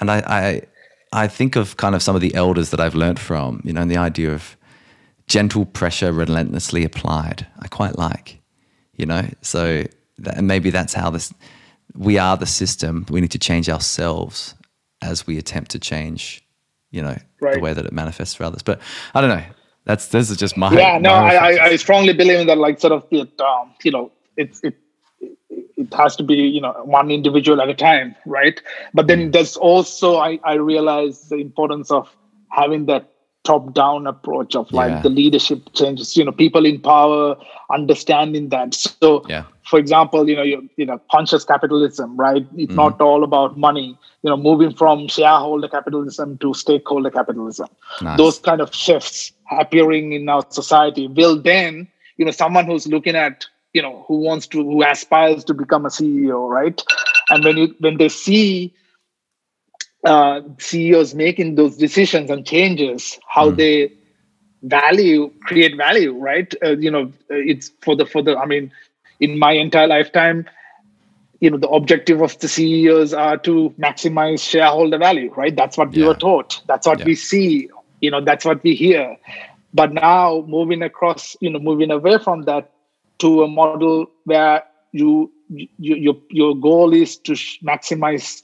And 0.00 0.10
I, 0.10 0.18
I, 0.26 0.62
I 1.24 1.26
think 1.28 1.56
of 1.56 1.76
kind 1.76 1.94
of 1.94 2.02
some 2.02 2.14
of 2.14 2.22
the 2.22 2.34
elders 2.34 2.70
that 2.70 2.80
I've 2.80 2.94
learned 2.94 3.18
from. 3.18 3.60
You 3.64 3.72
know, 3.74 3.82
and 3.82 3.90
the 3.90 3.98
idea 3.98 4.32
of 4.32 4.55
gentle 5.26 5.64
pressure 5.64 6.12
relentlessly 6.12 6.84
applied. 6.84 7.46
I 7.58 7.68
quite 7.68 7.98
like. 7.98 8.40
You 8.94 9.06
know, 9.06 9.28
so 9.42 9.84
that, 10.18 10.42
maybe 10.42 10.70
that's 10.70 10.94
how 10.94 11.10
this. 11.10 11.32
We 11.94 12.18
are 12.18 12.36
the 12.36 12.46
system. 12.46 13.06
We 13.08 13.20
need 13.20 13.30
to 13.32 13.38
change 13.38 13.68
ourselves 13.68 14.54
as 15.02 15.26
we 15.26 15.38
attempt 15.38 15.70
to 15.72 15.78
change. 15.78 16.42
You 16.90 17.02
know, 17.02 17.16
the 17.40 17.60
way 17.60 17.74
that 17.74 17.84
it 17.84 17.92
manifests 17.92 18.34
for 18.34 18.44
others. 18.44 18.62
But 18.62 18.80
I 19.14 19.20
don't 19.20 19.30
know. 19.30 19.44
That's 19.86 20.08
this 20.08 20.30
is 20.30 20.36
just 20.36 20.56
my 20.56 20.72
yeah 20.72 20.98
no 20.98 21.10
my 21.10 21.36
I, 21.36 21.52
I 21.52 21.64
i 21.66 21.76
strongly 21.76 22.12
believe 22.12 22.40
in 22.40 22.48
that 22.48 22.58
like 22.58 22.80
sort 22.80 22.92
of 22.92 23.06
it 23.12 23.40
um 23.40 23.72
you 23.84 23.92
know 23.92 24.10
it's 24.36 24.60
it 24.64 24.74
it 25.76 25.94
has 25.94 26.16
to 26.16 26.24
be 26.24 26.34
you 26.34 26.60
know 26.60 26.72
one 26.84 27.10
individual 27.12 27.62
at 27.62 27.68
a 27.68 27.74
time 27.74 28.16
right 28.26 28.60
but 28.92 29.06
then 29.06 29.30
there's 29.30 29.56
also 29.56 30.16
i 30.16 30.40
i 30.42 30.54
realize 30.54 31.28
the 31.28 31.36
importance 31.36 31.92
of 31.92 32.14
having 32.50 32.86
that 32.86 33.12
top 33.46 33.72
down 33.74 34.06
approach 34.06 34.54
of 34.60 34.72
like 34.80 34.96
Yeah. 34.96 35.02
the 35.02 35.10
leadership 35.18 35.70
changes 35.80 36.16
you 36.16 36.24
know 36.24 36.32
people 36.32 36.66
in 36.70 36.80
power 36.80 37.36
understanding 37.78 38.48
that 38.50 38.74
so 38.74 39.24
Yeah. 39.28 39.44
for 39.70 39.78
example 39.78 40.28
you 40.28 40.36
know 40.36 40.42
you, 40.42 40.68
you 40.76 40.86
know 40.86 41.00
conscious 41.10 41.44
capitalism 41.44 42.16
right 42.16 42.44
it's 42.64 42.74
Mm-hmm. 42.74 42.76
not 42.82 43.00
all 43.00 43.24
about 43.24 43.56
money 43.56 43.88
you 44.22 44.30
know 44.30 44.36
moving 44.36 44.72
from 44.82 45.06
shareholder 45.08 45.68
capitalism 45.68 46.38
to 46.38 46.54
stakeholder 46.54 47.10
capitalism 47.10 47.68
Nice. 48.00 48.16
those 48.18 48.38
kind 48.38 48.60
of 48.60 48.74
shifts 48.74 49.32
appearing 49.50 50.12
in 50.12 50.28
our 50.28 50.44
society 50.50 51.06
will 51.08 51.36
then 51.40 51.86
you 52.16 52.24
know 52.24 52.30
someone 52.30 52.66
who's 52.66 52.86
looking 52.86 53.16
at 53.16 53.46
you 53.72 53.82
know 53.82 54.04
who 54.08 54.16
wants 54.28 54.46
to 54.48 54.62
who 54.62 54.82
aspires 54.84 55.44
to 55.44 55.54
become 55.54 55.84
a 55.86 55.88
ceo 55.90 56.48
right 56.48 56.82
and 57.30 57.44
when 57.44 57.56
you 57.56 57.74
when 57.80 57.96
they 57.98 58.08
see 58.08 58.72
uh, 60.06 60.42
ceos 60.58 61.14
making 61.14 61.56
those 61.56 61.76
decisions 61.78 62.30
and 62.30 62.46
changes 62.46 63.18
how 63.28 63.50
they 63.50 63.92
value 64.62 65.30
create 65.44 65.76
value 65.76 66.12
right? 66.18 66.54
Uh, 66.64 66.76
you 66.78 66.90
know 66.90 67.12
it's 67.30 67.70
for 67.82 67.96
the 67.96 68.06
for 68.06 68.22
the 68.22 68.36
i 68.36 68.46
mean 68.46 68.72
in 69.20 69.38
my 69.38 69.52
entire 69.52 69.88
lifetime 69.88 70.46
you 71.40 71.50
know 71.50 71.58
the 71.58 71.68
objective 71.68 72.22
of 72.22 72.38
the 72.40 72.48
ceos 72.48 73.12
are 73.14 73.38
to 73.38 73.74
maximize 73.80 74.40
shareholder 74.48 74.98
value 74.98 75.32
right? 75.36 75.56
That's 75.56 75.78
what 75.78 75.94
we 75.94 76.02
were 76.02 76.14
taught. 76.14 76.60
That's 76.66 76.86
what 76.86 77.00
Yeah. 77.00 77.04
we 77.04 77.14
see. 77.16 77.68
You 78.00 78.10
know 78.10 78.20
that's 78.22 78.44
what 78.44 78.62
we 78.64 78.74
hear. 78.74 79.16
But 79.74 79.92
now 79.92 80.44
moving 80.46 80.82
across 80.82 81.36
you 81.40 81.50
know 81.50 81.58
moving 81.60 81.90
away 81.90 82.18
from 82.18 82.42
that 82.44 82.70
to 83.20 83.42
a 83.44 83.48
model 83.48 84.06
where 84.24 84.62
you, 84.92 85.30
you 85.48 85.68
your 85.96 86.16
your 86.30 86.56
goal 86.56 86.92
is 86.94 87.16
to 87.18 87.34
sh- 87.34 87.58
maximize 87.62 88.42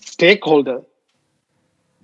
stakeholder 0.00 0.80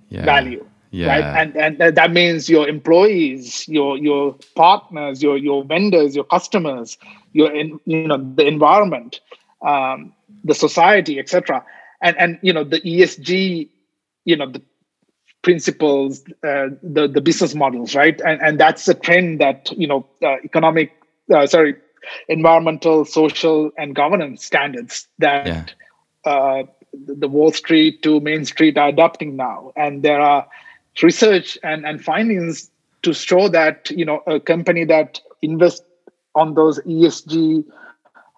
yeah. 0.09 0.25
value 0.25 0.65
Yeah. 0.91 1.07
right 1.07 1.23
and 1.41 1.55
and 1.55 1.95
that 1.95 2.11
means 2.11 2.49
your 2.49 2.67
employees 2.67 3.67
your 3.67 3.97
your 3.97 4.35
partners 4.55 5.21
your 5.21 5.37
your 5.37 5.63
vendors 5.63 6.15
your 6.15 6.23
customers 6.23 6.97
your 7.33 7.51
in, 7.51 7.79
you 7.85 8.07
know 8.07 8.17
the 8.17 8.45
environment 8.45 9.19
um, 9.61 10.13
the 10.43 10.55
society 10.55 11.19
etc 11.19 11.63
and 12.01 12.17
and 12.17 12.39
you 12.41 12.53
know 12.53 12.63
the 12.63 12.79
esg 12.81 13.69
you 14.25 14.35
know 14.35 14.49
the 14.49 14.61
principles 15.41 16.23
uh, 16.43 16.67
the 16.83 17.07
the 17.07 17.21
business 17.21 17.53
models 17.55 17.95
right 17.95 18.21
and 18.21 18.41
and 18.41 18.59
that's 18.59 18.87
a 18.87 18.93
trend 18.93 19.39
that 19.39 19.71
you 19.77 19.87
know 19.87 20.05
uh, 20.23 20.37
economic 20.43 20.91
uh, 21.33 21.45
sorry 21.45 21.75
environmental 22.29 23.05
social 23.05 23.71
and 23.77 23.95
governance 23.95 24.45
standards 24.45 25.07
that 25.19 25.45
Yeah. 26.25 26.63
The 27.05 27.27
Wall 27.27 27.51
Street 27.51 28.01
to 28.03 28.19
Main 28.19 28.45
Street 28.45 28.77
are 28.77 28.89
adopting 28.89 29.35
now, 29.35 29.71
and 29.75 30.03
there 30.03 30.19
are 30.21 30.47
research 31.03 31.57
and, 31.63 31.85
and 31.85 32.03
findings 32.03 32.69
to 33.03 33.13
show 33.13 33.47
that 33.49 33.89
you 33.91 34.05
know 34.05 34.21
a 34.27 34.39
company 34.39 34.83
that 34.85 35.19
invests 35.41 35.85
on 36.35 36.53
those 36.55 36.79
ESG 36.81 37.63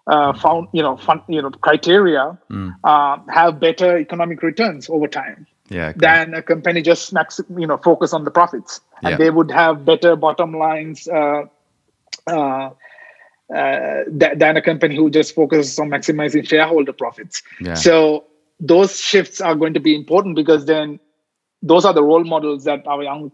uh, 0.06 0.32
found 0.34 0.68
you 0.72 0.82
know 0.82 0.96
fun, 0.96 1.22
you 1.28 1.40
know 1.42 1.50
criteria 1.50 2.38
Mm. 2.50 2.74
uh, 2.84 3.18
have 3.32 3.60
better 3.60 3.96
economic 3.98 4.42
returns 4.42 4.88
over 4.90 5.06
time 5.06 5.46
Yeah. 5.68 5.92
than 5.96 6.34
a 6.34 6.42
company 6.42 6.82
just 6.82 7.12
max 7.12 7.40
you 7.56 7.66
know 7.66 7.76
focus 7.78 8.12
on 8.12 8.24
the 8.24 8.30
profits, 8.30 8.80
and 9.02 9.12
Yeah. 9.12 9.16
they 9.16 9.30
would 9.30 9.50
have 9.50 9.84
better 9.84 10.16
bottom 10.16 10.52
lines. 10.54 11.08
Uh, 11.08 11.44
uh, 12.26 12.70
uh, 13.54 14.04
th- 14.20 14.38
than 14.38 14.56
a 14.56 14.62
company 14.62 14.94
who 14.94 15.10
just 15.10 15.34
focuses 15.34 15.76
on 15.80 15.88
maximizing 15.88 16.46
shareholder 16.46 16.92
profits. 16.92 17.42
Yeah. 17.60 17.74
So 17.74 18.24
those 18.60 19.00
shifts 19.00 19.40
are 19.40 19.54
going 19.54 19.74
to 19.74 19.80
be 19.80 19.94
important 19.94 20.36
because 20.36 20.66
then 20.66 21.00
those 21.62 21.84
are 21.84 21.94
the 21.94 22.02
role 22.02 22.24
models 22.24 22.64
that 22.64 22.86
our 22.86 23.02
young 23.02 23.32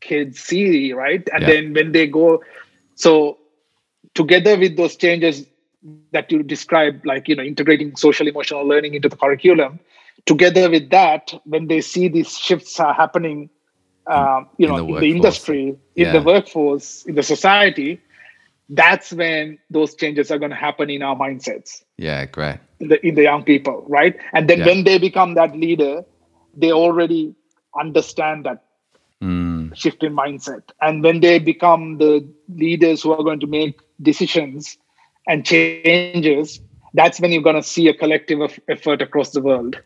kids 0.00 0.40
see, 0.40 0.92
right? 0.92 1.28
And 1.32 1.46
Yeah. 1.46 1.48
then 1.48 1.72
when 1.74 1.92
they 1.92 2.06
go, 2.06 2.42
so 2.94 3.38
together 4.14 4.58
with 4.58 4.76
those 4.76 4.96
changes 4.96 5.46
that 5.82 6.00
you 6.00 6.14
described, 6.14 6.76
like 6.76 7.00
you 7.00 7.06
know, 7.06 7.14
integrating 7.14 7.68
social 7.96 8.02
emotional 8.04 8.42
learning 8.42 8.72
into 8.72 8.92
the 8.92 9.00
curriculum, 9.00 9.80
together 10.26 10.70
with 10.70 10.90
that, 10.90 11.32
when 11.44 11.66
they 11.68 11.80
see 11.80 12.08
these 12.08 12.36
shifts 12.36 12.78
are 12.80 12.94
happening, 12.94 13.50
um, 14.10 14.48
you 14.58 14.66
In 14.66 14.74
know, 14.74 14.78
the 14.78 14.84
in 15.00 15.00
the, 15.00 15.08
industry, 15.10 15.76
in 15.96 16.10
Yeah. 16.10 16.12
the 16.12 16.20
workforce, 16.22 17.04
in 17.06 17.14
the 17.14 17.22
society, 17.22 18.00
that's 18.70 19.12
when 19.12 19.58
those 19.70 19.94
changes 19.94 20.30
are 20.30 20.38
going 20.38 20.50
to 20.50 20.56
happen 20.56 20.90
in 20.90 21.02
our 21.02 21.16
mindsets 21.16 21.82
yeah. 21.98 22.24
Great. 22.26 22.58
in 22.80 22.88
the 22.88 23.06
in 23.06 23.14
the 23.14 23.22
young 23.22 23.42
people 23.44 23.84
right 23.88 24.16
and 24.32 24.48
then 24.48 24.58
Yeah. 24.60 24.66
when 24.66 24.84
they 24.84 24.98
become 24.98 25.34
that 25.34 25.56
leader 25.56 26.04
they 26.56 26.72
already 26.72 27.34
understand 27.78 28.44
that 28.44 28.62
Mm. 29.22 29.74
shift 29.74 30.02
in 30.02 30.14
mindset 30.14 30.62
and 30.82 31.02
when 31.02 31.20
they 31.20 31.38
become 31.38 31.98
the 31.98 32.26
leaders 32.48 33.02
who 33.02 33.12
are 33.12 33.22
going 33.22 33.40
to 33.40 33.46
make 33.46 33.78
decisions 34.02 34.76
and 35.26 35.46
changes, 35.46 36.60
that's 36.92 37.20
when 37.20 37.32
you're 37.32 37.42
going 37.42 37.56
to 37.56 37.62
see 37.62 37.88
a 37.88 37.94
collective 37.94 38.40
of 38.40 38.58
effort 38.68 39.00
across 39.00 39.30
the 39.30 39.40
world. 39.40 39.78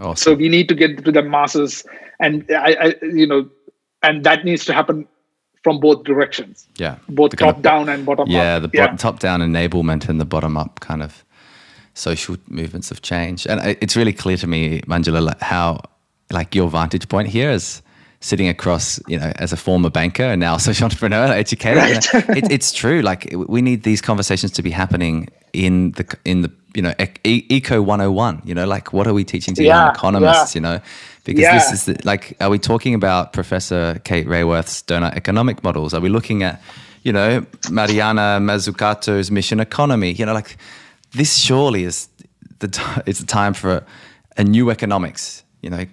Awesome. 0.00 0.16
So 0.16 0.34
we 0.34 0.48
need 0.48 0.68
to 0.68 0.74
get 0.74 1.04
to 1.04 1.12
the 1.12 1.22
masses, 1.22 1.84
and 2.18 2.44
I, 2.50 2.74
I, 2.74 2.94
you 3.04 3.26
know, 3.26 3.48
and 4.02 4.24
that 4.24 4.44
needs 4.44 4.64
to 4.64 4.72
happen 4.72 5.06
from 5.62 5.80
both 5.80 6.04
directions. 6.04 6.66
Yeah, 6.76 6.96
both 7.08 7.36
top 7.36 7.56
of, 7.56 7.62
down 7.62 7.88
and 7.88 8.04
bottom 8.04 8.28
yeah, 8.28 8.56
up. 8.56 8.62
The 8.62 8.70
yeah, 8.74 8.92
the 8.92 8.98
top 8.98 9.18
down 9.18 9.40
enablement 9.40 10.08
and 10.08 10.20
the 10.20 10.24
bottom 10.24 10.56
up 10.56 10.80
kind 10.80 11.02
of 11.02 11.24
social 11.94 12.36
movements 12.48 12.90
of 12.90 13.02
change. 13.02 13.46
And 13.46 13.60
uh, 13.60 13.74
it's 13.80 13.96
really 13.96 14.12
clear 14.12 14.36
to 14.38 14.46
me, 14.46 14.80
Manjula, 14.82 15.40
how 15.40 15.80
like 16.30 16.54
your 16.54 16.68
vantage 16.68 17.08
point 17.08 17.28
here 17.28 17.50
is 17.50 17.82
sitting 18.20 18.48
across, 18.48 19.00
you 19.08 19.18
know, 19.18 19.32
as 19.36 19.52
a 19.52 19.56
former 19.56 19.90
banker 19.90 20.22
and 20.22 20.40
now 20.40 20.56
social 20.56 20.84
entrepreneur, 20.84 21.26
educator. 21.26 21.80
Right. 21.80 22.36
it, 22.36 22.50
it's 22.50 22.72
true. 22.72 23.02
Like 23.02 23.32
we 23.34 23.62
need 23.62 23.82
these 23.82 24.00
conversations 24.00 24.52
to 24.52 24.62
be 24.62 24.70
happening 24.70 25.28
in 25.52 25.92
the 25.92 26.16
in 26.24 26.42
the 26.42 26.50
you 26.74 26.82
know 26.82 26.94
e- 27.24 27.44
eco 27.50 27.82
101 27.82 28.40
you 28.44 28.54
know 28.54 28.66
like 28.66 28.92
what 28.92 29.06
are 29.06 29.12
we 29.12 29.24
teaching 29.24 29.54
to 29.54 29.62
yeah, 29.62 29.84
young 29.84 29.94
economists 29.94 30.54
yeah. 30.54 30.58
you 30.58 30.62
know 30.62 30.80
because 31.24 31.42
yeah. 31.42 31.54
this 31.54 31.72
is 31.72 31.84
the, 31.84 32.00
like 32.04 32.36
are 32.40 32.50
we 32.50 32.58
talking 32.58 32.94
about 32.94 33.32
professor 33.32 34.00
kate 34.04 34.26
Raworth's 34.26 34.82
donut 34.82 35.14
economic 35.14 35.62
models 35.62 35.94
are 35.94 36.00
we 36.00 36.08
looking 36.08 36.42
at 36.42 36.60
you 37.02 37.12
know 37.12 37.44
mariana 37.70 38.38
mazzucato's 38.40 39.30
mission 39.30 39.60
economy 39.60 40.12
you 40.12 40.26
know 40.26 40.34
like 40.34 40.56
this 41.12 41.36
surely 41.36 41.84
is 41.84 42.08
the 42.58 42.68
t- 42.68 42.82
it's 43.06 43.20
the 43.20 43.26
time 43.26 43.54
for 43.54 43.76
a, 43.76 43.84
a 44.38 44.44
new 44.44 44.70
economics 44.70 45.44
you 45.60 45.70
know 45.70 45.86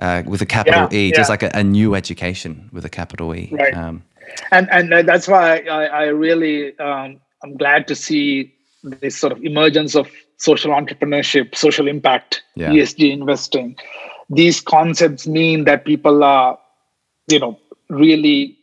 uh, 0.00 0.22
with 0.26 0.40
a 0.40 0.46
capital 0.46 0.88
yeah, 0.90 0.98
E, 0.98 1.08
yeah. 1.08 1.16
just 1.16 1.28
like 1.28 1.42
a, 1.42 1.50
a, 1.52 1.62
new 1.62 1.94
education 1.94 2.68
with 2.72 2.84
a 2.84 2.88
capital 2.88 3.34
E. 3.34 3.50
Right. 3.52 3.76
Um, 3.76 4.02
and 4.50 4.68
and 4.70 5.06
that's 5.06 5.28
why 5.28 5.58
I, 5.58 5.84
I 5.84 6.02
really 6.04 6.76
um, 6.78 7.20
I'm 7.42 7.56
glad 7.56 7.88
to 7.88 7.94
see 7.94 8.54
this 8.82 9.16
sort 9.18 9.32
of 9.32 9.44
emergence 9.44 9.94
of 9.94 10.10
social 10.38 10.72
entrepreneurship, 10.72 11.54
social 11.54 11.88
impact, 11.88 12.42
yeah. 12.56 12.70
ESG 12.70 13.12
investing. 13.12 13.76
These 14.34 14.60
concepts 14.60 15.26
mean 15.26 15.64
that 15.64 15.84
people 15.84 16.24
are, 16.24 16.58
you 17.28 17.38
know, 17.38 17.58
really 17.88 18.58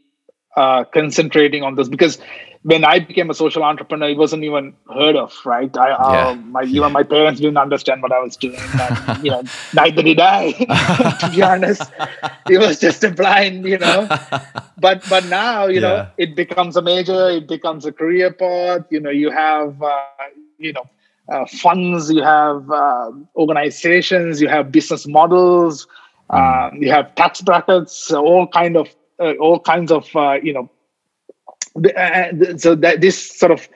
uh, 0.56 0.84
concentrating 0.86 1.64
on 1.64 1.76
this 1.76 1.88
because 1.88 2.18
when 2.64 2.84
I 2.84 3.00
became 3.00 3.30
a 3.30 3.34
social 3.34 3.64
entrepreneur, 3.64 4.10
it 4.10 4.18
wasn't 4.18 4.44
even 4.44 4.74
heard 4.94 5.16
of, 5.16 5.34
right? 5.46 5.76
I, 5.78 5.92
uh, 5.92 6.12
yeah. 6.12 6.28
uh, 6.28 6.36
my, 6.36 6.64
even 6.64 6.92
my 6.92 7.04
parents 7.04 7.40
didn't 7.40 7.58
understand 7.58 8.02
what 8.02 8.12
I 8.12 8.20
was 8.20 8.36
doing. 8.36 8.60
And, 8.80 9.24
you 9.24 9.32
know, 9.32 9.44
neither 9.74 10.04
did 10.04 10.20
I, 10.20 10.52
to 11.22 11.32
be 11.34 11.42
honest. 11.42 11.90
It 12.50 12.58
was 12.58 12.80
just 12.80 13.04
a 13.04 13.12
blind, 13.12 13.66
you 13.66 13.78
know. 13.78 14.08
But 14.78 15.04
but 15.10 15.26
now, 15.26 15.68
you 15.68 15.76
yeah. 15.76 15.80
know, 15.80 16.08
it 16.18 16.36
becomes 16.36 16.76
a 16.76 16.82
major. 16.82 17.30
It 17.30 17.48
becomes 17.48 17.86
a 17.86 17.92
career 17.92 18.32
path. 18.32 18.86
You 18.90 19.00
know, 19.00 19.10
you 19.10 19.32
have, 19.32 19.82
uh, 19.82 20.00
you 20.58 20.74
know, 20.74 20.84
uh, 21.32 21.46
funds. 21.46 22.12
You 22.12 22.24
have 22.24 22.70
uh, 22.70 23.12
organizations. 23.36 24.42
You 24.42 24.48
have 24.48 24.72
business 24.72 25.08
models. 25.08 25.88
Mm. 26.30 26.82
you 26.82 26.92
have 26.92 27.16
tax 27.16 27.42
brackets. 27.42 28.12
All 28.12 28.48
kind 28.48 28.78
of 28.78 28.88
all 29.40 29.60
kinds 29.60 29.92
of 29.92 30.08
you 30.44 30.54
know 30.54 30.70
uh, 31.76 32.58
so 32.58 32.76
that 32.76 33.02
this 33.02 33.38
sort 33.38 33.52
of 33.52 33.68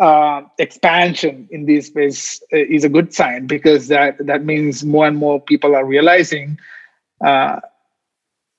uh, 0.00 0.42
expansion 0.58 1.48
in 1.50 1.66
this 1.66 1.86
space 1.86 2.42
uh, 2.52 2.56
is 2.56 2.84
a 2.84 2.88
good 2.88 3.12
sign 3.12 3.46
because 3.46 3.88
that 3.88 4.16
that 4.26 4.44
means 4.44 4.84
more 4.84 5.06
and 5.06 5.16
more 5.16 5.40
people 5.40 5.76
are 5.76 5.84
realizing 5.84 6.58
uh, 7.24 7.60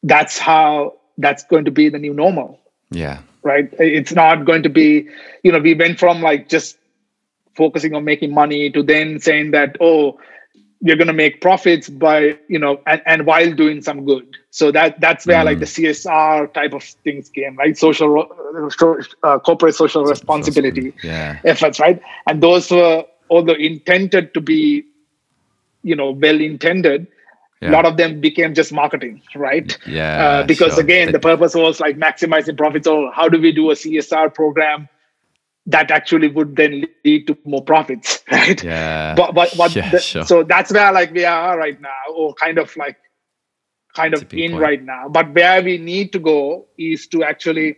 that's 0.03 0.37
how 0.37 0.93
that's 1.17 1.43
going 1.45 1.65
to 1.65 1.71
be 1.71 1.89
the 1.89 1.97
new 1.97 2.13
normal. 2.13 2.59
Yeah. 2.91 3.21
Right. 3.41 3.73
It's 3.79 4.13
not 4.13 4.45
going 4.45 4.63
to 4.63 4.69
be, 4.69 5.09
you 5.43 5.51
know, 5.51 5.59
we 5.59 5.73
went 5.73 5.99
from 5.99 6.21
like 6.21 6.47
just 6.47 6.77
focusing 7.55 7.93
on 7.93 8.03
making 8.03 8.33
money 8.33 8.69
to 8.71 8.83
then 8.83 9.19
saying 9.19 9.51
that, 9.51 9.77
oh, 9.79 10.19
you're 10.83 10.97
going 10.97 11.07
to 11.07 11.13
make 11.13 11.39
profits 11.39 11.89
by 11.89 12.37
you 12.49 12.59
know 12.59 12.79
and, 12.85 13.01
and 13.05 13.25
while 13.25 13.51
doing 13.53 13.81
some 13.81 14.05
good 14.05 14.35
so 14.51 14.71
that 14.71 14.99
that's 14.99 15.25
where 15.25 15.41
mm. 15.41 15.45
like 15.45 15.59
the 15.59 15.65
csr 15.65 16.53
type 16.53 16.73
of 16.73 16.83
things 17.05 17.29
came 17.29 17.55
right 17.55 17.77
social 17.77 18.27
uh, 19.23 19.39
corporate 19.39 19.73
social 19.73 20.03
responsibility 20.03 20.93
yeah. 21.01 21.39
efforts 21.45 21.79
right 21.79 22.01
and 22.27 22.43
those 22.43 22.69
were 22.69 23.05
although 23.29 23.53
intended 23.53 24.33
to 24.33 24.41
be 24.41 24.83
you 25.83 25.95
know 25.95 26.11
well 26.11 26.39
intended 26.39 27.07
yeah. 27.61 27.69
a 27.69 27.71
lot 27.71 27.85
of 27.85 27.95
them 27.95 28.19
became 28.19 28.53
just 28.53 28.73
marketing 28.73 29.21
right 29.35 29.77
yeah 29.87 30.25
uh, 30.25 30.45
because 30.45 30.73
sure. 30.73 30.83
again 30.83 31.13
the 31.13 31.19
purpose 31.19 31.55
was 31.55 31.79
like 31.79 31.97
maximizing 31.97 32.57
profits 32.57 32.87
or 32.87 33.09
how 33.13 33.29
do 33.29 33.39
we 33.39 33.53
do 33.53 33.71
a 33.71 33.73
csr 33.73 34.33
program 34.33 34.89
that 35.65 35.91
actually 35.91 36.27
would 36.27 36.55
then 36.55 36.85
lead 37.05 37.27
to 37.27 37.37
more 37.45 37.63
profits, 37.63 38.19
right? 38.31 38.61
Yeah. 38.63 39.15
But 39.15 39.33
but, 39.33 39.53
but 39.57 39.75
yeah, 39.75 39.89
the, 39.89 39.99
sure. 39.99 40.25
so 40.25 40.43
that's 40.43 40.71
where 40.71 40.91
like 40.91 41.11
we 41.13 41.25
are 41.25 41.57
right 41.57 41.79
now, 41.79 42.13
or 42.13 42.33
kind 42.33 42.57
of 42.57 42.75
like 42.75 42.97
kind 43.95 44.13
of 44.13 44.21
in 44.33 44.51
point. 44.51 44.61
right 44.61 44.83
now. 44.83 45.07
But 45.07 45.33
where 45.33 45.61
we 45.63 45.77
need 45.77 46.11
to 46.13 46.19
go 46.19 46.67
is 46.77 47.07
to 47.07 47.23
actually 47.23 47.77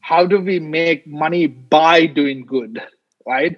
how 0.00 0.24
do 0.24 0.40
we 0.40 0.60
make 0.60 1.06
money 1.06 1.48
by 1.48 2.06
doing 2.06 2.46
good, 2.46 2.80
right? 3.26 3.56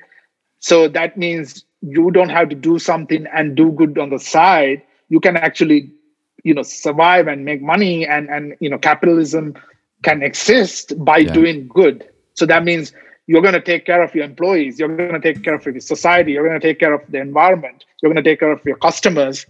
So 0.60 0.88
that 0.88 1.18
means 1.18 1.64
you 1.82 2.10
don't 2.10 2.30
have 2.30 2.48
to 2.48 2.54
do 2.54 2.78
something 2.78 3.26
and 3.34 3.54
do 3.54 3.70
good 3.72 3.98
on 3.98 4.10
the 4.10 4.18
side. 4.18 4.82
You 5.10 5.20
can 5.20 5.36
actually, 5.36 5.92
you 6.44 6.54
know, 6.54 6.62
survive 6.62 7.28
and 7.28 7.44
make 7.44 7.60
money 7.60 8.06
and 8.06 8.30
and 8.30 8.54
you 8.60 8.70
know, 8.70 8.78
capitalism 8.78 9.54
can 10.02 10.22
exist 10.22 10.92
by 11.04 11.18
yeah. 11.18 11.32
doing 11.32 11.68
good. 11.68 12.08
So 12.34 12.46
that 12.46 12.64
means 12.64 12.92
you're 13.28 13.42
going 13.42 13.54
to 13.54 13.60
take 13.60 13.84
care 13.86 14.02
of 14.02 14.12
your 14.14 14.24
employees 14.24 14.80
you're 14.80 14.96
going 14.96 15.12
to 15.12 15.20
take 15.20 15.44
care 15.44 15.54
of 15.54 15.64
your 15.64 15.80
society 15.80 16.32
you're 16.32 16.46
going 16.48 16.60
to 16.60 16.66
take 16.66 16.80
care 16.80 16.94
of 16.94 17.02
the 17.08 17.20
environment 17.20 17.84
you're 18.02 18.12
going 18.12 18.22
to 18.22 18.28
take 18.28 18.40
care 18.40 18.50
of 18.50 18.64
your 18.64 18.76
customers 18.76 19.46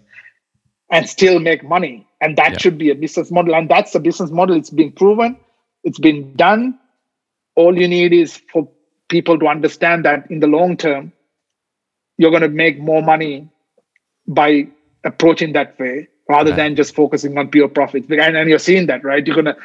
and 0.91 1.09
still 1.09 1.39
make 1.39 1.65
money. 1.65 2.07
And 2.21 2.37
that 2.37 2.53
yeah. 2.53 2.59
should 2.59 2.79
be 2.79 2.91
a 2.91 2.95
business 2.95 3.31
model. 3.31 3.55
And 3.55 3.69
that's 3.69 3.95
a 3.95 4.01
business 4.01 4.31
model. 4.31 4.57
It's 4.57 4.71
been 4.71 4.93
proven. 4.93 5.37
It's 5.85 5.99
been 5.99 6.35
done. 6.35 6.79
All 7.55 7.79
you 7.79 7.89
need 7.89 8.13
is 8.13 8.41
for 8.53 8.69
people 9.09 9.39
to 9.39 9.47
understand 9.47 10.05
that 10.05 10.31
in 10.31 10.41
the 10.41 10.47
long 10.47 10.77
term 10.77 11.13
you're 12.19 12.31
going 12.31 12.43
to 12.43 12.49
make 12.49 12.79
more 12.79 13.01
money 13.01 13.49
by 14.27 14.67
approaching 15.05 15.53
that 15.53 15.79
way 15.79 16.09
rather 16.29 16.51
right. 16.51 16.57
than 16.57 16.77
just 16.77 16.95
focusing 16.95 17.39
on 17.39 17.49
pure 17.49 17.69
profits 17.69 18.07
and, 18.11 18.37
and 18.37 18.51
you're 18.51 18.59
seeing 18.59 18.87
that 18.87 19.03
right? 19.05 19.27
You're 19.27 19.35
going 19.35 19.47
to 19.47 19.57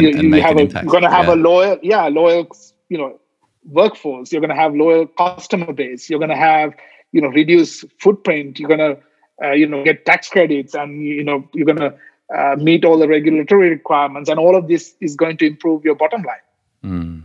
you, 0.00 0.10
and 0.10 0.34
you 0.34 0.42
have 0.42 0.56
a, 0.56 0.64
you're 0.64 0.84
going 0.84 1.02
to 1.02 1.10
have 1.10 1.26
yeah. 1.26 1.34
a 1.34 1.36
loyal 1.36 1.78
yeah 1.82 2.06
loyal 2.08 2.48
you 2.88 2.98
know 2.98 3.18
workforce. 3.66 4.32
You're 4.32 4.40
going 4.40 4.50
to 4.50 4.56
have 4.56 4.74
loyal 4.74 5.06
customer 5.06 5.72
base. 5.72 6.08
You're 6.08 6.18
going 6.18 6.30
to 6.30 6.36
have 6.36 6.74
you 7.12 7.20
know 7.20 7.28
reduce 7.28 7.84
footprint. 8.00 8.58
You're 8.58 8.68
going 8.68 8.80
to 8.80 8.98
uh, 9.44 9.52
you 9.52 9.66
know 9.66 9.84
get 9.84 10.06
tax 10.06 10.28
credits 10.28 10.74
and 10.74 11.02
you 11.02 11.24
know 11.24 11.48
you're 11.52 11.66
going 11.66 11.78
to 11.78 11.94
uh, 12.34 12.56
meet 12.56 12.84
all 12.84 12.98
the 12.98 13.08
regulatory 13.08 13.70
requirements. 13.70 14.28
And 14.28 14.38
all 14.38 14.56
of 14.56 14.68
this 14.68 14.94
is 15.00 15.16
going 15.16 15.36
to 15.38 15.46
improve 15.46 15.84
your 15.84 15.94
bottom 15.94 16.22
line 16.22 16.36
mm. 16.84 17.22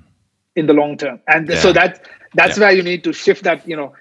in 0.56 0.68
the 0.68 0.74
long 0.74 0.98
term. 0.98 1.20
And 1.28 1.50
yeah. 1.50 1.60
so 1.60 1.74
that 1.74 2.08
that's 2.34 2.58
yeah. 2.58 2.66
where 2.66 2.72
you 2.72 2.84
need 2.84 3.04
to 3.04 3.14
shift 3.14 3.44
that 3.44 3.68
you 3.68 3.76
know 3.76 3.94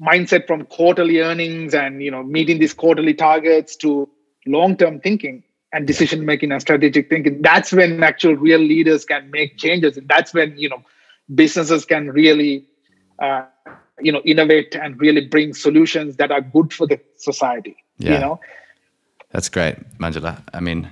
mindset 0.00 0.46
from 0.46 0.64
quarterly 0.66 1.20
earnings 1.20 1.74
and 1.74 2.02
you 2.02 2.10
know 2.10 2.22
meeting 2.22 2.58
these 2.58 2.74
quarterly 2.74 3.14
targets 3.14 3.76
to 3.76 4.08
long 4.46 4.76
term 4.76 5.00
thinking 5.00 5.42
and 5.72 5.86
decision 5.86 6.24
making 6.24 6.52
and 6.52 6.60
strategic 6.60 7.08
thinking. 7.08 7.42
That's 7.42 7.72
when 7.72 8.02
actual 8.02 8.36
real 8.36 8.60
leaders 8.60 9.04
can 9.04 9.30
make 9.30 9.56
changes. 9.58 9.96
And 9.96 10.08
that's 10.08 10.32
when 10.32 10.56
you 10.56 10.68
know 10.68 10.82
businesses 11.32 11.84
can 11.84 12.10
really 12.10 12.66
uh, 13.20 13.44
you 14.00 14.12
know 14.12 14.20
innovate 14.24 14.74
and 14.76 15.00
really 15.00 15.26
bring 15.26 15.54
solutions 15.54 16.16
that 16.16 16.30
are 16.30 16.40
good 16.40 16.72
for 16.72 16.86
the 16.86 17.00
society 17.16 17.76
yeah. 17.98 18.14
you 18.14 18.18
know 18.18 18.40
that's 19.30 19.48
great 19.48 19.76
manjula 19.98 20.42
i 20.52 20.60
mean 20.60 20.90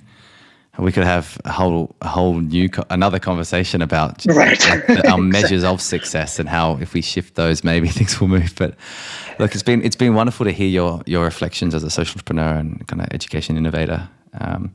we 0.79 0.91
could 0.91 1.05
have 1.05 1.39
a 1.45 1.53
whole 1.53 1.95
a 2.01 2.09
whole 2.09 2.41
new 2.41 2.69
another 2.89 3.19
conversation 3.19 3.83
about 3.83 4.25
right. 4.29 4.61
like 4.89 5.05
our 5.07 5.19
measures 5.37 5.65
of 5.65 5.81
success 5.81 6.39
and 6.39 6.49
how 6.49 6.77
if 6.79 6.95
we 6.95 7.03
shift 7.03 7.35
those 7.35 7.63
maybe 7.63 7.89
things 7.99 8.21
will 8.21 8.29
move 8.29 8.55
but 8.57 8.75
look 9.39 9.53
it's 9.53 9.63
been 9.63 9.83
it's 9.85 9.97
been 9.97 10.15
wonderful 10.15 10.45
to 10.45 10.53
hear 10.53 10.69
your 10.69 11.03
your 11.07 11.25
reflections 11.25 11.75
as 11.75 11.83
a 11.83 11.91
social 11.91 12.15
entrepreneur 12.15 12.55
and 12.55 12.87
kind 12.87 13.03
of 13.03 13.09
education 13.13 13.57
innovator 13.57 14.09
um, 14.41 14.73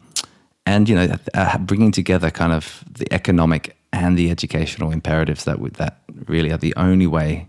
and 0.66 0.88
you 0.90 0.96
know 0.96 1.16
uh, 1.34 1.58
bringing 1.60 1.92
together 1.92 2.30
kind 2.30 2.52
of 2.52 2.84
the 2.92 3.12
economic 3.12 3.77
and 3.92 4.18
the 4.18 4.30
educational 4.30 4.92
imperatives 4.92 5.44
that 5.46 5.60
would, 5.60 5.76
that 5.76 6.02
really 6.28 6.52
are 6.52 6.58
the 6.58 6.76
only 6.76 7.08
way 7.08 7.48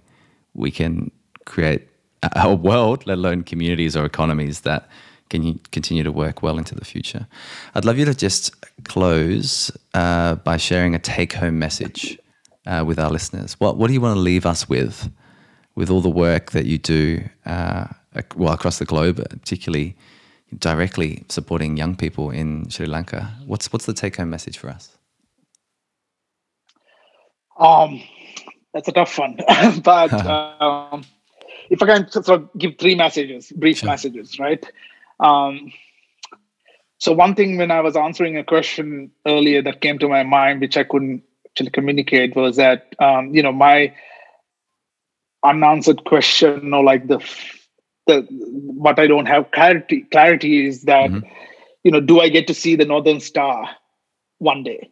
we 0.55 0.71
can 0.71 1.11
create 1.45 1.89
a 2.23 2.55
world, 2.55 3.07
let 3.07 3.19
alone 3.19 3.43
communities 3.43 3.97
or 3.97 4.05
economies 4.05 4.61
that 4.63 4.89
can 5.31 5.59
continue 5.73 6.03
to 6.03 6.11
work 6.11 6.43
well 6.43 6.59
into 6.59 6.75
the 6.75 6.85
future. 6.85 7.27
I'd 7.75 7.85
love 7.85 7.99
you 7.99 8.05
to 8.07 8.15
just 8.15 8.55
close 8.85 9.71
uh, 9.95 10.37
by 10.37 10.57
sharing 10.57 10.95
a 10.95 10.99
take-home 10.99 11.59
message 11.59 12.19
uh, 12.67 12.85
with 12.87 12.99
our 12.99 13.11
listeners. 13.11 13.55
What 13.61 13.77
What 13.77 13.89
do 13.89 13.93
you 13.93 14.01
want 14.01 14.17
to 14.17 14.21
leave 14.21 14.47
us 14.47 14.69
with, 14.69 15.11
with 15.75 15.91
all 15.91 16.01
the 16.01 16.11
work 16.11 16.51
that 16.53 16.67
you 16.67 16.79
do, 16.79 17.29
uh, 17.47 17.87
well 18.37 18.53
across 18.53 18.79
the 18.79 18.85
globe, 18.85 19.17
particularly 19.29 19.97
directly 20.59 21.25
supporting 21.29 21.77
young 21.77 21.95
people 21.95 22.31
in 22.31 22.69
Sri 22.71 22.87
Lanka? 22.87 23.33
What's 23.47 23.73
What's 23.73 23.87
the 23.87 23.93
take-home 23.93 24.31
message 24.31 24.59
for 24.59 24.71
us? 24.71 24.98
Um, 27.59 28.03
that's 28.73 28.89
a 28.89 28.93
tough 28.93 29.19
one. 29.19 29.39
but 29.83 30.13
um, 30.27 31.05
if 31.71 31.83
I 31.83 31.87
can 31.87 32.11
sort 32.11 32.29
of 32.29 32.49
give 32.57 32.79
three 32.79 32.95
messages, 32.95 33.53
brief 33.53 33.79
sure. 33.79 33.89
messages, 33.89 34.39
right? 34.39 34.65
Um, 35.21 35.73
so 36.99 37.13
one 37.13 37.35
thing 37.35 37.59
when 37.59 37.71
I 37.71 37.81
was 37.81 37.97
answering 37.97 38.37
a 38.37 38.45
question 38.45 39.11
earlier 39.27 39.63
that 39.63 39.81
came 39.81 39.99
to 40.01 40.09
my 40.09 40.25
mind, 40.25 40.61
which 40.61 40.77
I 40.77 40.85
couldn't 40.85 41.23
actually 41.47 41.71
communicate, 41.71 42.35
was 42.35 42.57
that 42.57 42.95
um, 42.99 43.35
you 43.35 43.43
know 43.43 43.53
my 43.53 43.95
unanswered 45.45 46.05
question 46.05 46.75
or 46.75 46.83
like 46.83 47.07
the 47.07 47.19
the 48.07 48.27
what 48.31 48.99
I 48.99 49.07
don't 49.07 49.27
have 49.27 49.51
clarity 49.53 50.03
clarity 50.11 50.67
is 50.67 50.83
that 50.83 51.11
mm-hmm. 51.11 51.29
you 51.85 51.93
know 51.93 52.01
do 52.01 52.21
I 52.21 52.29
get 52.29 52.49
to 52.49 52.55
see 52.55 52.75
the 52.75 52.85
northern 52.85 53.21
star 53.21 53.69
one 54.39 54.65
day? 54.65 54.91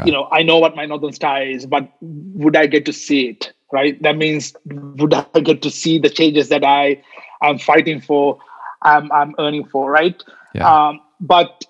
Right. 0.00 0.06
You 0.06 0.12
know 0.12 0.28
I 0.32 0.42
know 0.42 0.58
what 0.58 0.76
my 0.76 0.86
northern 0.86 1.12
star 1.12 1.42
is, 1.42 1.66
but 1.66 1.88
would 2.00 2.56
I 2.56 2.66
get 2.66 2.84
to 2.86 2.92
see 2.92 3.28
it? 3.28 3.52
Right. 3.72 4.02
That 4.02 4.16
means 4.16 4.54
would 4.66 5.14
I 5.14 5.40
get 5.40 5.62
to 5.62 5.70
see 5.70 5.98
the 5.98 6.10
changes 6.10 6.48
that 6.48 6.64
I 6.64 7.02
am 7.42 7.58
fighting 7.58 8.00
for, 8.00 8.38
I'm 8.82 9.10
I'm 9.12 9.34
earning 9.38 9.66
for, 9.66 9.90
right? 9.90 10.20
Yeah. 10.54 10.88
Um, 10.88 11.00
but 11.20 11.64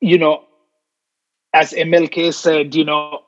you 0.00 0.18
know, 0.18 0.44
as 1.52 1.72
MLK 1.72 2.34
said, 2.34 2.74
you 2.74 2.84
know, 2.84 3.22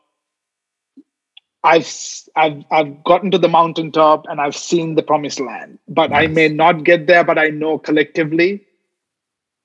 I've 1.63 1.89
I've 2.37 2.65
I've 2.71 3.05
gotten 3.05 3.31
to 3.31 3.39
the 3.39 3.49
mountaintop 3.49 4.27
and 4.29 4.41
I've 4.41 4.57
seen 4.57 4.95
the 4.95 5.03
promised 5.03 5.41
land, 5.41 5.79
but 5.89 6.13
I 6.13 6.27
may 6.27 6.49
not 6.49 6.85
get 6.85 7.07
there. 7.07 7.25
But 7.25 7.39
I 7.39 7.49
know 7.49 7.79
collectively, 7.79 8.67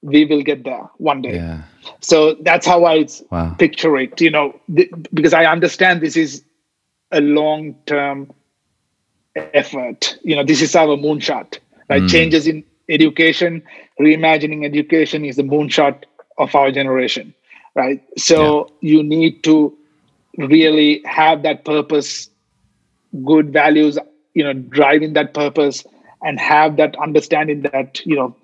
we 0.02 0.26
will 0.26 0.41
get 0.41 0.64
there 0.64 0.89
one 0.97 1.22
day. 1.22 1.36
Yeah. 1.36 1.62
So 2.00 2.36
that's 2.41 2.66
how 2.66 2.86
I 2.86 3.08
wow. 3.30 3.56
picture 3.58 3.97
it. 3.97 4.20
You 4.22 4.32
know, 4.32 4.60
th- 4.74 4.91
because 5.14 5.34
I 5.34 5.45
understand 5.45 6.02
this 6.02 6.16
is 6.16 6.43
a 7.12 7.22
long 7.22 7.76
term 7.86 8.32
effort. 9.36 10.18
You 10.24 10.36
know, 10.36 10.43
this 10.43 10.62
is 10.62 10.76
our 10.76 10.97
moonshot. 10.97 11.60
Right, 11.89 12.04
mm. 12.04 12.10
changes 12.10 12.45
in 12.45 12.64
education, 12.88 13.64
reimagining 14.00 14.64
education 14.64 15.26
is 15.26 15.38
the 15.38 15.43
moonshot 15.43 16.04
of 16.38 16.54
our 16.54 16.72
generation. 16.72 17.34
Right, 17.76 18.04
so 18.18 18.70
yeah. 18.82 18.91
you 18.91 19.04
need 19.04 19.43
to 19.43 19.76
really 20.38 21.02
have 21.06 21.41
that 21.43 21.66
purpose 21.66 22.30
good 23.26 23.52
values 23.52 23.97
you 24.34 24.43
know 24.43 24.54
driving 24.54 25.14
that 25.14 25.34
purpose 25.34 25.86
and 26.22 26.39
have 26.39 26.78
that 26.78 26.95
understanding 26.97 27.62
that 27.62 28.06
you 28.06 28.16
know 28.16 28.36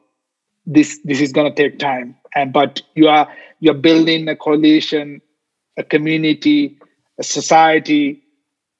this 0.65 0.99
this 1.03 1.21
is 1.21 1.31
going 1.31 1.51
to 1.51 1.55
take 1.55 1.79
time 1.79 2.15
and 2.33 2.51
but 2.51 2.81
you 2.95 3.07
are 3.07 3.27
you're 3.59 3.73
building 3.73 4.27
a 4.27 4.35
coalition 4.35 5.21
a 5.77 5.83
community 5.83 6.77
a 7.19 7.23
society 7.23 8.23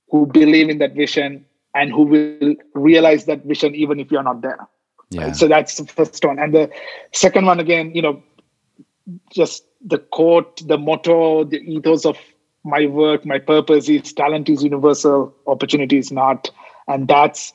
who 0.10 0.26
believe 0.26 0.70
in 0.70 0.78
that 0.80 0.94
vision 0.94 1.46
and 1.74 1.92
who 1.92 2.04
will 2.04 2.56
realize 2.74 3.26
that 3.26 3.44
vision 3.46 3.76
even 3.76 4.00
if 4.00 4.12
you're 4.12 4.24
not 4.24 4.42
there 4.42 4.68
yeah. 5.12 5.26
Right? 5.26 5.36
so 5.36 5.48
that's 5.48 5.78
the 5.78 5.86
first 5.86 6.24
one 6.26 6.40
and 6.40 6.54
the 6.54 6.70
second 7.14 7.46
one 7.46 7.60
again 7.60 7.94
you 7.94 8.02
know 8.02 8.24
just 9.32 9.64
the 9.86 10.00
quote 10.00 10.68
the 10.68 10.78
motto 10.78 11.44
the 11.44 11.58
ethos 11.58 12.06
of 12.06 12.18
my 12.66 12.88
work, 12.88 13.26
my 13.26 13.38
purpose 13.38 13.88
is 13.88 14.12
talent 14.12 14.50
is 14.50 14.64
universal, 14.64 15.34
opportunity 15.46 16.00
is 16.00 16.12
not. 16.12 16.50
And 16.88 17.08
that's 17.08 17.54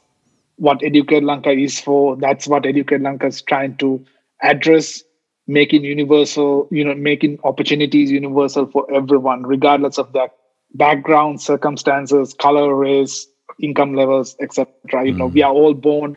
what 0.56 0.82
Educate 0.84 1.24
Lanka 1.24 1.50
is 1.50 1.80
for. 1.80 2.16
That's 2.16 2.46
what 2.46 2.64
Educate 2.64 3.00
Lanka 3.02 3.26
is 3.26 3.42
trying 3.42 3.76
to 3.78 4.04
address, 4.42 5.02
making 5.46 5.84
universal, 5.84 6.68
you 6.70 6.84
know, 6.84 6.94
making 6.94 7.38
opportunities 7.44 8.10
universal 8.10 8.66
for 8.66 8.92
everyone, 8.92 9.42
regardless 9.44 9.98
of 9.98 10.12
their 10.12 10.28
background, 10.74 11.40
circumstances, 11.40 12.34
color, 12.34 12.74
race, 12.74 13.26
income 13.60 13.94
levels, 13.94 14.36
etc. 14.40 14.66
You 15.04 15.12
know, 15.12 15.26
we 15.26 15.42
are 15.42 15.52
all 15.52 15.74
born 15.74 16.16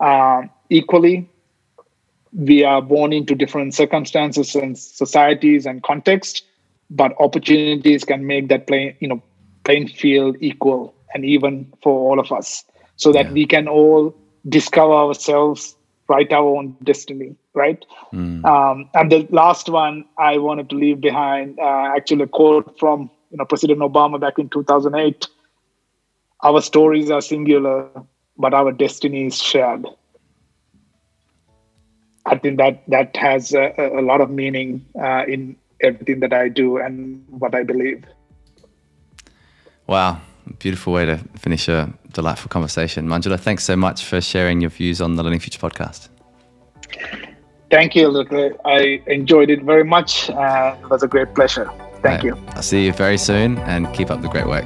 uh, 0.00 0.42
equally. 0.70 1.28
We 2.32 2.64
are 2.64 2.82
born 2.82 3.12
into 3.12 3.34
different 3.34 3.74
circumstances 3.74 4.54
and 4.54 4.78
societies 4.78 5.64
and 5.64 5.82
contexts 5.82 6.42
but 6.90 7.14
opportunities 7.20 8.04
can 8.04 8.26
make 8.26 8.48
that 8.48 8.66
play 8.66 8.96
you 9.00 9.08
know 9.08 9.22
playing 9.64 9.88
field 9.88 10.36
equal 10.40 10.94
and 11.14 11.24
even 11.24 11.70
for 11.82 11.92
all 11.92 12.18
of 12.18 12.32
us 12.32 12.64
so 12.96 13.12
that 13.12 13.26
yeah. 13.26 13.32
we 13.32 13.46
can 13.46 13.68
all 13.68 14.14
discover 14.48 14.92
ourselves 14.92 15.76
write 16.08 16.32
our 16.32 16.56
own 16.56 16.76
destiny 16.82 17.34
right 17.54 17.84
mm. 18.12 18.44
um, 18.44 18.88
and 18.94 19.12
the 19.12 19.26
last 19.30 19.68
one 19.68 20.04
i 20.18 20.38
wanted 20.38 20.68
to 20.70 20.76
leave 20.76 21.00
behind 21.00 21.58
uh, 21.58 21.92
actually 21.96 22.22
a 22.22 22.26
quote 22.26 22.78
from 22.78 23.10
you 23.30 23.38
know 23.38 23.44
president 23.44 23.80
obama 23.80 24.20
back 24.20 24.38
in 24.38 24.48
2008 24.48 25.26
our 26.42 26.60
stories 26.60 27.10
are 27.10 27.20
singular 27.20 27.88
but 28.36 28.54
our 28.54 28.72
destiny 28.72 29.26
is 29.26 29.40
shared 29.40 29.86
i 32.26 32.36
think 32.36 32.58
that 32.58 32.82
that 32.88 33.16
has 33.16 33.52
a, 33.52 33.72
a 33.78 34.02
lot 34.02 34.20
of 34.20 34.30
meaning 34.30 34.84
uh, 35.00 35.24
in 35.26 35.56
everything 35.80 36.20
that 36.20 36.32
I 36.32 36.48
do 36.48 36.78
and 36.78 37.24
what 37.28 37.54
I 37.54 37.62
believe. 37.62 38.04
Wow, 39.86 40.20
beautiful 40.58 40.92
way 40.92 41.04
to 41.06 41.18
finish 41.36 41.68
a 41.68 41.92
delightful 42.12 42.48
conversation. 42.48 43.08
Manjula, 43.08 43.38
thanks 43.38 43.64
so 43.64 43.76
much 43.76 44.04
for 44.04 44.20
sharing 44.20 44.60
your 44.60 44.70
views 44.70 45.00
on 45.00 45.16
the 45.16 45.22
Learning 45.22 45.40
Future 45.40 45.60
podcast. 45.60 46.08
Thank 47.70 47.94
you, 47.94 48.08
Luke. 48.08 48.28
I 48.64 49.02
enjoyed 49.06 49.50
it 49.50 49.62
very 49.62 49.84
much. 49.84 50.30
and 50.30 50.82
it 50.82 50.90
was 50.90 51.02
a 51.02 51.08
great 51.08 51.34
pleasure. 51.34 51.70
Thank 52.02 52.22
right. 52.22 52.24
you. 52.24 52.44
I'll 52.50 52.62
see 52.62 52.86
you 52.86 52.92
very 52.92 53.18
soon 53.18 53.58
and 53.58 53.92
keep 53.94 54.10
up 54.10 54.22
the 54.22 54.28
great 54.28 54.46
work. 54.46 54.64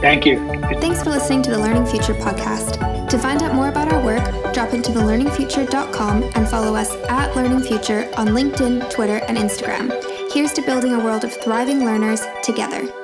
Thank 0.00 0.26
you. 0.26 0.38
Thanks 0.80 1.02
for 1.02 1.10
listening 1.10 1.42
to 1.42 1.50
the 1.50 1.58
Learning 1.58 1.86
Future 1.86 2.14
podcast. 2.14 3.08
To 3.08 3.18
find 3.18 3.42
out 3.42 3.54
more 3.54 3.68
about 3.68 3.92
our 3.92 4.04
work, 4.04 4.24
drop 4.52 4.74
into 4.74 4.90
thelearningfuture.com 4.92 6.30
and 6.34 6.48
follow 6.48 6.74
us 6.76 6.94
at 7.08 7.34
Learning 7.34 7.60
Future 7.60 8.10
on 8.16 8.28
LinkedIn, 8.28 8.90
Twitter, 8.90 9.18
and 9.28 9.38
Instagram. 9.38 9.92
Here's 10.32 10.52
to 10.54 10.62
building 10.62 10.92
a 10.92 11.00
world 11.02 11.24
of 11.24 11.32
thriving 11.42 11.84
learners 11.84 12.22
together. 12.42 13.03